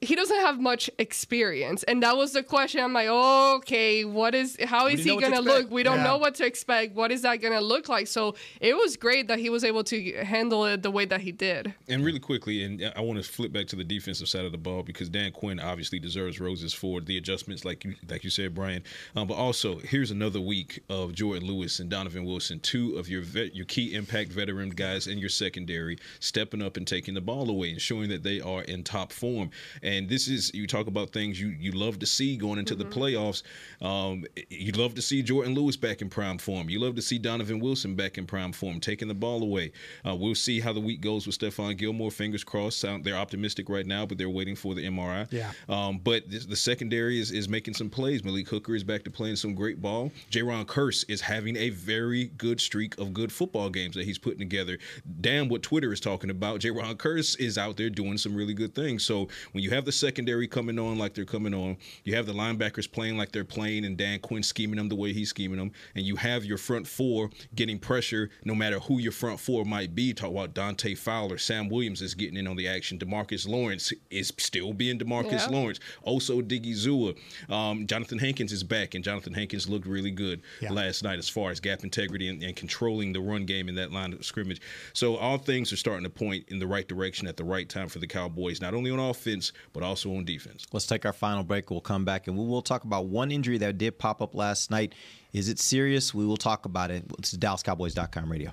he 0.00 0.14
doesn't 0.14 0.38
have 0.40 0.60
much 0.60 0.88
experience, 0.98 1.82
and 1.84 2.02
that 2.04 2.16
was 2.16 2.32
the 2.32 2.42
question. 2.42 2.80
I'm 2.82 2.92
like, 2.92 3.08
okay, 3.08 4.04
what 4.04 4.34
is? 4.34 4.56
How 4.64 4.86
We 4.86 4.92
is 4.94 5.04
didn't 5.04 5.06
know 5.06 5.12
he 5.12 5.16
what 5.16 5.24
to 5.24 5.30
gonna 5.42 5.58
look? 5.58 5.70
We 5.70 5.82
don't 5.82 5.96
Yeah. 5.98 6.04
know 6.04 6.18
what 6.18 6.36
to 6.36 6.46
expect. 6.46 6.94
What 6.94 7.10
is 7.10 7.22
that 7.22 7.36
gonna 7.36 7.60
look 7.60 7.88
like? 7.88 8.06
So 8.06 8.36
it 8.60 8.76
was 8.76 8.96
great 8.96 9.26
that 9.28 9.38
he 9.40 9.50
was 9.50 9.64
able 9.64 9.82
to 9.84 10.12
handle 10.24 10.64
it 10.66 10.82
the 10.82 10.90
way 10.92 11.04
that 11.06 11.22
he 11.22 11.32
did. 11.32 11.74
And 11.88 12.04
really 12.04 12.20
quickly, 12.20 12.62
and 12.62 12.92
I 12.94 13.00
want 13.00 13.22
to 13.22 13.28
flip 13.28 13.52
back 13.52 13.66
to 13.68 13.76
the 13.76 13.82
defensive 13.84 14.28
side 14.28 14.44
of 14.44 14.52
the 14.52 14.58
ball 14.58 14.82
because 14.84 15.08
Dan 15.08 15.32
Quinn 15.32 15.58
obviously 15.58 15.98
deserves 15.98 16.38
roses 16.38 16.72
for 16.72 17.00
the 17.00 17.16
adjustments, 17.16 17.64
like 17.64 17.84
you 17.84 17.96
like 18.08 18.22
you 18.22 18.30
said, 18.30 18.54
Brian. 18.54 18.84
Um, 19.16 19.26
but 19.26 19.34
also, 19.34 19.78
here's 19.78 20.12
another 20.12 20.40
week 20.40 20.80
of 20.88 21.12
Jourdan 21.12 21.42
Lewis 21.42 21.80
and 21.80 21.90
Donovan 21.90 22.24
Wilson, 22.24 22.60
two 22.60 22.96
of 22.96 23.08
your 23.08 23.22
vet, 23.22 23.54
your 23.56 23.66
key 23.66 23.94
impact 23.94 24.30
veteran 24.30 24.70
guys 24.70 25.08
in 25.08 25.18
your 25.18 25.28
secondary, 25.28 25.98
stepping 26.20 26.62
up 26.62 26.76
and 26.76 26.86
taking 26.86 27.14
the 27.14 27.20
ball 27.20 27.50
away 27.50 27.70
and 27.72 27.80
showing 27.80 28.08
that 28.10 28.22
they 28.22 28.40
are 28.40 28.62
in 28.62 28.84
top 28.84 29.12
form. 29.12 29.50
And 29.82 29.87
this 30.08 30.28
is 30.28 30.52
you 30.54 30.66
talk 30.66 30.86
about 30.86 31.10
things 31.10 31.40
you 31.40 31.48
you 31.48 31.72
love 31.72 31.98
to 32.00 32.06
see 32.06 32.36
going 32.36 32.58
into 32.58 32.74
the 32.74 32.84
playoffs. 32.84 33.42
Um, 33.80 34.24
you 34.50 34.72
love 34.72 34.94
to 34.94 35.02
see 35.02 35.22
Jourdan 35.22 35.54
Lewis 35.54 35.76
back 35.76 36.02
in 36.02 36.08
prime 36.08 36.38
form. 36.38 36.68
You 36.68 36.80
love 36.80 36.94
to 36.96 37.02
see 37.02 37.18
Donovan 37.18 37.60
Wilson 37.60 37.94
back 37.94 38.18
in 38.18 38.26
prime 38.26 38.52
form, 38.52 38.80
taking 38.80 39.08
the 39.08 39.14
ball 39.14 39.42
away. 39.42 39.72
Uh, 40.06 40.14
we'll 40.14 40.34
see 40.34 40.60
how 40.60 40.72
the 40.72 40.80
week 40.80 41.00
goes 41.00 41.26
with 41.26 41.38
Stephon 41.38 41.76
Gilmore. 41.76 42.10
Fingers 42.10 42.44
crossed. 42.44 42.80
Sound, 42.80 43.04
they're 43.04 43.16
optimistic 43.16 43.68
right 43.68 43.86
now, 43.86 44.04
but 44.04 44.18
they're 44.18 44.28
waiting 44.28 44.56
for 44.56 44.74
the 44.74 44.86
MRI. 44.86 45.30
Yeah. 45.32 45.52
Um, 45.68 45.98
but 45.98 46.28
this, 46.28 46.46
the 46.46 46.56
secondary 46.56 47.18
is, 47.20 47.30
is 47.30 47.48
making 47.48 47.74
some 47.74 47.90
plays. 47.90 48.24
Malik 48.24 48.48
Hooker 48.48 48.74
is 48.74 48.84
back 48.84 49.04
to 49.04 49.10
playing 49.10 49.36
some 49.36 49.54
great 49.54 49.80
ball. 49.80 50.12
Jayron 50.30 50.66
Kearse 50.66 51.04
is 51.08 51.20
having 51.20 51.56
a 51.56 51.70
very 51.70 52.26
good 52.36 52.60
streak 52.60 52.98
of 52.98 53.12
good 53.12 53.32
football 53.32 53.70
games 53.70 53.94
that 53.96 54.04
he's 54.04 54.18
putting 54.18 54.38
together. 54.38 54.78
Damn 55.20 55.48
what 55.48 55.62
Twitter 55.62 55.92
is 55.92 56.00
talking 56.00 56.30
about. 56.30 56.60
Jayron 56.60 56.94
Kearse 56.96 57.38
is 57.38 57.58
out 57.58 57.76
there 57.76 57.90
doing 57.90 58.18
some 58.18 58.34
really 58.34 58.54
good 58.54 58.74
things. 58.74 59.04
So 59.04 59.28
when 59.52 59.64
you 59.64 59.70
have 59.70 59.77
the 59.84 59.92
secondary 59.92 60.46
coming 60.48 60.78
on 60.78 60.98
like 60.98 61.14
they're 61.14 61.24
coming 61.24 61.54
on, 61.54 61.76
you 62.04 62.14
have 62.14 62.26
the 62.26 62.32
linebackers 62.32 62.90
playing 62.90 63.16
like 63.16 63.32
they're 63.32 63.44
playing, 63.44 63.84
and 63.84 63.96
Dan 63.96 64.18
Quinn 64.20 64.42
scheming 64.42 64.76
them 64.76 64.88
the 64.88 64.94
way 64.96 65.12
he's 65.12 65.30
scheming 65.30 65.58
them, 65.58 65.72
and 65.94 66.04
you 66.04 66.16
have 66.16 66.44
your 66.44 66.58
front 66.58 66.86
four 66.86 67.30
getting 67.54 67.78
pressure 67.78 68.30
no 68.44 68.54
matter 68.54 68.78
who 68.80 68.98
your 68.98 69.12
front 69.12 69.40
four 69.40 69.64
might 69.64 69.94
be. 69.94 70.12
Talk 70.12 70.30
about 70.30 70.54
Dante 70.54 70.94
Fowler, 70.94 71.38
Sam 71.38 71.68
Williams 71.68 72.02
is 72.02 72.14
getting 72.14 72.36
in 72.36 72.46
on 72.46 72.56
the 72.56 72.68
action. 72.68 72.98
DeMarcus 72.98 73.48
Lawrence 73.48 73.92
is 74.10 74.32
still 74.38 74.72
being 74.72 74.98
Demarcus 74.98 75.32
Yeah. 75.32 75.46
Lawrence. 75.48 75.80
Also, 76.02 76.40
Odighizuwa. 76.40 77.16
Um, 77.48 77.86
Johnathan 77.86 78.20
Hankins 78.20 78.52
is 78.52 78.62
back, 78.62 78.94
and 78.94 79.04
Johnathan 79.04 79.34
Hankins 79.34 79.68
looked 79.68 79.86
really 79.86 80.10
good 80.10 80.42
last 80.70 81.02
night 81.02 81.18
as 81.18 81.28
far 81.28 81.50
as 81.50 81.60
gap 81.60 81.84
integrity 81.84 82.28
and, 82.28 82.42
and 82.42 82.56
controlling 82.56 83.12
the 83.12 83.20
run 83.20 83.44
game 83.46 83.68
in 83.68 83.74
that 83.76 83.92
line 83.92 84.12
of 84.12 84.24
scrimmage. 84.24 84.60
So 84.92 85.16
all 85.16 85.38
things 85.38 85.72
are 85.72 85.76
starting 85.76 86.04
to 86.04 86.10
point 86.10 86.44
in 86.48 86.58
the 86.58 86.66
right 86.66 86.86
direction 86.86 87.26
at 87.26 87.36
the 87.36 87.44
right 87.44 87.68
time 87.68 87.88
for 87.88 87.98
the 87.98 88.06
Cowboys, 88.06 88.60
not 88.60 88.74
only 88.74 88.90
on 88.90 88.98
offense 88.98 89.52
but 89.72 89.82
also 89.82 90.14
on 90.14 90.24
defense. 90.24 90.66
Let's 90.72 90.86
take 90.86 91.06
our 91.06 91.12
final 91.12 91.42
break. 91.42 91.70
We'll 91.70 91.80
come 91.80 92.04
back 92.04 92.26
and 92.26 92.36
we 92.36 92.46
will 92.46 92.62
talk 92.62 92.84
about 92.84 93.06
one 93.06 93.30
injury 93.30 93.58
that 93.58 93.78
did 93.78 93.98
pop 93.98 94.22
up 94.22 94.34
last 94.34 94.70
night. 94.70 94.94
Is 95.32 95.48
it 95.48 95.58
serious? 95.58 96.14
We 96.14 96.26
will 96.26 96.36
talk 96.36 96.64
about 96.64 96.90
it. 96.90 97.04
It's 97.18 97.36
DallasCowboys.com 97.36 98.30
radio. 98.30 98.52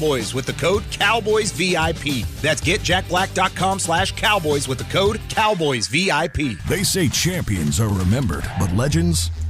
with 0.01 0.45
the 0.45 0.53
code 0.53 0.83
Cowboys 0.91 1.51
VIP. 1.51 2.25
That's 2.41 2.61
getjackblack.com 2.61 3.77
slash 3.77 4.13
cowboys 4.13 4.67
with 4.67 4.79
the 4.79 4.83
code 4.85 5.19
Cowboys 5.29 5.87
VIP. 5.87 6.57
They 6.67 6.83
say 6.83 7.07
champions 7.07 7.79
are 7.79 7.89
remembered, 7.89 8.49
but 8.59 8.73
legends 8.73 9.29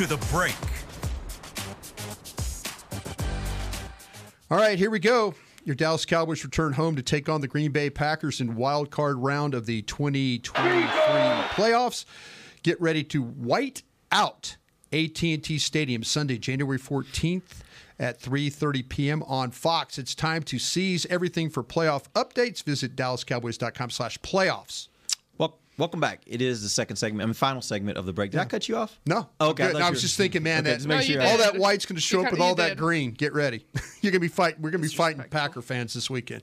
to 0.00 0.06
the 0.06 0.16
break. 0.32 0.56
All 4.50 4.56
right, 4.56 4.78
here 4.78 4.88
we 4.88 4.98
go. 4.98 5.34
Your 5.66 5.74
Dallas 5.74 6.06
Cowboys 6.06 6.42
return 6.42 6.72
home 6.72 6.96
to 6.96 7.02
take 7.02 7.28
on 7.28 7.42
the 7.42 7.46
Green 7.46 7.70
Bay 7.70 7.90
Packers 7.90 8.40
in 8.40 8.56
wild 8.56 8.90
card 8.90 9.18
round 9.18 9.52
of 9.52 9.66
the 9.66 9.82
2023 9.82 10.62
playoffs. 11.50 12.06
Get 12.62 12.80
ready 12.80 13.04
to 13.04 13.22
white 13.22 13.82
out 14.10 14.56
AT&T 14.90 15.58
Stadium 15.58 16.02
Sunday, 16.02 16.38
January 16.38 16.78
14th 16.78 17.60
at 17.98 18.18
3:30 18.22 18.88
p.m. 18.88 19.22
on 19.24 19.50
Fox. 19.50 19.98
It's 19.98 20.14
time 20.14 20.42
to 20.44 20.58
seize 20.58 21.04
everything 21.10 21.50
for 21.50 21.62
playoff 21.62 22.04
updates. 22.14 22.62
Visit 22.62 22.96
dallascowboys.com/playoffs. 22.96 24.88
Well, 25.80 25.86
welcome 25.86 26.00
back. 26.00 26.20
It 26.26 26.42
is 26.42 26.62
the 26.62 26.68
second 26.68 26.96
segment, 26.96 27.22
I 27.22 27.26
mean, 27.26 27.32
final 27.32 27.62
segment 27.62 27.96
of 27.96 28.04
the 28.04 28.12
break. 28.12 28.32
Did 28.32 28.40
I 28.40 28.44
cut 28.44 28.68
you 28.68 28.76
off? 28.76 29.00
No. 29.06 29.30
Oh, 29.40 29.48
okay. 29.48 29.64
Good. 29.64 29.72
thought 29.72 29.82
I 29.82 29.88
was 29.88 30.02
just 30.02 30.14
thinking, 30.14 30.42
man, 30.42 30.60
Okay, 30.60 30.72
that 30.72 30.76
just 30.76 30.86
make 30.88 31.00
sure 31.04 31.22
all 31.22 31.38
that 31.38 31.56
white's 31.56 31.86
going 31.86 31.96
to 31.96 32.02
show 32.02 32.20
You 32.20 32.26
up 32.26 32.32
with 32.32 32.40
all 32.42 32.50
you 32.50 32.56
that 32.56 32.76
green. 32.76 33.12
Get 33.12 33.32
ready. 33.32 33.64
You're 34.02 34.12
going 34.12 34.20
to 34.20 34.20
be 34.20 34.28
fighting. 34.28 34.60
We're 34.60 34.72
going 34.72 34.82
to 34.82 34.88
be 34.90 34.94
fighting 34.94 35.24
Packer 35.30 35.62
fans 35.62 35.94
this 35.94 36.10
weekend. 36.10 36.42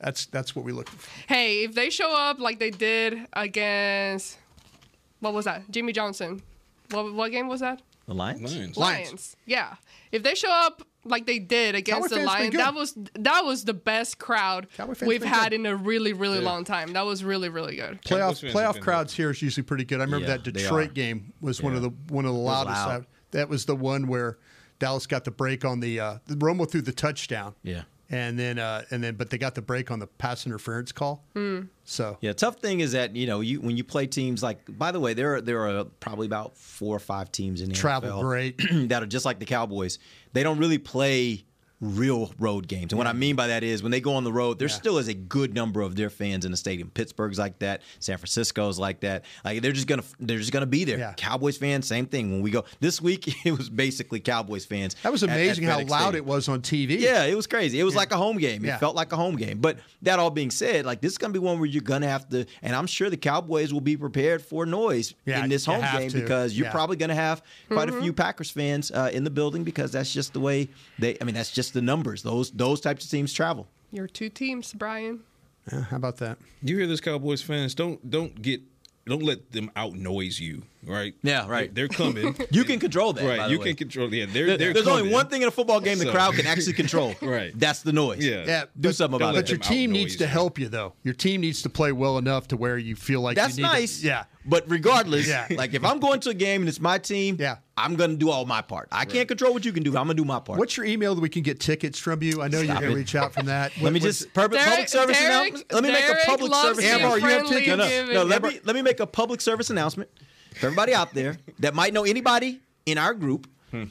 That's 0.00 0.24
that's 0.26 0.56
what 0.56 0.64
we 0.64 0.72
look 0.72 0.88
for. 0.88 1.10
Hey, 1.28 1.64
if 1.64 1.74
they 1.74 1.90
show 1.90 2.10
up 2.10 2.38
like 2.38 2.58
they 2.58 2.70
did 2.70 3.26
against 3.34 4.38
what 5.18 5.34
was 5.34 5.44
that? 5.44 5.70
Jimmy 5.70 5.92
Johnson. 5.92 6.40
What 6.90 7.12
what 7.12 7.32
game 7.32 7.48
was 7.48 7.60
that? 7.60 7.82
The 8.06 8.14
Lions. 8.14 8.56
Lions. 8.56 8.76
Lions. 8.78 9.36
Yeah. 9.44 9.74
If 10.10 10.22
they 10.22 10.34
show 10.34 10.50
up 10.50 10.82
like 11.04 11.26
they 11.26 11.38
did 11.38 11.74
against 11.74 12.02
Cowboy 12.02 12.08
the 12.08 12.14
fans 12.16 12.26
Lions, 12.26 12.54
that 12.56 12.74
was 12.74 12.94
that 13.14 13.44
was 13.44 13.64
the 13.64 13.74
best 13.74 14.18
crowd 14.18 14.66
we've 15.02 15.22
had 15.22 15.50
good. 15.50 15.60
in 15.60 15.66
a 15.66 15.74
really 15.74 16.12
really 16.12 16.38
Yeah. 16.40 16.44
long 16.44 16.64
time. 16.64 16.92
That 16.92 17.06
was 17.06 17.24
really 17.24 17.48
really 17.48 17.76
good. 17.76 18.02
Playoff 18.02 18.40
fans 18.40 18.54
playoff 18.54 18.74
been 18.74 18.82
crowds 18.82 19.14
here 19.14 19.30
is 19.30 19.40
usually 19.42 19.64
pretty 19.64 19.84
good. 19.84 20.00
I 20.00 20.04
remember 20.04 20.26
Yeah, 20.26 20.36
that 20.36 20.42
Detroit 20.52 20.94
game 20.94 21.32
was 21.40 21.62
one 21.62 21.74
of 21.74 21.82
the 21.82 21.90
one 22.08 22.24
of 22.26 22.32
the 22.32 22.38
loudest. 22.38 22.86
loud. 22.86 23.06
That 23.32 23.48
was 23.48 23.64
the 23.64 23.76
one 23.76 24.06
where 24.08 24.38
Dallas 24.78 25.06
got 25.06 25.24
the 25.24 25.30
break 25.30 25.64
on 25.64 25.80
the 25.80 26.00
uh, 26.00 26.18
the 26.26 26.34
Romo 26.36 26.70
threw 26.70 26.80
the 26.82 26.92
touchdown. 26.92 27.54
Yeah. 27.62 27.82
And 28.12 28.36
then 28.36 28.58
uh, 28.58 28.82
and 28.90 29.02
then 29.02 29.14
but 29.14 29.30
they 29.30 29.38
got 29.38 29.54
the 29.54 29.62
break 29.62 29.90
on 29.90 30.00
the 30.00 30.08
pass 30.08 30.44
interference 30.44 30.90
call. 30.90 31.24
Hmm. 31.34 31.62
So 31.84 32.18
Yeah, 32.20 32.32
tough 32.32 32.56
thing 32.56 32.80
is 32.80 32.92
that 32.92 33.14
you 33.14 33.26
know 33.26 33.40
you 33.40 33.60
when 33.60 33.76
you 33.76 33.84
play 33.84 34.06
teams 34.06 34.42
like. 34.42 34.60
By 34.78 34.90
the 34.90 34.98
way, 34.98 35.14
there 35.14 35.36
are 35.36 35.40
there 35.40 35.66
are 35.66 35.84
probably 35.84 36.26
about 36.26 36.56
four 36.56 36.96
or 36.96 37.00
five 37.00 37.30
teams 37.30 37.60
in 37.60 37.68
the 37.68 37.74
Travel 37.74 38.10
NFL 38.10 38.22
great. 38.22 38.60
that 38.88 39.02
are 39.02 39.06
just 39.06 39.24
like 39.24 39.38
the 39.38 39.46
Cowboys. 39.46 39.98
They 40.32 40.42
don't 40.42 40.58
really 40.58 40.78
play 40.78 41.44
real 41.80 42.32
road 42.38 42.68
games, 42.68 42.92
and 42.92 42.98
what 42.98 43.06
I 43.06 43.12
mean 43.14 43.36
by 43.36 43.46
that 43.48 43.62
is 43.62 43.82
when 43.82 43.90
they 43.90 44.00
go 44.00 44.14
on 44.14 44.24
the 44.24 44.32
road, 44.32 44.58
there 44.58 44.68
still 44.68 44.98
is 44.98 45.08
a 45.08 45.14
good 45.14 45.54
number 45.54 45.80
of 45.80 45.96
their 45.96 46.10
fans 46.10 46.44
in 46.44 46.50
the 46.50 46.56
stadium. 46.56 46.90
Pittsburgh's 46.90 47.38
like 47.38 47.58
that. 47.60 47.80
San 48.00 48.18
Francisco's 48.18 48.78
like 48.78 49.00
that. 49.00 49.24
Like 49.44 49.62
they're 49.62 49.72
just 49.72 49.86
gonna 49.86 50.02
they're 50.18 50.38
just 50.38 50.52
gonna 50.52 50.66
be 50.66 50.84
there. 50.84 50.98
Yeah. 50.98 51.14
Cowboys 51.16 51.56
fans, 51.56 51.86
same 51.86 52.06
thing. 52.06 52.30
When 52.30 52.42
we 52.42 52.50
go 52.50 52.64
this 52.80 53.00
week, 53.00 53.46
it 53.46 53.56
was 53.56 53.70
basically 53.70 54.20
Cowboys 54.20 54.64
fans. 54.66 54.94
that 55.02 55.10
was 55.12 55.22
at- 55.22 55.30
at 55.30 55.36
amazing 55.36 55.64
how 55.64 55.78
FedEx 55.78 55.88
loud 55.88 56.00
Stadium. 56.02 56.16
it 56.16 56.26
was 56.26 56.48
on 56.48 56.60
TV. 56.60 56.98
Yeah, 57.00 57.24
it 57.24 57.34
was 57.34 57.46
crazy. 57.46 57.80
It 57.80 57.84
was 57.84 57.94
like 57.96 58.12
a 58.12 58.16
home 58.16 58.36
game. 58.38 58.64
It 58.64 58.68
Yeah. 58.68 58.78
felt 58.78 58.94
like 58.94 59.12
a 59.12 59.16
home 59.16 59.36
game. 59.36 59.58
But 59.58 59.78
that 60.02 60.18
all 60.18 60.30
being 60.30 60.50
said, 60.50 60.84
like 60.84 61.00
this 61.00 61.12
is 61.12 61.18
gonna 61.18 61.32
be 61.32 61.38
one 61.38 61.58
where 61.58 61.66
you're 61.66 61.82
gonna 61.82 62.08
have 62.08 62.28
to, 62.30 62.44
and 62.62 62.76
I'm 62.76 62.86
sure 62.86 63.08
the 63.08 63.16
Cowboys 63.16 63.72
will 63.72 63.80
be 63.80 63.96
prepared 63.96 64.42
for 64.42 64.66
noise 64.66 65.14
Yeah, 65.24 65.42
in 65.44 65.48
this 65.50 65.64
home 65.64 65.84
game 65.92 66.10
to. 66.10 66.20
because 66.20 66.56
you're 66.56 66.66
Yeah. 66.66 66.72
probably 66.72 66.96
gonna 66.96 67.14
have 67.14 67.42
quite 67.70 67.88
Mm-hmm. 67.88 67.98
a 67.98 68.02
few 68.02 68.12
Packers 68.12 68.50
fans 68.50 68.90
uh, 68.90 69.10
in 69.12 69.24
the 69.24 69.30
building 69.30 69.64
because 69.64 69.92
that's 69.92 70.12
just 70.12 70.34
the 70.34 70.40
way 70.40 70.68
they. 70.98 71.16
I 71.20 71.24
mean, 71.24 71.34
that's 71.34 71.50
just 71.50 71.69
the 71.70 71.82
numbers. 71.82 72.22
Those 72.22 72.50
those 72.50 72.80
types 72.80 73.04
of 73.04 73.10
teams 73.10 73.32
travel. 73.32 73.66
Your 73.92 74.06
two 74.06 74.28
teams, 74.28 74.72
Brian. 74.72 75.20
Yeah, 75.70 75.82
how 75.82 75.96
about 75.96 76.18
that? 76.18 76.38
You 76.62 76.76
hear 76.76 76.86
this, 76.86 77.00
Cowboys 77.00 77.42
fans? 77.42 77.74
Don't 77.74 78.08
don't 78.08 78.40
get 78.40 78.60
don't 79.06 79.22
let 79.22 79.52
them 79.52 79.70
out 79.76 79.94
noise 79.94 80.40
you. 80.40 80.62
Right? 80.82 81.14
Yeah, 81.22 81.46
right. 81.46 81.74
They're, 81.74 81.88
they're 81.88 81.96
coming. 81.96 82.34
You 82.50 82.64
can 82.64 82.78
control 82.78 83.12
that. 83.12 83.24
right. 83.26 83.38
by 83.38 83.46
the 83.48 83.52
You 83.52 83.58
way. 83.58 83.66
can 83.66 83.76
control. 83.76 84.12
Yeah. 84.14 84.26
They're, 84.28 84.56
they're 84.56 84.72
There's 84.72 84.86
only 84.86 85.10
one 85.12 85.28
thing 85.28 85.42
in 85.42 85.48
a 85.48 85.50
football 85.50 85.80
game 85.80 85.98
the 85.98 86.04
So- 86.06 86.12
crowd 86.12 86.34
can 86.34 86.46
actually 86.46 86.72
control. 86.72 87.14
Right. 87.22 87.52
That's 87.58 87.82
the 87.82 87.92
noise. 87.92 88.24
Yeah. 88.24 88.44
Yeah, 88.46 88.60
Do 88.62 88.88
but- 88.88 88.94
something 88.96 89.16
about 89.16 89.34
let 89.34 89.42
But 89.44 89.50
your 89.50 89.58
team 89.58 89.90
outnoise 89.90 89.92
needs 89.92 90.16
to 90.16 90.26
help 90.26 90.58
you 90.58 90.68
though. 90.68 90.94
Your 91.02 91.14
team 91.14 91.42
needs 91.42 91.62
to 91.62 91.68
play 91.70 91.92
well 91.92 92.18
enough 92.18 92.48
to 92.48 92.56
where 92.56 92.78
you 92.78 92.96
feel 92.96 93.20
like 93.20 93.36
That's 93.36 93.56
you 93.58 93.64
need 93.64 93.68
to- 93.70 93.74
nice. 93.74 94.02
yeah. 94.02 94.24
But 94.46 94.64
regardless, 94.70 95.28
Yeah. 95.28 95.46
like 95.50 95.74
if 95.74 95.84
I'm 95.84 96.00
going 96.00 96.20
to 96.20 96.30
a 96.30 96.34
game 96.34 96.62
and 96.62 96.68
it's 96.68 96.80
my 96.80 96.96
team, 96.98 97.36
Yeah. 97.38 97.56
I'm 97.76 97.94
gonna 97.96 98.16
do 98.16 98.30
all 98.30 98.44
my 98.46 98.60
part. 98.62 98.88
I 98.92 99.04
can't 99.04 99.26
control 99.28 99.52
what 99.54 99.64
you 99.64 99.72
can 99.72 99.82
do. 99.82 99.92
but 99.92 100.00
I'm 100.00 100.06
gonna 100.06 100.14
do 100.16 100.24
my 100.24 100.40
part. 100.40 100.58
What's 100.58 100.76
your 100.76 100.86
email 100.86 101.14
that 101.14 101.20
we 101.20 101.28
can 101.28 101.42
get 101.42 101.60
tickets 101.60 101.98
from 101.98 102.22
you? 102.22 102.42
I 102.42 102.48
know 102.48 102.58
you're 102.60 102.74
going 102.74 102.80
to 102.88 102.92
it. 102.92 102.94
reach 102.94 103.14
out 103.14 103.32
from 103.32 103.46
that. 103.46 103.72
Let 103.80 103.92
me 103.92 104.00
What- 104.00 104.06
just 104.06 104.32
pub- 104.34 104.52
public 104.52 104.88
service 104.88 105.18
announcement. 105.20 105.72
Let 105.72 105.82
me 105.84 105.92
make 105.92 106.04
a 106.08 106.16
public 106.26 106.54
service 106.54 106.84
being 106.84 106.94
Ambar, 106.94 107.18
you 107.18 107.24
have 107.26 107.46
friendly 107.46 107.64
tickets? 107.64 107.76
No, 107.78 108.04
no, 108.06 108.12
no. 108.12 108.24
Let 108.24 108.42
me 108.42 108.60
let 108.64 108.74
me 108.76 108.82
make 108.82 109.00
a 109.00 109.06
public 109.06 109.40
service 109.40 109.70
announcement 109.70 110.10
for 110.58 110.66
everybody 110.66 110.94
out 110.94 111.12
there 111.14 111.36
that 111.60 111.74
might 111.74 111.92
know 111.92 112.04
anybody 112.04 112.60
in 112.86 112.98
our 112.98 113.14
group. 113.14 113.48
Hmm. 113.70 113.84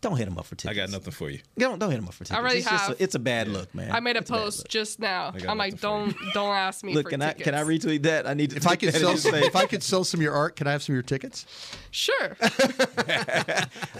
Don't 0.00 0.16
hit 0.16 0.26
them 0.26 0.38
up 0.38 0.46
for 0.46 0.54
tickets. 0.54 0.78
I 0.78 0.80
got 0.80 0.90
nothing 0.90 1.12
for 1.12 1.28
you. 1.28 1.40
Don't 1.58 1.80
don't 1.80 1.90
hit 1.90 1.96
them 1.96 2.06
up 2.06 2.14
for 2.14 2.22
tickets. 2.22 2.30
I 2.38 2.40
already 2.40 2.58
it's, 2.60 2.70
just 2.70 2.86
have. 2.86 3.00
a, 3.00 3.02
it's 3.02 3.14
a 3.16 3.18
bad 3.18 3.48
look, 3.48 3.74
man. 3.74 3.90
I 3.90 3.98
made 3.98 4.14
a 4.14 4.20
It's 4.20 4.30
post 4.30 4.58
look. 4.58 4.68
just 4.68 5.00
now. 5.00 5.34
I'm 5.48 5.58
like, 5.58 5.80
don't 5.80 6.14
don't 6.34 6.54
ask 6.54 6.84
me 6.84 6.94
Look, 6.94 7.06
for 7.06 7.10
can 7.10 7.22
I 7.22 7.28
tickets. 7.32 7.44
can 7.44 7.54
I 7.56 7.64
retweet 7.64 8.02
that? 8.04 8.24
I 8.26 8.34
need 8.34 8.50
to. 8.50 8.56
If 8.58 8.66
I 8.68 8.76
could 8.76 8.94
sell 8.94 9.16
some, 9.16 9.34
if 9.34 9.56
I 9.56 9.66
could 9.66 9.82
sell 9.82 10.04
some 10.04 10.20
of 10.20 10.22
your 10.22 10.34
art, 10.34 10.54
can 10.54 10.68
I 10.68 10.72
have 10.72 10.84
some 10.84 10.92
of 10.92 10.96
your 10.98 11.02
tickets? 11.02 11.46
Sure. 11.90 12.36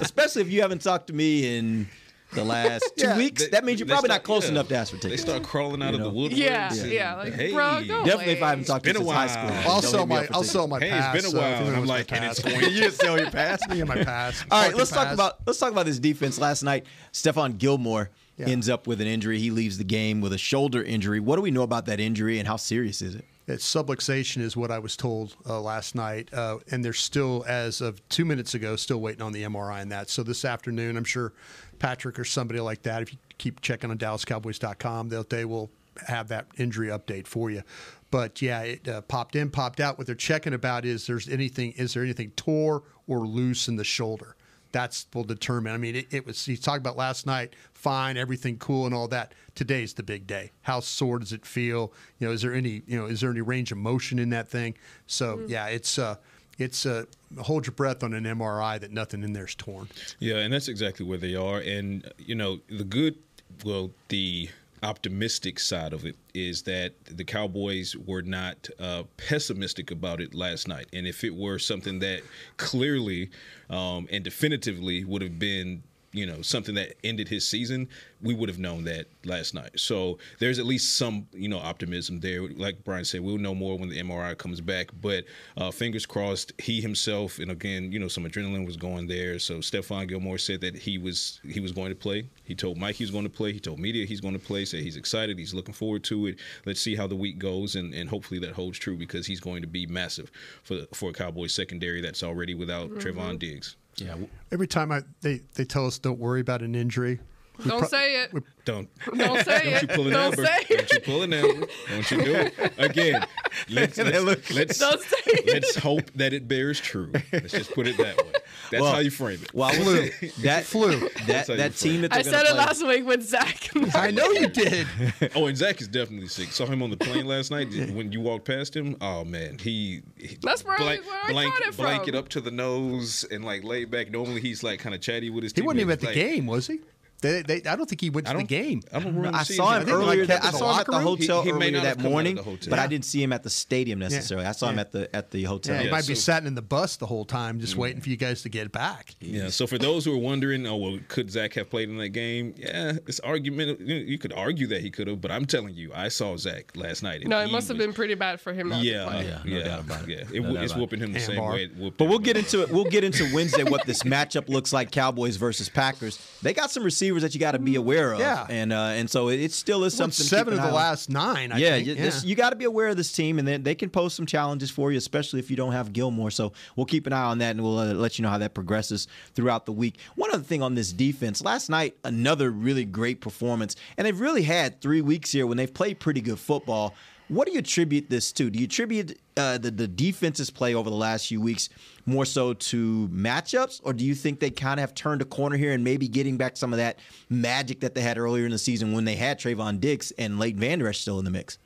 especially 0.00 0.42
if 0.42 0.50
you 0.50 0.60
haven't 0.62 0.82
talked 0.82 1.08
to 1.08 1.12
me 1.12 1.56
in 1.58 1.88
the 2.32 2.44
last 2.44 2.92
two 2.96 3.06
Yeah. 3.06 3.16
weeks, 3.16 3.42
They- 3.42 3.48
that 3.50 3.64
means 3.64 3.80
you're 3.80 3.86
probably 3.86 4.08
start- 4.08 4.20
not 4.20 4.24
close 4.24 4.44
yeah. 4.44 4.50
enough 4.50 4.68
to 4.68 4.76
ask 4.76 4.94
for 4.98 5.08
They 5.08 5.16
start 5.16 5.42
crawling 5.42 5.82
out 5.82 5.94
You 5.94 5.98
of 6.00 6.04
the 6.04 6.10
know? 6.10 6.28
woodworks. 6.28 6.36
Yeah, 6.36 6.74
yeah, 6.84 7.14
like, 7.16 7.32
hey, 7.34 7.52
bro, 7.52 7.82
go 7.86 8.04
Definitely 8.04 8.32
if 8.34 8.42
I 8.42 8.50
haven't 8.50 8.64
talked 8.66 8.84
to 8.84 8.90
you 8.90 8.94
Been 8.94 9.02
a 9.02 9.04
since 9.06 9.16
high 9.16 9.26
while. 9.26 9.28
school. 9.28 9.56
I'll 9.56 9.62
don't 9.62 9.66
I'll 9.70 9.80
hit 9.80 9.88
sell 9.90 9.98
me 9.98 10.02
up 10.02 10.08
my 10.20 10.26
for 10.26 10.34
I'll 10.34 10.44
sell 10.44 10.68
my 10.68 10.78
Hey, 10.80 10.98
it's 10.98 11.24
been 11.26 11.34
a 11.34 11.36
while, 11.40 11.52
anyone 11.54 11.66
and 11.72 11.76
I'm 11.76 11.86
like, 11.86 12.12
and 12.12 12.24
it's 12.24 12.40
going- 12.40 12.60
you 12.60 12.70
just 12.70 13.00
sell 13.00 13.18
your 13.18 13.30
pass. 13.30 13.66
Me 13.68 13.80
and 13.80 13.88
my 13.88 14.04
pass. 14.04 14.44
All 14.50 14.62
right, 14.62 14.74
let's 14.74 14.90
talk 14.90 15.12
about 15.12 15.38
let's 15.46 15.58
talk 15.58 15.72
about 15.72 15.86
this 15.86 15.98
defense. 15.98 16.38
Last 16.38 16.62
night, 16.62 16.86
Stephon 17.12 17.58
Gilmore 17.58 18.10
Yeah. 18.36 18.46
ends 18.48 18.68
up 18.68 18.86
with 18.86 19.00
an 19.00 19.06
injury. 19.06 19.38
He 19.38 19.50
leaves 19.50 19.78
the 19.78 19.84
game 19.84 20.20
with 20.20 20.32
a 20.32 20.38
shoulder 20.38 20.82
injury. 20.82 21.20
What 21.20 21.36
do 21.36 21.42
we 21.42 21.50
know 21.50 21.62
about 21.62 21.86
that 21.86 21.98
injury 22.00 22.38
and 22.38 22.46
how 22.46 22.56
serious 22.56 23.02
is 23.02 23.14
it? 23.14 23.24
It's 23.50 23.64
subluxation 23.64 24.42
is 24.42 24.58
what 24.58 24.70
I 24.70 24.78
was 24.78 24.94
told 24.94 25.34
uh, 25.48 25.58
last 25.58 25.94
night, 25.94 26.28
uh, 26.34 26.58
and 26.70 26.84
they're 26.84 26.92
still, 26.92 27.46
as 27.48 27.80
of 27.80 28.06
two 28.10 28.26
minutes 28.26 28.52
ago, 28.54 28.76
still 28.76 29.00
waiting 29.00 29.22
on 29.22 29.32
the 29.32 29.42
MRI 29.44 29.80
on 29.80 29.88
that. 29.88 30.10
So 30.10 30.22
this 30.22 30.44
afternoon, 30.44 30.98
I'm 30.98 31.04
sure 31.04 31.32
Patrik 31.78 32.18
or 32.18 32.24
somebody 32.24 32.60
like 32.60 32.82
that, 32.82 33.02
if 33.02 33.12
you 33.12 33.18
keep 33.38 33.60
checking 33.60 33.90
on 33.90 33.98
DallasCowboys.com, 33.98 35.08
they'll 35.08 35.24
they 35.24 35.44
will 35.44 35.70
have 36.06 36.28
that 36.28 36.46
injury 36.56 36.88
update 36.88 37.26
for 37.26 37.50
you. 37.50 37.62
But 38.10 38.40
yeah, 38.40 38.62
it 38.62 38.88
uh, 38.88 39.00
popped 39.02 39.36
in, 39.36 39.50
popped 39.50 39.80
out. 39.80 39.98
What 39.98 40.06
they're 40.06 40.16
checking 40.16 40.54
about 40.54 40.84
is 40.84 41.06
there's 41.06 41.28
anything, 41.28 41.72
is 41.72 41.94
there 41.94 42.02
anything 42.02 42.30
tore 42.36 42.82
or 43.06 43.26
loose 43.26 43.68
in 43.68 43.76
the 43.76 43.84
shoulder? 43.84 44.34
That's 44.70 45.06
will 45.14 45.24
determine. 45.24 45.72
I 45.72 45.78
mean, 45.78 45.96
it, 45.96 46.06
it 46.10 46.26
was 46.26 46.44
he's 46.44 46.60
talking 46.60 46.80
about 46.80 46.96
last 46.96 47.26
night. 47.26 47.54
Fine, 47.72 48.18
everything 48.18 48.58
cool 48.58 48.84
and 48.84 48.94
all 48.94 49.08
that. 49.08 49.32
Today's 49.54 49.94
the 49.94 50.02
big 50.02 50.26
day. 50.26 50.52
How 50.62 50.80
sore 50.80 51.18
does 51.18 51.32
it 51.32 51.46
feel? 51.46 51.92
You 52.18 52.26
know, 52.26 52.34
is 52.34 52.42
there 52.42 52.52
any 52.54 52.82
you 52.86 52.98
know 52.98 53.06
is 53.06 53.22
there 53.22 53.30
any 53.30 53.40
range 53.40 53.72
of 53.72 53.78
motion 53.78 54.18
in 54.18 54.28
that 54.30 54.48
thing? 54.48 54.74
So 55.06 55.42
yeah, 55.46 55.68
it's 55.68 55.98
uh, 55.98 56.16
it's 56.58 56.84
uh, 56.86 57.04
hold 57.38 57.66
your 57.66 57.74
breath 57.74 58.02
on 58.02 58.12
an 58.14 58.24
MRI 58.24 58.80
that 58.80 58.92
nothing 58.92 59.22
in 59.22 59.32
there's 59.32 59.54
torn. 59.54 59.88
Yeah, 60.18 60.36
and 60.36 60.52
that's 60.52 60.68
exactly 60.68 61.06
where 61.06 61.18
they 61.18 61.34
are. 61.34 61.58
And 61.60 62.10
you 62.18 62.34
know, 62.34 62.60
the 62.68 62.84
good, 62.84 63.16
well, 63.64 63.90
the 64.08 64.50
optimistic 64.82 65.58
side 65.58 65.92
of 65.92 66.04
it 66.04 66.16
is 66.34 66.62
that 66.62 66.92
the 67.04 67.24
Cowboys 67.24 67.96
were 67.96 68.22
not 68.22 68.68
uh, 68.78 69.02
pessimistic 69.16 69.90
about 69.90 70.20
it 70.20 70.34
last 70.34 70.68
night. 70.68 70.86
And 70.92 71.06
if 71.06 71.24
it 71.24 71.34
were 71.34 71.58
something 71.58 71.98
that 72.00 72.22
clearly 72.58 73.30
um, 73.70 74.06
and 74.10 74.22
definitively 74.22 75.04
would 75.04 75.22
have 75.22 75.38
been 75.38 75.82
you 76.12 76.24
know 76.24 76.40
something 76.40 76.74
that 76.74 76.94
ended 77.04 77.28
his 77.28 77.46
season 77.46 77.88
we 78.20 78.34
would 78.34 78.48
have 78.48 78.58
known 78.58 78.82
that 78.82 79.06
last 79.24 79.54
night. 79.54 79.70
So 79.78 80.18
there's 80.40 80.58
at 80.58 80.66
least 80.66 80.96
some 80.96 81.28
you 81.32 81.48
know 81.48 81.58
optimism 81.58 82.18
there. 82.20 82.48
Like 82.48 82.82
brian 82.82 83.04
said 83.04 83.20
we'll 83.20 83.38
know 83.38 83.54
more 83.54 83.78
when 83.78 83.88
the 83.90 84.00
mri 84.02 84.36
comes 84.38 84.60
back. 84.60 84.88
But 85.00 85.24
uh, 85.56 85.70
fingers 85.70 86.06
crossed 86.06 86.52
he 86.58 86.80
himself 86.80 87.38
and 87.38 87.50
again 87.50 87.92
you 87.92 87.98
know 87.98 88.08
some 88.08 88.24
adrenaline 88.24 88.66
was 88.66 88.76
going 88.76 89.06
there. 89.06 89.38
So 89.38 89.58
Stephon 89.58 90.08
Gilmore 90.08 90.38
said 90.38 90.60
that 90.62 90.76
he 90.76 90.98
was 90.98 91.40
he 91.44 91.60
was 91.60 91.72
going 91.72 91.90
to 91.90 91.94
play. 91.96 92.28
He 92.44 92.54
told 92.54 92.78
mike 92.78 92.96
he 92.96 93.04
was 93.04 93.10
going 93.10 93.24
to 93.24 93.30
play. 93.30 93.52
He 93.52 93.60
told 93.60 93.78
media 93.78 94.06
he's 94.06 94.20
going 94.20 94.34
to 94.34 94.44
play 94.44 94.64
said 94.64 94.80
he's 94.80 94.96
excited 94.96 95.38
he's 95.38 95.54
looking 95.54 95.74
forward 95.74 96.04
to 96.04 96.26
it. 96.28 96.38
Let's 96.64 96.80
see 96.80 96.96
how 96.96 97.06
the 97.06 97.16
week 97.16 97.38
goes 97.38 97.76
and, 97.76 97.92
and 97.94 98.08
hopefully 98.08 98.40
that 98.40 98.52
holds 98.52 98.78
true 98.78 98.96
because 98.96 99.26
he's 99.26 99.40
going 99.40 99.62
to 99.62 99.68
be 99.68 99.86
massive 99.86 100.30
for 100.62 100.86
for 100.94 101.10
a 101.10 101.12
cowboys 101.12 101.52
secondary 101.54 102.00
that's 102.00 102.22
already 102.22 102.54
without 102.54 102.90
Mhm. 102.90 103.00
Trevon 103.02 103.38
diggs 103.38 103.76
yeah 104.00 104.16
Every 104.50 104.66
time 104.66 104.90
I 104.92 105.02
they 105.20 105.42
they 105.54 105.64
tell 105.64 105.86
us 105.86 105.98
don't 105.98 106.18
worry 106.18 106.40
about 106.40 106.62
an 106.62 106.74
injury. 106.74 107.20
We 107.58 107.64
Don't 107.70 107.80
pro- 107.80 107.88
say 107.88 108.22
it. 108.22 108.30
Don't. 108.64 108.88
Don't 109.16 109.44
say 109.44 109.64
Don't 109.64 109.66
it. 109.74 109.82
you 109.82 109.88
pull 109.88 110.06
an 110.08 110.12
Don't 110.12 110.38
Ambar. 110.38 110.44
say 110.46 110.66
it. 110.68 110.78
Don't 110.78 110.92
you 110.92 111.00
pull 111.00 111.22
an 111.22 111.32
Ambar. 111.32 111.68
Don't 111.88 112.10
you 112.10 112.22
do 112.24 112.34
it. 112.34 112.72
Again, 112.78 113.26
let's, 113.70 113.96
let's, 113.98 114.52
let's, 114.52 114.78
Don't 114.78 115.00
say 115.00 115.42
let's 115.46 115.74
hope 115.76 116.10
that 116.16 116.32
it 116.34 116.46
bears 116.46 116.78
true. 116.78 117.10
Let's 117.32 117.52
just 117.52 117.72
put 117.72 117.86
it 117.88 117.96
that 117.96 118.16
way. 118.18 118.32
That's 118.70 118.82
Well, 118.82 118.92
how 118.92 118.98
you 118.98 119.10
frame 119.10 119.40
it. 119.42 119.54
Well, 119.54 119.70
I 119.74 119.78
will 119.78 119.84
say 119.96 120.32
that 120.42 120.64
flu. 120.66 120.98
that 121.00 121.26
That's 121.26 121.48
how 121.48 121.54
you 121.54 121.58
that 121.58 121.76
team 121.76 122.02
that 122.02 122.12
I 122.12 122.20
said 122.22 122.42
it 122.42 122.48
play- 122.48 122.56
last 122.58 122.86
week 122.86 123.06
with 123.06 123.22
Zack. 123.26 123.70
I 123.94 124.10
know 124.10 124.30
you 124.32 124.48
did. 124.48 124.86
Oh, 125.34 125.46
and 125.46 125.56
Zack 125.56 125.80
is 125.80 125.88
definitely 125.88 126.28
sick. 126.28 126.52
Saw 126.52 126.66
him 126.66 126.82
on 126.82 126.90
the 126.90 126.96
plane 126.98 127.26
last 127.26 127.50
night. 127.50 127.68
When 127.92 128.12
you 128.12 128.20
walked 128.20 128.44
past 128.44 128.76
him, 128.76 128.96
oh 129.00 129.24
man, 129.24 129.56
he, 129.58 130.02
he 130.18 130.36
That's 130.42 130.62
probably 130.62 130.84
blank, 130.98 131.06
where 131.06 131.24
I 131.24 131.32
blank, 131.32 131.54
caught 131.54 131.62
it 131.62 131.74
from. 131.74 131.84
blanket 131.86 132.14
up 132.14 132.28
to 132.30 132.40
the 132.42 132.50
nose 132.50 133.24
and 133.30 133.44
like 133.44 133.64
laid 133.64 133.90
back. 133.90 134.10
Normally 134.10 134.42
he's 134.42 134.62
like 134.62 134.78
kind 134.80 134.94
of 134.94 135.00
chatty 135.00 135.30
with 135.30 135.42
his. 135.44 135.52
He 135.54 135.62
wasn't 135.62 135.80
even 135.80 135.92
at 135.92 136.00
the 136.00 136.06
Like, 136.06 136.14
game, 136.14 136.46
was 136.46 136.66
he? 136.66 136.80
They, 137.20 137.42
they, 137.42 137.56
I 137.64 137.74
don't 137.74 137.88
think 137.88 138.00
he 138.00 138.10
went 138.10 138.28
to 138.28 138.36
the 138.36 138.44
game. 138.44 138.82
I 138.92 139.00
don't 139.00 139.16
remember 139.16 139.36
I 139.38 139.42
saw 139.42 139.72
him 139.74 139.82
I 139.82 139.84
think, 139.84 139.98
like, 139.98 140.06
earlier. 140.06 140.26
That, 140.26 140.44
I 140.44 140.50
saw 140.50 140.74
him 140.74 140.80
at 140.80 140.86
the 140.86 141.00
hotel 141.00 141.42
He- 141.42 141.48
he 141.48 141.52
earlier 141.52 141.80
that 141.80 141.96
come 141.96 142.06
out 142.06 142.06
of 142.06 142.12
morning, 142.12 142.34
the 142.36 142.42
hotel. 142.42 142.70
but 142.70 142.78
I 142.78 142.86
didn't 142.86 143.06
see 143.06 143.22
him 143.22 143.32
at 143.32 143.42
the 143.42 143.50
stadium 143.50 143.98
necessarily. 143.98 144.46
I 144.46 144.52
saw 144.52 144.68
him 144.68 144.76
Yeah. 144.76 144.80
at 144.82 144.92
the 144.92 145.16
at 145.16 145.30
the 145.32 145.42
hotel. 145.44 145.74
Yeah, 145.74 145.80
he 145.80 145.86
Yeah, 145.86 145.92
might 145.92 146.06
be 146.06 146.14
sitting 146.14 146.46
in 146.46 146.54
the 146.54 146.62
bus 146.62 146.96
the 146.96 147.06
whole 147.06 147.24
time, 147.24 147.58
just 147.58 147.74
mm. 147.74 147.78
waiting 147.78 148.00
for 148.00 148.08
you 148.08 148.16
guys 148.16 148.42
to 148.42 148.48
get 148.48 148.70
back. 148.70 149.14
Yeah. 149.20 149.48
So 149.48 149.66
for 149.66 149.78
those 149.78 150.04
who 150.04 150.14
are 150.14 150.18
wondering, 150.18 150.64
oh 150.66 150.76
well, 150.76 150.98
could 151.08 151.30
Zack 151.30 151.54
have 151.54 151.70
played 151.70 151.88
in 151.88 151.98
that 151.98 152.10
game? 152.10 152.54
Yeah, 152.56 152.92
it's 153.06 153.18
argument. 153.20 153.80
You, 153.80 153.86
know, 153.86 154.00
you 154.06 154.18
could 154.18 154.32
argue 154.32 154.68
that 154.68 154.80
he 154.82 154.90
could 154.90 155.08
have, 155.08 155.20
but 155.20 155.32
I'm 155.32 155.44
telling 155.44 155.74
you, 155.74 155.90
I 155.94 156.08
saw 156.08 156.36
Zack 156.36 156.76
last 156.76 157.02
night. 157.02 157.26
no, 157.26 157.40
it 157.40 157.46
he 157.46 157.52
must 157.52 157.66
have 157.66 157.78
been 157.78 157.92
pretty 157.92 158.14
bad 158.14 158.40
for 158.40 158.52
him 158.52 158.70
Yeah. 158.70 158.78
Yeah, 158.82 159.20
yeah, 159.22 159.38
no 159.44 159.64
doubt 159.64 159.80
about 159.80 160.08
it. 160.08 160.28
Yeah, 160.32 160.40
No 160.40 160.50
it, 160.50 160.62
it's 160.62 160.72
about 160.72 160.80
whooping 160.82 161.00
him 161.00 161.12
the 161.12 161.20
same 161.20 161.42
way. 161.44 161.66
But 161.66 162.04
we'll 162.08 162.18
get 162.20 162.36
into 162.36 162.62
it. 162.62 162.70
We'll 162.70 162.84
get 162.84 163.02
into 163.02 163.28
Wednesday 163.34 163.64
what 163.64 163.86
this 163.86 164.04
matchup 164.04 164.48
looks 164.48 164.72
like: 164.72 164.90
Cowboys 164.92 165.36
versus 165.36 165.68
Packers. 165.68 166.18
They 166.42 166.54
got 166.54 166.70
some 166.70 166.84
receivers 166.84 167.07
receivers 167.08 167.22
that 167.22 167.34
you 167.34 167.40
got 167.40 167.52
to 167.52 167.58
be 167.58 167.76
aware 167.76 168.12
of. 168.12 168.20
Yeah. 168.20 168.46
and 168.48 168.72
uh, 168.72 168.76
and 168.94 169.08
so 169.10 169.28
it, 169.28 169.40
it 169.40 169.52
still 169.52 169.84
is 169.84 169.94
something. 169.94 170.16
to 170.16 170.22
seven 170.22 170.54
of 170.54 170.62
the 170.62 170.70
last 170.70 171.08
nine, 171.10 171.52
I 171.52 171.58
yeah, 171.58 171.70
think. 171.76 171.86
you, 171.86 171.94
Yeah. 171.94 172.02
this- 172.02 172.24
you 172.24 172.34
got 172.34 172.50
to 172.50 172.56
be 172.56 172.64
aware 172.64 172.88
of 172.88 172.96
this 172.96 173.12
team, 173.12 173.38
and 173.38 173.46
they, 173.48 173.56
they 173.56 173.74
can 173.74 173.90
pose 173.90 174.14
some 174.14 174.26
challenges 174.26 174.70
for 174.70 174.92
you, 174.92 174.98
especially 174.98 175.40
if 175.40 175.50
you 175.50 175.56
don't 175.56 175.72
have 175.72 175.92
Gilmore. 175.92 176.30
So 176.30 176.52
we'll 176.76 176.86
keep 176.86 177.06
an 177.06 177.12
eye 177.12 177.24
on 177.24 177.38
that, 177.38 177.52
and 177.52 177.62
we'll 177.62 177.78
uh, 177.78 177.92
let 177.94 178.18
you 178.18 178.22
know 178.22 178.28
how 178.28 178.38
that 178.38 178.54
progresses 178.54 179.08
throughout 179.34 179.66
the 179.66 179.72
week. 179.72 179.98
One 180.16 180.30
other 180.32 180.42
thing 180.42 180.62
on 180.62 180.74
this 180.74 180.92
defense, 180.92 181.42
last 181.42 181.68
night 181.70 181.96
another 182.04 182.50
really 182.50 182.84
great 182.84 183.20
performance, 183.20 183.76
and 183.96 184.06
they've 184.06 184.20
really 184.20 184.42
had 184.42 184.80
three 184.80 185.00
weeks 185.00 185.32
here 185.32 185.46
when 185.46 185.56
they've 185.56 185.72
played 185.72 186.00
pretty 186.00 186.20
good 186.20 186.38
football. 186.38 186.94
What 187.28 187.46
do 187.46 187.52
you 187.52 187.58
attribute 187.58 188.08
this 188.08 188.32
to? 188.32 188.48
Do 188.48 188.58
you 188.58 188.64
attribute 188.64 189.18
uh, 189.36 189.58
the 189.58 189.70
the 189.70 189.86
defense's 189.86 190.50
play 190.50 190.74
over 190.74 190.88
the 190.88 190.96
last 190.96 191.28
few 191.28 191.40
weeks 191.40 191.68
more 192.06 192.24
so 192.24 192.54
to 192.54 193.08
matchups, 193.08 193.80
or 193.84 193.92
do 193.92 194.04
you 194.04 194.14
think 194.14 194.40
they 194.40 194.50
kind 194.50 194.80
of 194.80 194.82
have 194.82 194.94
turned 194.94 195.20
a 195.20 195.26
corner 195.26 195.56
here 195.56 195.72
and 195.72 195.84
maybe 195.84 196.08
getting 196.08 196.38
back 196.38 196.56
some 196.56 196.72
of 196.72 196.78
that 196.78 196.98
magic 197.28 197.80
that 197.80 197.94
they 197.94 198.00
had 198.00 198.16
earlier 198.16 198.46
in 198.46 198.50
the 198.50 198.58
season 198.58 198.92
when 198.92 199.04
they 199.04 199.14
had 199.14 199.38
Trevon 199.38 199.78
Diggs 199.78 200.10
and 200.12 200.38
Leighton 200.38 200.60
Vander 200.60 200.88
Esch 200.88 201.00
still 201.00 201.18
in 201.18 201.24
the 201.26 201.30
mix? 201.30 201.58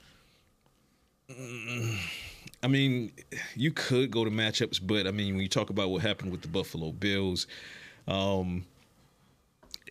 I 2.62 2.68
mean, 2.68 3.12
you 3.54 3.70
could 3.72 4.10
go 4.10 4.24
to 4.24 4.30
matchups, 4.30 4.80
but 4.82 5.06
I 5.06 5.10
mean, 5.10 5.34
when 5.34 5.42
you 5.42 5.48
talk 5.48 5.70
about 5.70 5.90
what 5.90 6.02
happened 6.02 6.32
with 6.32 6.42
the 6.42 6.48
Buffalo 6.48 6.92
Bills, 6.92 7.46
um, 8.06 8.64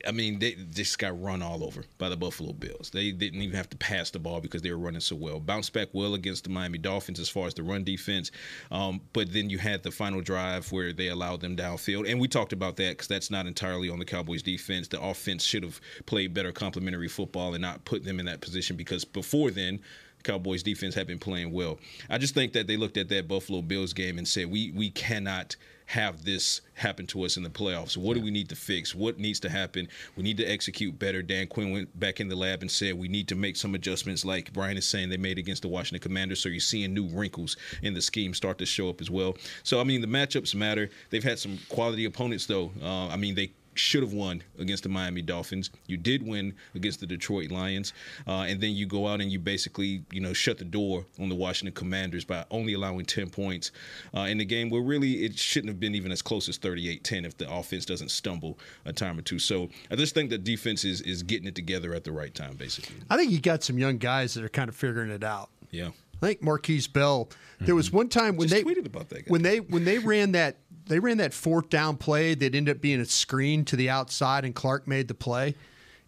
I 0.08 0.12
mean, 0.12 0.40
they 0.40 0.56
just 0.72 0.98
got 1.00 1.20
run 1.22 1.42
all 1.42 1.64
over 1.64 1.84
by 1.98 2.10
the 2.10 2.18
Buffalo 2.18 2.54
Bills. 2.54 2.90
They 2.92 3.12
didn't 3.12 3.42
even 3.42 3.56
have 3.56 3.70
to 3.70 3.78
pass 3.78 4.10
the 4.10 4.20
ball 4.20 4.42
because 4.42 4.62
they 4.62 4.72
were 4.72 4.78
running 4.78 5.02
so 5.02 5.16
well. 5.16 5.40
Bounced 5.40 5.74
back 5.74 5.90
well 5.94 6.14
against 6.14 6.44
the 6.44 6.50
Miami 6.50 6.78
Dolphins 6.78 7.20
as 7.20 7.30
far 7.30 7.48
as 7.48 7.54
the 7.54 7.64
run 7.64 7.84
defense, 7.84 8.32
um, 8.72 9.02
but 9.14 9.32
then 9.34 9.50
you 9.50 9.58
had 9.58 9.84
the 9.84 9.92
final 9.92 10.22
drive 10.22 10.72
where 10.72 10.94
they 10.94 11.08
allowed 11.08 11.42
them 11.42 11.56
downfield, 11.56 12.10
and 12.10 12.20
we 12.20 12.28
talked 12.28 12.54
about 12.54 12.76
that 12.78 12.92
because 12.92 13.08
that's 13.08 13.32
not 13.32 13.46
entirely 13.48 13.90
on 13.90 14.00
the 14.00 14.06
Cowboys 14.06 14.44
defense. 14.44 14.88
The 14.88 15.02
offense 15.02 15.44
should 15.44 15.64
have 15.64 15.80
played 16.06 16.34
better 16.34 16.52
complementary 16.52 17.08
football 17.08 17.54
and 17.54 17.62
not 17.62 17.86
put 17.86 18.04
them 18.04 18.20
in 18.20 18.26
that 18.26 18.42
position 18.42 18.76
because 18.76 19.06
before 19.06 19.52
then. 19.52 19.80
Cowboys 20.24 20.62
defense 20.62 20.94
had 20.94 21.08
been 21.08 21.18
playing 21.18 21.52
well. 21.52 21.80
I 22.08 22.20
just 22.20 22.36
think 22.36 22.54
that 22.54 22.68
they 22.68 22.78
looked 22.78 22.98
at 22.98 23.10
that 23.10 23.28
Buffalo 23.28 23.64
Bills 23.64 23.92
game 23.92 24.20
and 24.20 24.28
said, 24.28 24.52
"We 24.52 24.70
we 24.70 24.92
cannot 24.92 25.56
have 25.92 26.24
this 26.24 26.62
happen 26.74 27.06
to 27.06 27.24
us 27.24 27.36
in 27.38 27.44
the 27.44 27.50
playoffs. 27.50 27.98
What 27.98 28.16
do 28.16 28.22
we 28.22 28.32
need 28.32 28.50
to 28.50 28.56
fix? 28.56 28.96
What 28.96 29.20
needs 29.20 29.40
to 29.42 29.50
happen? 29.50 29.90
We 30.16 30.24
need 30.24 30.38
to 30.38 30.46
execute 30.46 30.98
better." 30.98 31.22
Dan 31.22 31.48
Quinn 31.48 31.72
went 31.72 32.00
back 32.00 32.20
in 32.20 32.30
the 32.30 32.36
lab 32.36 32.62
and 32.62 32.72
said, 32.72 32.98
"We 32.98 33.08
need 33.08 33.28
to 33.28 33.36
make 33.36 33.58
some 33.58 33.76
adjustments, 33.76 34.24
like 34.24 34.54
Brian 34.54 34.78
is 34.78 34.88
saying 34.88 35.10
they 35.10 35.18
made 35.18 35.38
against 35.38 35.64
the 35.64 35.68
Washington 35.68 36.02
Commanders." 36.02 36.40
So 36.40 36.50
you're 36.50 36.60
seeing 36.60 36.94
new 36.94 37.08
wrinkles 37.08 37.58
in 37.82 37.94
the 37.94 38.02
scheme 38.02 38.34
start 38.34 38.58
to 38.60 38.66
show 38.66 38.90
up 38.90 39.02
as 39.02 39.10
well. 39.10 39.38
So 39.64 39.80
I 39.82 39.84
mean, 39.84 40.02
the 40.02 40.08
matchups 40.08 40.56
matter. 40.56 40.90
They've 41.10 41.24
had 41.24 41.40
some 41.40 41.60
quality 41.70 42.06
opponents, 42.06 42.46
though. 42.46 42.72
Uh, 42.82 43.08
I 43.08 43.18
mean, 43.18 43.36
they 43.36 43.52
should 43.74 44.04
have 44.04 44.14
won 44.14 44.44
against 44.60 44.84
the 44.84 44.90
Miami 44.90 45.22
Dolphins. 45.22 45.70
You 45.88 45.98
did 45.98 46.26
win 46.26 46.54
against 46.76 47.00
the 47.00 47.08
Detroit 47.08 47.52
Lions, 47.52 47.94
uh, 48.28 48.42
and 48.42 48.60
then 48.62 48.72
you 48.72 48.86
go 48.86 49.08
out 49.08 49.22
and 49.22 49.32
you 49.32 49.40
basically, 49.40 50.04
you 50.12 50.22
know, 50.22 50.34
shut 50.34 50.58
the 50.58 50.66
door 50.66 51.06
on 51.20 51.30
the 51.30 51.36
Washington 51.36 51.74
Commanders 51.74 52.26
by 52.26 52.46
only 52.52 52.74
allowing 52.74 53.06
10 53.06 53.30
points 53.30 53.72
uh, 54.16 54.22
in 54.22 54.38
the 54.38 54.46
game 54.46 54.70
where 54.70 54.82
really 54.82 55.24
it 55.24 55.38
shouldn't 55.38 55.70
have 55.70 55.80
been 55.80 55.96
even 55.96 56.12
as 56.12 56.22
close 56.22 56.50
as 56.50 56.58
38-10 56.60 57.26
if 57.26 57.38
the 57.38 57.52
offense 57.52 57.86
doesn't 57.86 58.10
stumble 58.10 58.58
a 58.86 58.94
time 58.94 59.18
or 59.18 59.22
two. 59.22 59.40
So 59.40 59.70
I 59.90 59.96
just 59.96 60.14
think 60.14 60.30
the 60.30 60.38
defense 60.38 60.84
is 60.86 61.02
is 61.02 61.24
getting 61.24 61.48
it 61.48 61.56
together 61.56 61.94
at 61.94 62.04
the 62.04 62.12
right 62.12 62.34
time, 62.34 62.56
basically. 62.56 62.96
I 63.10 63.18
think 63.18 63.32
you 63.32 63.40
got 63.40 63.64
some 63.64 63.78
young 63.78 63.98
guys 63.98 64.34
that 64.34 64.44
are 64.44 64.50
kind 64.50 64.70
of 64.70 64.76
figuring 64.76 65.10
it 65.10 65.24
out. 65.24 65.50
Yeah. 65.72 65.90
I 66.22 66.28
think 66.28 66.42
Markquese 66.42 66.92
Bell. 66.92 67.30
There 67.60 67.76
was 67.76 67.88
mm-hmm. 67.88 67.98
one 67.98 68.10
time 68.10 68.38
when 68.38 68.48
Just 68.48 68.64
they 68.64 68.74
tweeted 68.74 68.86
about 68.86 69.10
that 69.10 69.26
guy. 69.26 69.30
when 69.30 69.42
they 69.42 69.60
when 69.60 69.86
they 69.86 70.00
ran 70.00 70.34
that 70.34 70.58
they 70.88 71.00
ran 71.00 71.18
that 71.18 71.34
fourth 71.34 71.70
down 71.70 71.98
play 71.98 72.34
that 72.36 72.56
ended 72.56 72.76
up 72.76 72.82
being 72.82 73.00
a 73.00 73.06
screen 73.06 73.66
to 73.66 73.76
the 73.76 73.90
outside 73.90 74.46
and 74.46 74.56
Clark 74.56 74.88
made 74.88 75.08
the 75.08 75.14
play. 75.14 75.56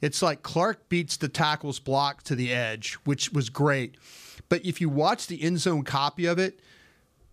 It's 0.02 0.22
like 0.22 0.44
Clark 0.44 0.90
beats 0.90 1.16
the 1.16 1.30
tackles 1.30 1.80
block 1.80 2.24
to 2.24 2.36
the 2.36 2.52
edge, 2.52 2.96
which 3.06 3.32
was 3.32 3.50
great. 3.50 3.96
But 4.50 4.66
if 4.66 4.82
you 4.82 4.90
watch 4.90 5.28
the 5.28 5.42
end 5.42 5.60
zone 5.60 5.84
copy 5.84 6.26
of 6.26 6.38
it, 6.40 6.60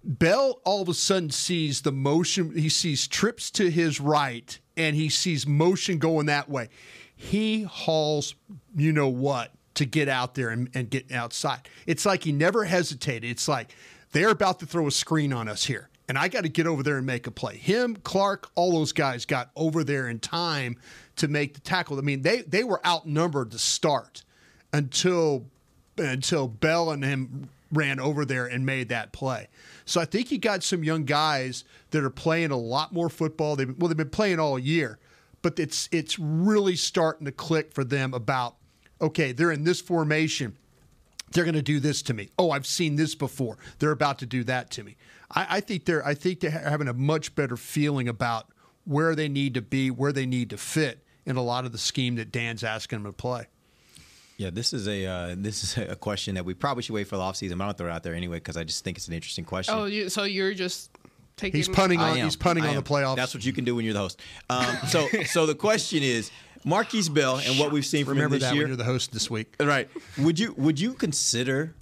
Bell 0.04 0.60
all 0.64 0.80
of 0.80 0.88
a 0.88 0.94
sudden 0.94 1.30
sees 1.30 1.82
the 1.82 1.92
motion. 1.92 2.56
He 2.56 2.68
sees 2.68 3.08
trips 3.08 3.50
to 3.52 3.70
his 3.70 4.00
right 4.00 4.58
and 4.76 4.94
he 4.96 5.08
sees 5.08 5.46
motion 5.46 5.98
going 5.98 6.26
that 6.26 6.48
way. 6.48 6.68
He 7.16 7.64
hauls, 7.64 8.34
you 8.76 8.92
know 8.92 9.08
what, 9.08 9.52
to 9.80 9.86
get 9.86 10.08
out 10.08 10.34
there 10.34 10.50
and, 10.50 10.68
and 10.74 10.90
get 10.90 11.10
outside. 11.10 11.60
It's 11.86 12.04
like 12.04 12.24
he 12.24 12.32
never 12.32 12.64
hesitated. 12.64 13.30
It's 13.30 13.48
like 13.48 13.74
they're 14.12 14.28
about 14.28 14.60
to 14.60 14.66
throw 14.66 14.86
a 14.86 14.90
screen 14.90 15.32
on 15.32 15.48
us 15.48 15.64
here. 15.64 15.88
And 16.06 16.18
I 16.18 16.28
got 16.28 16.42
to 16.42 16.50
get 16.50 16.66
over 16.66 16.82
there 16.82 16.98
and 16.98 17.06
make 17.06 17.26
a 17.26 17.30
play. 17.30 17.56
Him, 17.56 17.96
Clark, 17.96 18.50
all 18.56 18.72
those 18.72 18.92
guys 18.92 19.24
got 19.24 19.50
over 19.56 19.82
there 19.82 20.08
in 20.08 20.18
time 20.18 20.76
to 21.16 21.28
make 21.28 21.54
the 21.54 21.60
tackle. 21.60 21.96
I 21.98 22.02
mean, 22.02 22.20
they 22.20 22.42
they 22.42 22.62
were 22.62 22.84
outnumbered 22.86 23.52
to 23.52 23.58
start 23.58 24.22
until 24.72 25.46
until 25.96 26.46
Bell 26.46 26.90
and 26.90 27.02
him 27.02 27.48
ran 27.72 28.00
over 28.00 28.26
there 28.26 28.46
and 28.46 28.66
made 28.66 28.90
that 28.90 29.12
play. 29.12 29.48
So 29.86 30.00
I 30.00 30.04
think 30.04 30.30
you 30.30 30.38
got 30.38 30.62
some 30.62 30.84
young 30.84 31.04
guys 31.04 31.64
that 31.92 32.04
are 32.04 32.10
playing 32.10 32.50
a 32.50 32.56
lot 32.56 32.92
more 32.92 33.08
football. 33.08 33.56
They've 33.56 33.74
well, 33.78 33.88
they've 33.88 33.96
been 33.96 34.10
playing 34.10 34.40
all 34.40 34.58
year, 34.58 34.98
but 35.40 35.58
it's 35.58 35.88
it's 35.90 36.18
really 36.18 36.76
starting 36.76 37.24
to 37.24 37.32
click 37.32 37.72
for 37.72 37.84
them 37.84 38.12
about 38.12 38.56
okay, 39.00 39.32
they're 39.32 39.52
in 39.52 39.64
this 39.64 39.80
formation. 39.80 40.56
They're 41.32 41.44
going 41.44 41.54
to 41.54 41.62
do 41.62 41.78
this 41.78 42.02
to 42.02 42.14
me. 42.14 42.28
Oh, 42.38 42.50
I've 42.50 42.66
seen 42.66 42.96
this 42.96 43.14
before. 43.14 43.56
They're 43.78 43.92
about 43.92 44.18
to 44.18 44.26
do 44.26 44.42
that 44.44 44.70
to 44.72 44.82
me. 44.82 44.96
I, 45.30 45.46
I 45.48 45.60
think 45.60 45.84
they're 45.84 46.04
I 46.04 46.14
think 46.14 46.40
they're 46.40 46.50
having 46.50 46.88
a 46.88 46.92
much 46.92 47.34
better 47.34 47.56
feeling 47.56 48.08
about 48.08 48.48
where 48.84 49.14
they 49.14 49.28
need 49.28 49.54
to 49.54 49.62
be, 49.62 49.90
where 49.90 50.12
they 50.12 50.26
need 50.26 50.50
to 50.50 50.56
fit 50.56 51.04
in 51.26 51.36
a 51.36 51.42
lot 51.42 51.64
of 51.64 51.72
the 51.72 51.78
scheme 51.78 52.16
that 52.16 52.32
Dan's 52.32 52.64
asking 52.64 53.02
them 53.02 53.12
to 53.12 53.16
play. 53.16 53.46
Yeah, 54.36 54.50
this 54.50 54.72
is 54.72 54.88
a 54.88 55.04
uh, 55.04 55.34
this 55.36 55.62
is 55.62 55.76
a 55.76 55.96
question 55.96 56.34
that 56.36 56.44
we 56.44 56.54
probably 56.54 56.82
should 56.82 56.94
wait 56.94 57.06
for 57.06 57.16
the 57.16 57.22
offseason. 57.22 57.50
but 57.50 57.54
I'm 57.54 57.58
gonna 57.58 57.74
throw 57.74 57.86
it 57.88 57.92
out 57.92 58.02
there 58.02 58.14
anyway 58.14 58.38
because 58.38 58.56
I 58.56 58.64
just 58.64 58.82
think 58.82 58.96
it's 58.96 59.06
an 59.06 59.14
interesting 59.14 59.44
question. 59.44 59.74
Oh, 59.74 59.84
you, 59.84 60.08
so 60.08 60.24
you're 60.24 60.54
just 60.54 60.90
taking. 61.36 61.58
He's 61.58 61.68
punting 61.68 62.00
on 62.00 62.16
he's 62.16 62.36
punting 62.36 62.64
on 62.64 62.70
the 62.70 62.78
am. 62.78 62.82
playoffs. 62.82 63.16
That's 63.16 63.34
what 63.34 63.44
you 63.44 63.52
can 63.52 63.64
do 63.64 63.74
when 63.74 63.84
you're 63.84 63.92
the 63.92 64.00
host. 64.00 64.20
Um, 64.48 64.78
so 64.88 65.06
so 65.26 65.44
the 65.44 65.54
question 65.54 66.02
is, 66.02 66.30
Markquese 66.64 67.12
Bell 67.12 67.36
and 67.44 67.58
what 67.58 67.72
we've 67.72 67.86
seen 67.86 68.04
from 68.04 68.14
Remember 68.14 68.36
him 68.36 68.40
this 68.40 68.48
that 68.50 68.54
year. 68.54 68.64
when 68.64 68.68
you're 68.70 68.76
the 68.76 68.84
host 68.84 69.12
this 69.12 69.30
week. 69.30 69.54
Right. 69.60 69.88
Would 70.18 70.38
you 70.38 70.52
would 70.56 70.78
you 70.78 70.92
consider 70.94 71.74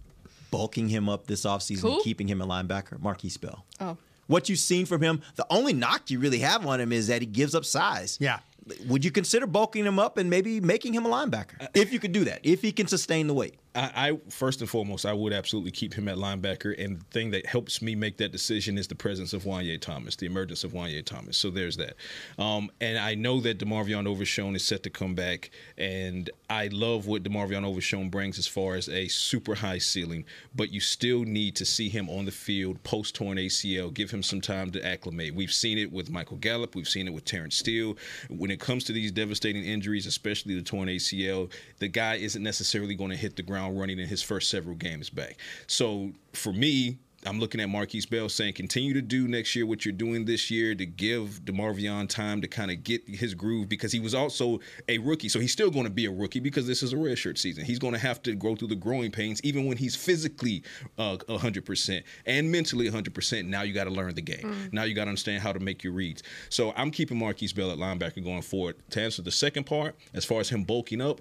bulking 0.50 0.88
him 0.88 1.08
up 1.08 1.26
this 1.26 1.42
offseason 1.44 1.80
Who? 1.82 1.94
and 1.94 2.02
keeping 2.02 2.28
him 2.28 2.40
a 2.40 2.46
linebacker, 2.46 2.98
Markquese 3.00 3.40
Bell? 3.40 3.64
Oh. 3.80 3.96
What 4.28 4.48
you've 4.48 4.58
seen 4.58 4.84
from 4.86 5.02
him, 5.02 5.22
the 5.36 5.46
only 5.50 5.72
knock 5.72 6.10
you 6.10 6.20
really 6.20 6.40
have 6.40 6.66
on 6.66 6.80
him 6.80 6.92
is 6.92 7.06
that 7.08 7.22
he 7.22 7.26
gives 7.26 7.54
up 7.54 7.64
size. 7.64 8.18
Yeah. 8.20 8.40
Would 8.86 9.02
you 9.02 9.10
consider 9.10 9.46
bulking 9.46 9.86
him 9.86 9.98
up 9.98 10.18
and 10.18 10.28
maybe 10.28 10.60
making 10.60 10.92
him 10.92 11.06
a 11.06 11.08
linebacker? 11.08 11.62
Uh, 11.62 11.68
if 11.72 11.90
you 11.92 11.98
could 11.98 12.12
do 12.12 12.24
that, 12.24 12.40
if 12.42 12.60
he 12.60 12.70
can 12.70 12.86
sustain 12.86 13.26
the 13.26 13.32
weight. 13.32 13.54
I, 13.74 14.10
I 14.10 14.30
first 14.30 14.60
and 14.60 14.68
foremost, 14.68 15.06
I 15.06 15.12
would 15.12 15.32
absolutely 15.32 15.70
keep 15.70 15.94
him 15.94 16.08
at 16.08 16.16
linebacker. 16.16 16.74
And 16.82 17.00
the 17.00 17.04
thing 17.10 17.30
that 17.32 17.46
helps 17.46 17.82
me 17.82 17.94
make 17.94 18.16
that 18.18 18.32
decision 18.32 18.78
is 18.78 18.88
the 18.88 18.94
presence 18.94 19.32
of 19.32 19.44
Wanye 19.44 19.80
Thomas, 19.80 20.16
the 20.16 20.26
emergence 20.26 20.64
of 20.64 20.72
Wanye 20.72 21.04
Thomas. 21.04 21.36
So 21.36 21.50
there's 21.50 21.76
that. 21.76 21.94
Um, 22.38 22.70
and 22.80 22.98
I 22.98 23.14
know 23.14 23.40
that 23.40 23.58
DeMarvion 23.58 24.06
Overshown 24.06 24.56
is 24.56 24.64
set 24.64 24.82
to 24.84 24.90
come 24.90 25.14
back, 25.14 25.50
and 25.76 26.30
I 26.50 26.68
love 26.68 27.06
what 27.06 27.22
DeMarvion 27.22 27.64
Overshown 27.64 28.08
brings 28.08 28.38
as 28.38 28.46
far 28.46 28.74
as 28.74 28.88
a 28.88 29.08
super 29.08 29.54
high 29.54 29.78
ceiling. 29.78 30.24
But 30.54 30.70
you 30.70 30.80
still 30.80 31.24
need 31.24 31.54
to 31.56 31.64
see 31.64 31.88
him 31.88 32.08
on 32.08 32.24
the 32.24 32.32
field 32.32 32.82
post 32.82 33.14
torn 33.14 33.38
ACL. 33.38 33.92
Give 33.92 34.10
him 34.10 34.22
some 34.22 34.40
time 34.40 34.70
to 34.72 34.84
acclimate. 34.84 35.34
We've 35.34 35.52
seen 35.52 35.78
it 35.78 35.92
with 35.92 36.10
Michael 36.10 36.38
Gallup. 36.38 36.74
We've 36.74 36.88
seen 36.88 37.06
it 37.06 37.12
with 37.12 37.24
Terence 37.24 37.56
Steele. 37.56 37.96
When 38.28 38.50
it 38.50 38.60
comes 38.60 38.84
to 38.84 38.92
these 38.92 39.12
devastating 39.12 39.64
injuries, 39.64 40.06
especially 40.06 40.54
the 40.54 40.62
torn 40.62 40.88
ACL, 40.88 41.52
the 41.78 41.88
guy 41.88 42.16
isn't 42.16 42.42
necessarily 42.42 42.94
going 42.94 43.10
to 43.10 43.16
hit 43.16 43.36
the 43.36 43.42
ground 43.42 43.57
running 43.66 43.98
in 43.98 44.08
his 44.08 44.22
first 44.22 44.50
several 44.50 44.76
games 44.76 45.10
back. 45.10 45.36
So 45.66 46.12
for 46.32 46.52
me, 46.52 46.98
I'm 47.26 47.40
looking 47.40 47.60
at 47.60 47.68
Markquese 47.68 48.08
Bell 48.08 48.28
saying, 48.28 48.52
continue 48.54 48.94
to 48.94 49.02
do 49.02 49.26
next 49.26 49.56
year 49.56 49.66
what 49.66 49.84
you're 49.84 49.92
doing 49.92 50.24
this 50.24 50.50
year 50.50 50.74
to 50.76 50.86
give 50.86 51.40
DeMarvion 51.44 52.08
time 52.08 52.40
to 52.42 52.48
kind 52.48 52.70
of 52.70 52.84
get 52.84 53.06
his 53.08 53.34
groove 53.34 53.68
because 53.68 53.90
he 53.90 53.98
was 53.98 54.14
also 54.14 54.60
a 54.88 54.98
rookie. 54.98 55.28
So 55.28 55.40
he's 55.40 55.52
still 55.52 55.70
going 55.70 55.84
to 55.84 55.90
be 55.90 56.06
a 56.06 56.12
rookie 56.12 56.38
because 56.38 56.66
this 56.68 56.82
is 56.82 56.92
a 56.92 56.96
redshirt 56.96 57.36
season. 57.36 57.64
He's 57.64 57.80
going 57.80 57.92
to 57.92 57.98
have 57.98 58.22
to 58.22 58.34
go 58.34 58.54
through 58.54 58.68
the 58.68 58.76
growing 58.76 59.10
pains 59.10 59.40
even 59.42 59.66
when 59.66 59.76
he's 59.76 59.96
physically 59.96 60.62
uh, 60.96 61.16
100% 61.28 62.04
and 62.26 62.52
mentally 62.52 62.88
100%. 62.88 63.44
Now 63.46 63.62
you 63.62 63.74
got 63.74 63.84
to 63.84 63.90
learn 63.90 64.14
the 64.14 64.22
game. 64.22 64.44
Mm. 64.44 64.72
Now 64.72 64.84
you 64.84 64.94
got 64.94 65.04
to 65.04 65.10
understand 65.10 65.42
how 65.42 65.52
to 65.52 65.60
make 65.60 65.82
your 65.82 65.94
reads. 65.94 66.22
So 66.50 66.72
I'm 66.76 66.92
keeping 66.92 67.18
Markquese 67.18 67.54
Bell 67.54 67.72
at 67.72 67.78
linebacker 67.78 68.22
going 68.22 68.42
forward. 68.42 68.76
To 68.90 69.02
answer 69.02 69.22
the 69.22 69.32
second 69.32 69.64
part, 69.64 69.96
as 70.14 70.24
far 70.24 70.40
as 70.40 70.48
him 70.48 70.62
bulking 70.62 71.00
up, 71.00 71.20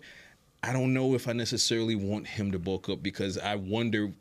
I 0.67 0.73
don't 0.73 0.93
know 0.93 1.15
if 1.15 1.27
I 1.27 1.33
necessarily 1.33 1.95
want 1.95 2.27
him 2.27 2.51
to 2.51 2.59
bulk 2.59 2.89
up 2.89 3.01
because 3.01 3.37
I 3.37 3.55
wonder 3.55 4.11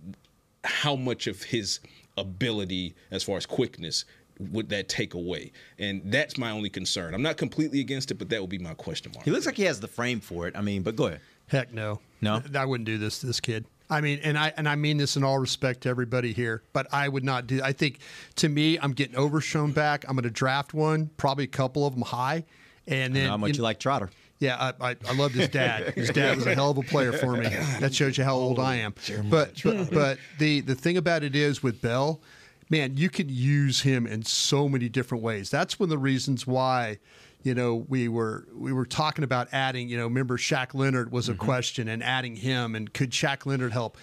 how 0.64 0.94
much 0.94 1.26
of 1.26 1.42
his 1.42 1.80
ability 2.16 2.94
as 3.10 3.22
far 3.22 3.36
as 3.36 3.46
quickness 3.46 4.04
would 4.38 4.68
that 4.68 4.88
take 4.88 5.14
away? 5.14 5.52
And 5.78 6.02
that's 6.04 6.38
my 6.38 6.50
only 6.50 6.70
concern. 6.70 7.14
I'm 7.14 7.22
not 7.22 7.36
completely 7.36 7.80
against 7.80 8.10
it, 8.10 8.14
but 8.14 8.28
that 8.28 8.40
would 8.40 8.50
be 8.50 8.58
my 8.58 8.74
question 8.74 9.12
mark. 9.14 9.24
He 9.24 9.30
looks 9.30 9.46
like 9.46 9.56
he 9.56 9.64
has 9.64 9.80
the 9.80 9.88
frame 9.88 10.20
for 10.20 10.46
it. 10.46 10.56
I 10.56 10.60
mean, 10.60 10.82
but 10.82 10.94
go 10.94 11.06
ahead. 11.06 11.20
Heck 11.48 11.72
no. 11.72 12.00
No? 12.20 12.42
I 12.54 12.64
wouldn't 12.64 12.86
do 12.86 12.98
this 12.98 13.20
to 13.20 13.26
this 13.26 13.40
kid. 13.40 13.64
I 13.88 14.00
mean, 14.00 14.18
and 14.24 14.36
I 14.36 14.52
and 14.56 14.68
I 14.68 14.74
mean 14.74 14.96
this 14.96 15.16
in 15.16 15.22
all 15.22 15.38
respect 15.38 15.82
to 15.82 15.88
everybody 15.88 16.32
here, 16.32 16.62
but 16.72 16.92
I 16.92 17.08
would 17.08 17.22
not 17.22 17.46
do. 17.46 17.60
I 17.62 17.72
think 17.72 18.00
to 18.36 18.48
me, 18.48 18.78
I'm 18.80 18.92
getting 18.92 19.14
overshown 19.16 19.70
back. 19.70 20.04
I'm 20.08 20.16
going 20.16 20.24
to 20.24 20.30
draft 20.30 20.74
one, 20.74 21.08
probably 21.16 21.44
a 21.44 21.48
couple 21.48 21.86
of 21.86 21.94
them 21.94 22.02
high, 22.02 22.44
and 22.88 23.14
I 23.14 23.18
then 23.18 23.24
know 23.26 23.30
how 23.30 23.36
much 23.36 23.56
you 23.56 23.62
like 23.62 23.78
Trotter. 23.78 24.10
Yeah, 24.38 24.72
I, 24.80 24.90
I, 24.90 24.96
I 25.08 25.14
loved 25.14 25.34
his 25.34 25.48
dad. 25.48 25.94
His 25.94 26.10
dad 26.10 26.36
was 26.36 26.46
a 26.46 26.54
hell 26.54 26.70
of 26.70 26.78
a 26.78 26.82
player 26.82 27.12
for 27.12 27.36
me. 27.36 27.48
That 27.80 27.94
shows 27.94 28.18
you 28.18 28.24
how 28.24 28.34
old 28.34 28.58
I 28.58 28.76
am. 28.76 28.94
But, 29.30 29.62
but 29.62 29.90
but 29.90 30.18
the 30.38 30.60
the 30.60 30.74
thing 30.74 30.98
about 30.98 31.22
it 31.22 31.34
is 31.34 31.62
with 31.62 31.80
Bell, 31.80 32.20
man, 32.68 32.96
you 32.96 33.08
can 33.08 33.28
use 33.30 33.80
him 33.80 34.06
in 34.06 34.24
so 34.24 34.68
many 34.68 34.88
different 34.88 35.24
ways. 35.24 35.50
That's 35.50 35.80
one 35.80 35.86
of 35.86 35.90
the 35.90 35.98
reasons 35.98 36.46
why, 36.46 36.98
you 37.44 37.54
know, 37.54 37.86
we 37.88 38.08
were 38.08 38.46
we 38.54 38.74
were 38.74 38.84
talking 38.84 39.24
about 39.24 39.48
adding. 39.52 39.88
You 39.88 39.96
know, 39.96 40.04
remember 40.04 40.36
Shaq 40.36 40.74
Leonard 40.74 41.12
was 41.12 41.30
a 41.30 41.32
mm-hmm. 41.32 41.42
question 41.42 41.88
and 41.88 42.02
adding 42.02 42.36
him, 42.36 42.74
and 42.74 42.92
could 42.92 43.12
Shaq 43.12 43.46
Leonard 43.46 43.72
help? 43.72 43.96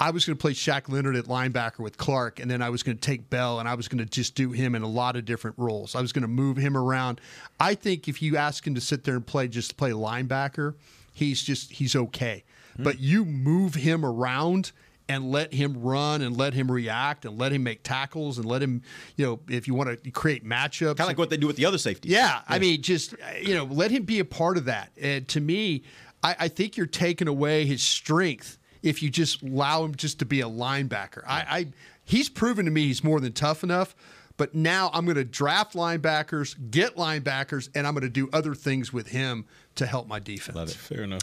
I 0.00 0.10
was 0.10 0.24
going 0.24 0.36
to 0.36 0.40
play 0.40 0.52
Shaq 0.52 0.88
Leonard 0.88 1.16
at 1.16 1.24
linebacker 1.24 1.80
with 1.80 1.96
Clark, 1.96 2.38
and 2.38 2.50
then 2.50 2.62
I 2.62 2.70
was 2.70 2.82
going 2.82 2.96
to 2.96 3.00
take 3.00 3.28
Bell, 3.30 3.58
and 3.58 3.68
I 3.68 3.74
was 3.74 3.88
going 3.88 3.98
to 3.98 4.06
just 4.06 4.36
do 4.36 4.52
him 4.52 4.74
in 4.74 4.82
a 4.82 4.88
lot 4.88 5.16
of 5.16 5.24
different 5.24 5.58
roles. 5.58 5.96
I 5.96 6.00
was 6.00 6.12
going 6.12 6.22
to 6.22 6.28
move 6.28 6.56
him 6.56 6.76
around. 6.76 7.20
I 7.58 7.74
think 7.74 8.06
if 8.06 8.22
you 8.22 8.36
ask 8.36 8.66
him 8.66 8.74
to 8.76 8.80
sit 8.80 9.04
there 9.04 9.16
and 9.16 9.26
play 9.26 9.48
just 9.48 9.76
play 9.76 9.90
linebacker, 9.90 10.74
he's 11.12 11.42
just 11.42 11.72
he's 11.72 11.96
okay. 11.96 12.44
Hmm. 12.76 12.84
But 12.84 13.00
you 13.00 13.24
move 13.24 13.74
him 13.74 14.04
around 14.04 14.70
and 15.08 15.32
let 15.32 15.54
him 15.54 15.82
run 15.82 16.22
and 16.22 16.36
let 16.36 16.54
him 16.54 16.70
react 16.70 17.24
and 17.24 17.38
let 17.38 17.50
him 17.50 17.62
make 17.62 17.82
tackles 17.82 18.36
and 18.36 18.46
let 18.46 18.62
him, 18.62 18.82
you 19.16 19.24
know, 19.24 19.40
if 19.48 19.66
you 19.66 19.74
want 19.74 20.04
to 20.04 20.10
create 20.10 20.44
matchups, 20.44 20.96
Kind 20.96 21.00
of 21.00 21.06
like 21.06 21.18
what 21.18 21.30
they 21.30 21.38
do 21.38 21.46
with 21.46 21.56
the 21.56 21.64
other 21.64 21.78
safeties. 21.78 22.12
yeah, 22.12 22.42
I 22.46 22.58
mean, 22.58 22.82
just 22.82 23.14
you 23.42 23.54
know, 23.54 23.64
let 23.64 23.90
him 23.90 24.04
be 24.04 24.20
a 24.20 24.24
part 24.24 24.56
of 24.58 24.66
that. 24.66 24.92
And 25.00 25.26
to 25.28 25.40
me, 25.40 25.82
I, 26.22 26.36
I 26.40 26.48
think 26.48 26.76
you're 26.76 26.86
taking 26.86 27.26
away 27.26 27.64
his 27.64 27.82
strength 27.82 28.58
if 28.82 29.02
you 29.02 29.10
just 29.10 29.42
allow 29.42 29.84
him 29.84 29.94
just 29.94 30.18
to 30.20 30.24
be 30.24 30.40
a 30.40 30.48
linebacker. 30.48 31.22
I, 31.26 31.46
I 31.48 31.66
he's 32.04 32.28
proven 32.28 32.64
to 32.64 32.70
me 32.70 32.86
he's 32.86 33.02
more 33.04 33.20
than 33.20 33.32
tough 33.32 33.62
enough. 33.62 33.94
But 34.38 34.54
now 34.54 34.88
I'm 34.94 35.04
going 35.04 35.16
to 35.16 35.24
draft 35.24 35.74
linebackers, 35.74 36.54
get 36.70 36.94
linebackers, 36.94 37.68
and 37.74 37.86
I'm 37.86 37.92
going 37.92 38.02
to 38.04 38.08
do 38.08 38.30
other 38.32 38.54
things 38.54 38.92
with 38.92 39.08
him 39.08 39.44
to 39.74 39.84
help 39.84 40.06
my 40.06 40.20
defense. 40.20 40.54
Love 40.54 40.68
it. 40.68 40.76
Fair 40.76 41.02
enough. 41.02 41.22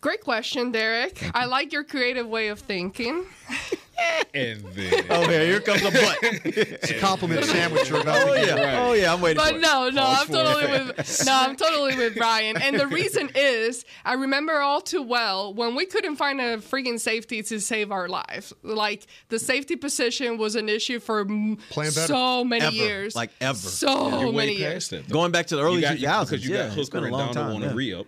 Great 0.00 0.20
question, 0.20 0.72
Derek. 0.72 1.30
I 1.34 1.44
like 1.46 1.72
your 1.72 1.84
creative 1.84 2.26
way 2.26 2.48
of 2.48 2.60
thinking. 2.60 3.24
And 4.34 4.60
then 4.72 5.04
Oh, 5.10 5.28
yeah, 5.30 5.44
here 5.44 5.60
comes 5.60 5.82
a 5.82 5.90
butt. 5.90 6.16
it's 6.22 6.90
a 6.90 6.98
compliment 6.98 7.44
sandwich 7.44 7.88
you're 7.90 8.00
about 8.00 8.26
Oh 8.28 8.34
to 8.34 8.40
get. 8.46 8.58
yeah, 8.58 8.84
oh 8.86 8.92
yeah, 8.94 9.12
I'm 9.12 9.20
waiting. 9.20 9.36
But 9.36 9.50
for 9.52 9.56
it. 9.58 9.60
no, 9.60 9.90
no, 9.90 10.02
Pause 10.02 10.20
I'm 10.20 10.34
totally 10.34 10.64
it. 10.64 10.96
with 10.96 11.26
no, 11.26 11.32
I'm 11.34 11.56
totally 11.56 11.96
with 11.96 12.14
Brian. 12.16 12.56
And 12.60 12.80
the 12.80 12.86
reason 12.86 13.30
is, 13.34 13.84
I 14.04 14.14
remember 14.14 14.58
all 14.60 14.80
too 14.80 15.02
well 15.02 15.52
when 15.52 15.74
we 15.74 15.84
couldn't 15.86 16.16
find 16.16 16.40
a 16.40 16.56
freaking 16.58 16.98
safety 16.98 17.42
to 17.42 17.60
save 17.60 17.92
our 17.92 18.08
lives. 18.08 18.52
Like 18.62 19.06
the 19.28 19.38
safety 19.38 19.76
position 19.76 20.38
was 20.38 20.56
an 20.56 20.68
issue 20.68 20.98
for 20.98 21.20
m- 21.20 21.58
Playing 21.70 21.92
so 21.92 22.44
many 22.44 22.64
Ever. 22.64 22.74
years, 22.74 23.14
Like 23.14 23.30
ever. 23.40 23.58
So 23.58 24.20
You're 24.20 24.32
many 24.32 24.54
years. 24.54 24.72
past 24.74 24.90
that, 24.92 25.06
though. 25.08 25.12
Going 25.12 25.32
back 25.32 25.46
to 25.48 25.56
the 25.56 25.62
early 25.62 25.76
You 25.76 25.82
got- 25.82 25.96
2000s, 25.98 26.30
because 26.30 26.46
you 26.46 26.54
yeah, 26.54 26.68
got 26.68 26.78
it's 26.78 26.88
been 26.88 27.02
Hooker 27.02 27.04
a 27.04 27.08
and 27.08 27.12
long 27.12 27.34
Donald 27.34 27.34
time, 27.34 27.56
on 27.56 27.62
yeah. 27.62 27.70
a 27.70 27.74
re-up. 27.74 28.06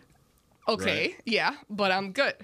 Okay, 0.66 1.14
yeah, 1.26 1.54
but 1.68 1.92
I'm 1.92 2.12
good. 2.12 2.34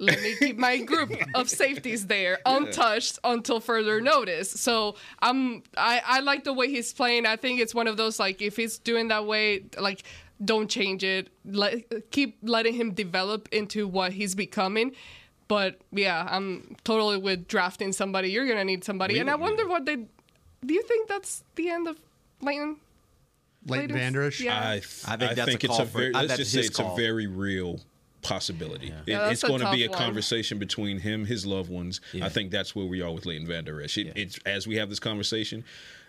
Let 0.00 0.20
me 0.22 0.34
keep 0.36 0.56
my 0.58 0.78
group 0.78 1.12
of 1.34 1.48
safeties 1.50 2.06
there 2.06 2.38
untouched 2.46 3.18
until 3.22 3.60
further 3.60 4.00
notice. 4.00 4.50
So 4.50 4.96
I'm 5.20 5.62
I, 5.76 6.00
I 6.04 6.20
like 6.20 6.44
the 6.44 6.52
way 6.54 6.68
he's 6.68 6.92
playing. 6.92 7.26
I 7.26 7.36
think 7.36 7.60
it's 7.60 7.74
one 7.74 7.86
of 7.86 7.96
those 7.96 8.18
like 8.18 8.40
if 8.42 8.56
he's 8.56 8.78
doing 8.78 9.08
that 9.08 9.26
way, 9.26 9.64
like 9.78 10.02
don't 10.42 10.68
change 10.70 11.04
it. 11.04 11.28
Let 11.44 12.10
keep 12.10 12.38
letting 12.42 12.74
him 12.74 12.94
develop 12.94 13.48
into 13.52 13.86
what 13.86 14.12
he's 14.14 14.34
becoming. 14.34 14.92
But 15.48 15.80
yeah, 15.92 16.26
I'm 16.30 16.76
totally 16.84 17.18
with 17.18 17.46
drafting 17.46 17.92
somebody. 17.92 18.30
You're 18.30 18.46
gonna 18.48 18.64
need 18.64 18.84
somebody, 18.84 19.18
and 19.18 19.28
I 19.30 19.34
wonder 19.34 19.66
what 19.68 19.84
they. 19.84 19.96
Do 19.96 20.74
you 20.74 20.82
think 20.82 21.08
that's 21.08 21.44
the 21.56 21.68
end 21.70 21.88
of 21.88 21.98
Leighton? 22.40 22.76
Leighton 23.66 23.88
Leighton's- 23.88 24.00
Vander 24.00 24.22
Esch? 24.22 24.40
Yeah. 24.40 24.58
I, 24.58 24.72
I 24.72 24.74
I 24.74 24.78
think 24.78 24.80
think, 24.80 25.36
that's 25.36 25.48
a 25.48 25.52
it's 25.52 25.66
call 25.66 25.80
a 25.82 25.86
for- 25.86 25.98
very. 25.98 26.12
Let's 26.12 26.36
just 26.36 26.52
say 26.52 26.60
it's 26.60 26.76
call. 26.76 26.94
a 26.94 26.96
very 26.96 27.26
real 27.26 27.80
possibility. 28.22 28.88
It- 28.88 28.94
Yeah, 29.06 29.18
that's 29.20 29.32
it's 29.32 29.42
going 29.44 29.60
to 29.60 29.70
be 29.70 29.84
a 29.84 29.88
one. 29.90 29.98
conversation 29.98 30.58
between 30.58 30.98
him, 30.98 31.24
his 31.26 31.44
loved 31.46 31.70
ones. 31.70 32.00
I 32.22 32.28
think 32.28 32.50
that's 32.50 32.74
where 32.74 32.86
we 32.86 33.02
are 33.02 33.12
with 33.12 33.26
Leighton 33.26 33.46
Vander 33.46 33.80
Esch. 33.82 33.98
It, 33.98 34.12
It's 34.16 34.38
as 34.46 34.66
we 34.66 34.76
have 34.76 34.88
this 34.88 35.00
conversation. 35.00 35.64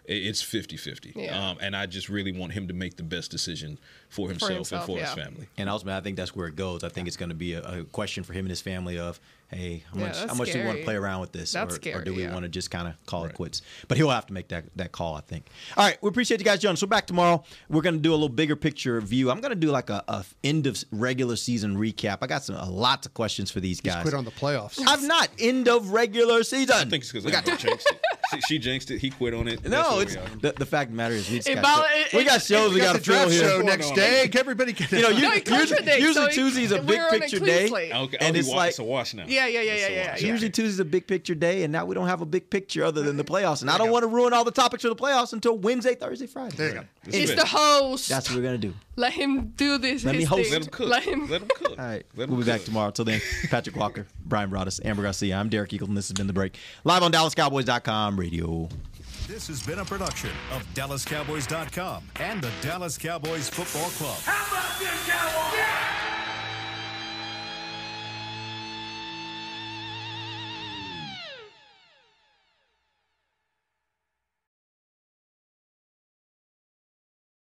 i- 0.10 0.14
It's 0.14 0.42
50-50. 0.42 1.30
Um, 1.32 1.58
and 1.62 1.76
I 1.76 1.86
just 1.86 2.10
really 2.10 2.32
want 2.32 2.54
him 2.54 2.68
to 2.68 2.74
make 2.74 2.98
the 2.98 3.04
best 3.04 3.30
decision 3.32 3.78
for 4.10 4.30
himself, 4.30 4.52
himself, 4.52 4.82
and 4.82 4.86
for 4.88 4.98
yeah. 4.98 5.06
his 5.06 5.14
family. 5.14 5.48
And 5.58 5.70
ultimately, 5.70 5.98
I 5.98 6.02
think 6.02 6.18
that's 6.18 6.36
where 6.36 6.48
it 6.48 6.56
goes. 6.56 6.84
I 6.84 6.90
think 6.90 7.08
it's 7.08 7.18
going 7.18 7.30
to 7.30 7.36
be 7.36 7.54
a, 7.54 7.62
a 7.62 7.84
question 7.86 8.24
for 8.24 8.34
him 8.34 8.46
and 8.46 8.50
his 8.50 8.62
family 8.62 8.98
of, 8.98 9.20
hey, 9.52 9.84
how 9.92 10.00
Yeah, 10.00 10.08
much, 10.08 10.18
how 10.18 10.26
that's 10.28 10.38
much 10.40 10.52
do 10.52 10.60
we 10.60 10.66
want 10.66 10.78
to 10.80 10.84
play 10.84 10.96
around 10.96 11.22
with 11.22 11.32
this, 11.32 11.52
That's 11.52 11.78
or, 11.78 11.98
or 11.98 12.04
do 12.04 12.14
we 12.14 12.24
yeah. 12.24 12.34
want 12.34 12.44
to 12.44 12.50
just 12.50 12.72
kind 12.72 12.88
of 12.88 12.94
call 13.06 13.26
it 13.26 13.34
quits? 13.34 13.62
But 13.88 13.98
he'll 13.98 14.10
have 14.10 14.26
to 14.28 14.34
make 14.34 14.48
that 14.50 14.66
that 14.78 14.92
call, 14.92 15.16
I 15.16 15.22
think. 15.22 15.48
All 15.78 15.86
right, 15.86 15.98
we 16.02 16.10
appreciate 16.10 16.40
you 16.40 16.46
guys 16.46 16.60
joining. 16.60 16.78
So 16.78 16.88
back 16.88 17.08
tomorrow, 17.08 17.44
we're 17.70 17.82
going 17.82 17.96
to 17.96 18.02
do 18.02 18.12
a 18.12 18.14
little 18.16 18.30
bigger 18.30 18.56
picture 18.56 19.00
view. 19.02 19.30
I'm 19.32 19.42
going 19.42 19.54
to 19.54 19.60
do 19.60 19.70
like 19.72 19.90
a, 19.90 20.04
a 20.08 20.26
end 20.44 20.68
of 20.68 20.84
regular 20.92 21.36
season 21.36 21.78
recap. 21.78 22.20
I 22.22 22.28
got 22.28 22.44
some 22.44 22.56
a 22.56 22.70
lots 22.70 23.06
of 23.06 23.14
questions 23.14 23.52
for 23.52 23.60
these 23.60 23.80
He's 23.80 23.94
guys. 23.94 24.02
quit 24.02 24.14
on 24.14 24.26
the 24.26 24.32
playoffs. 24.32 24.80
I've 24.88 25.04
not 25.04 25.30
end 25.40 25.68
of 25.68 25.92
regular 25.92 26.44
season. 26.44 26.76
I 26.76 26.86
think 26.86 27.04
it's 27.04 27.12
because 27.12 27.26
Ambar 27.32 27.58
jinxed 27.58 27.90
it. 27.90 28.02
She, 28.32 28.42
she 28.42 28.60
jinxed 28.60 28.92
it. 28.92 29.00
He 29.00 29.10
quit 29.10 29.34
on 29.34 29.48
it. 29.48 29.64
No, 29.68 30.00
it's 30.00 30.16
the, 30.42 30.54
the 30.58 30.66
fact 30.66 30.90
of 30.90 30.94
the 30.94 30.98
matter 30.98 31.14
is 31.16 31.30
we 31.30 31.38
just 31.38 31.50
It 31.50 31.56
got, 31.56 31.64
bal- 31.64 31.84
show- 31.84 31.90
it- 31.94 32.14
we 32.14 32.24
got 32.24 32.42
shows 32.42 32.72
it 32.72 32.74
we 32.76 32.80
got 32.80 32.86
got 32.86 32.94
to 32.94 32.98
the 33.00 33.04
fill 33.06 33.16
draft 33.28 33.32
here. 33.32 33.50
show 33.50 33.62
next 33.62 33.92
day. 33.92 34.30
Everybody 34.34 34.74
can. 34.74 34.88
You 34.98 35.04
know, 35.04 35.10
you, 35.10 35.32
it 35.32 35.46
comes 35.46 35.70
usually, 35.70 35.80
with 35.82 35.88
it, 35.90 36.00
usually 36.00 36.26
so 36.32 36.42
Tuesday's 36.42 36.72
a 36.72 36.82
we're 36.82 37.12
big 37.12 37.22
picture 37.22 37.40
day, 37.40 37.68
slate. 37.68 37.94
Okay, 37.94 38.18
oh, 38.20 38.26
and 38.26 38.36
oh, 38.36 38.40
it's 38.40 38.50
like 38.50 38.70
it's 38.70 38.80
a 38.80 38.84
wash 38.84 39.14
now. 39.14 39.26
Yeah, 39.28 39.48
yeah, 39.48 39.62
yeah, 39.62 39.74
yeah, 39.74 39.74
a 39.88 39.92
yeah. 39.92 40.12
wash. 40.12 40.22
yeah. 40.22 40.28
Usually 40.28 40.50
Tuesday's 40.50 40.80
a 40.80 40.86
big 40.86 41.08
picture 41.08 41.36
day, 41.36 41.64
and 41.64 41.72
now 41.72 41.86
we 41.86 41.94
don't 41.96 42.08
have 42.08 42.22
a 42.22 42.26
big 42.26 42.50
picture 42.50 42.84
other 42.84 43.02
than 43.04 43.18
the 43.18 43.24
playoffs. 43.24 43.62
And 43.62 43.70
I 43.70 43.78
don't 43.78 43.92
want 43.92 44.04
to 44.04 44.08
ruin 44.08 44.34
all 44.34 44.44
the 44.44 44.52
topics 44.52 44.84
for 44.84 44.90
the 44.90 44.96
playoffs 44.96 45.34
until 45.34 45.58
Wednesday, 45.58 45.96
Thursday, 45.96 46.28
Friday. 46.28 46.56
There 46.56 46.70
you 46.70 46.74
go. 46.76 46.84
He's 47.12 47.36
the 47.36 47.46
host. 47.46 48.10
That's 48.10 48.30
what 48.30 48.38
we're 48.38 48.44
gonna 48.44 48.58
do. 48.58 48.74
Let 48.96 49.14
him 49.14 49.54
do 49.56 49.78
this. 49.78 50.04
Let 50.04 50.16
me 50.16 50.24
host. 50.24 50.50
thing. 50.50 50.52
Let 50.52 50.64
him 50.64 50.70
cook. 50.70 50.90
Let 50.90 51.04
him. 51.04 51.30
Let 51.30 51.42
him 51.42 51.48
cook. 51.56 51.80
All 51.80 51.86
right, 51.86 52.06
Let 52.16 52.30
we'll 52.30 52.40
be 52.40 52.46
back 52.46 52.64
tomorrow. 52.64 52.92
Till 52.92 53.06
then, 53.06 53.20
Patrik 53.46 53.76
Walker, 53.76 54.06
Brian 54.26 54.50
Broaddus, 54.52 54.84
Ambar 54.86 55.04
Garcia. 55.04 55.38
I'm 55.38 55.50
Derek 55.50 55.72
Eagleton. 55.72 55.96
This 55.96 56.10
has 56.10 56.14
been 56.14 56.28
the 56.28 56.34
break 56.34 56.58
live 56.84 57.02
on 57.04 57.12
DallasCowboys.com 57.12 58.20
radio. 58.20 58.68
This 59.28 59.48
has 59.48 59.64
been 59.66 59.80
a 59.80 59.86
production 59.86 60.32
of 60.54 60.66
DallasCowboys.com 60.74 62.04
and 62.20 62.42
the 62.42 62.52
Dallas 62.62 62.98
Cowboys 62.98 63.50
Football 63.50 63.90
Club. 63.92 64.18
How 64.24 64.58
about 64.58 64.80
this, 64.80 65.08
Cowboys? 65.08 66.01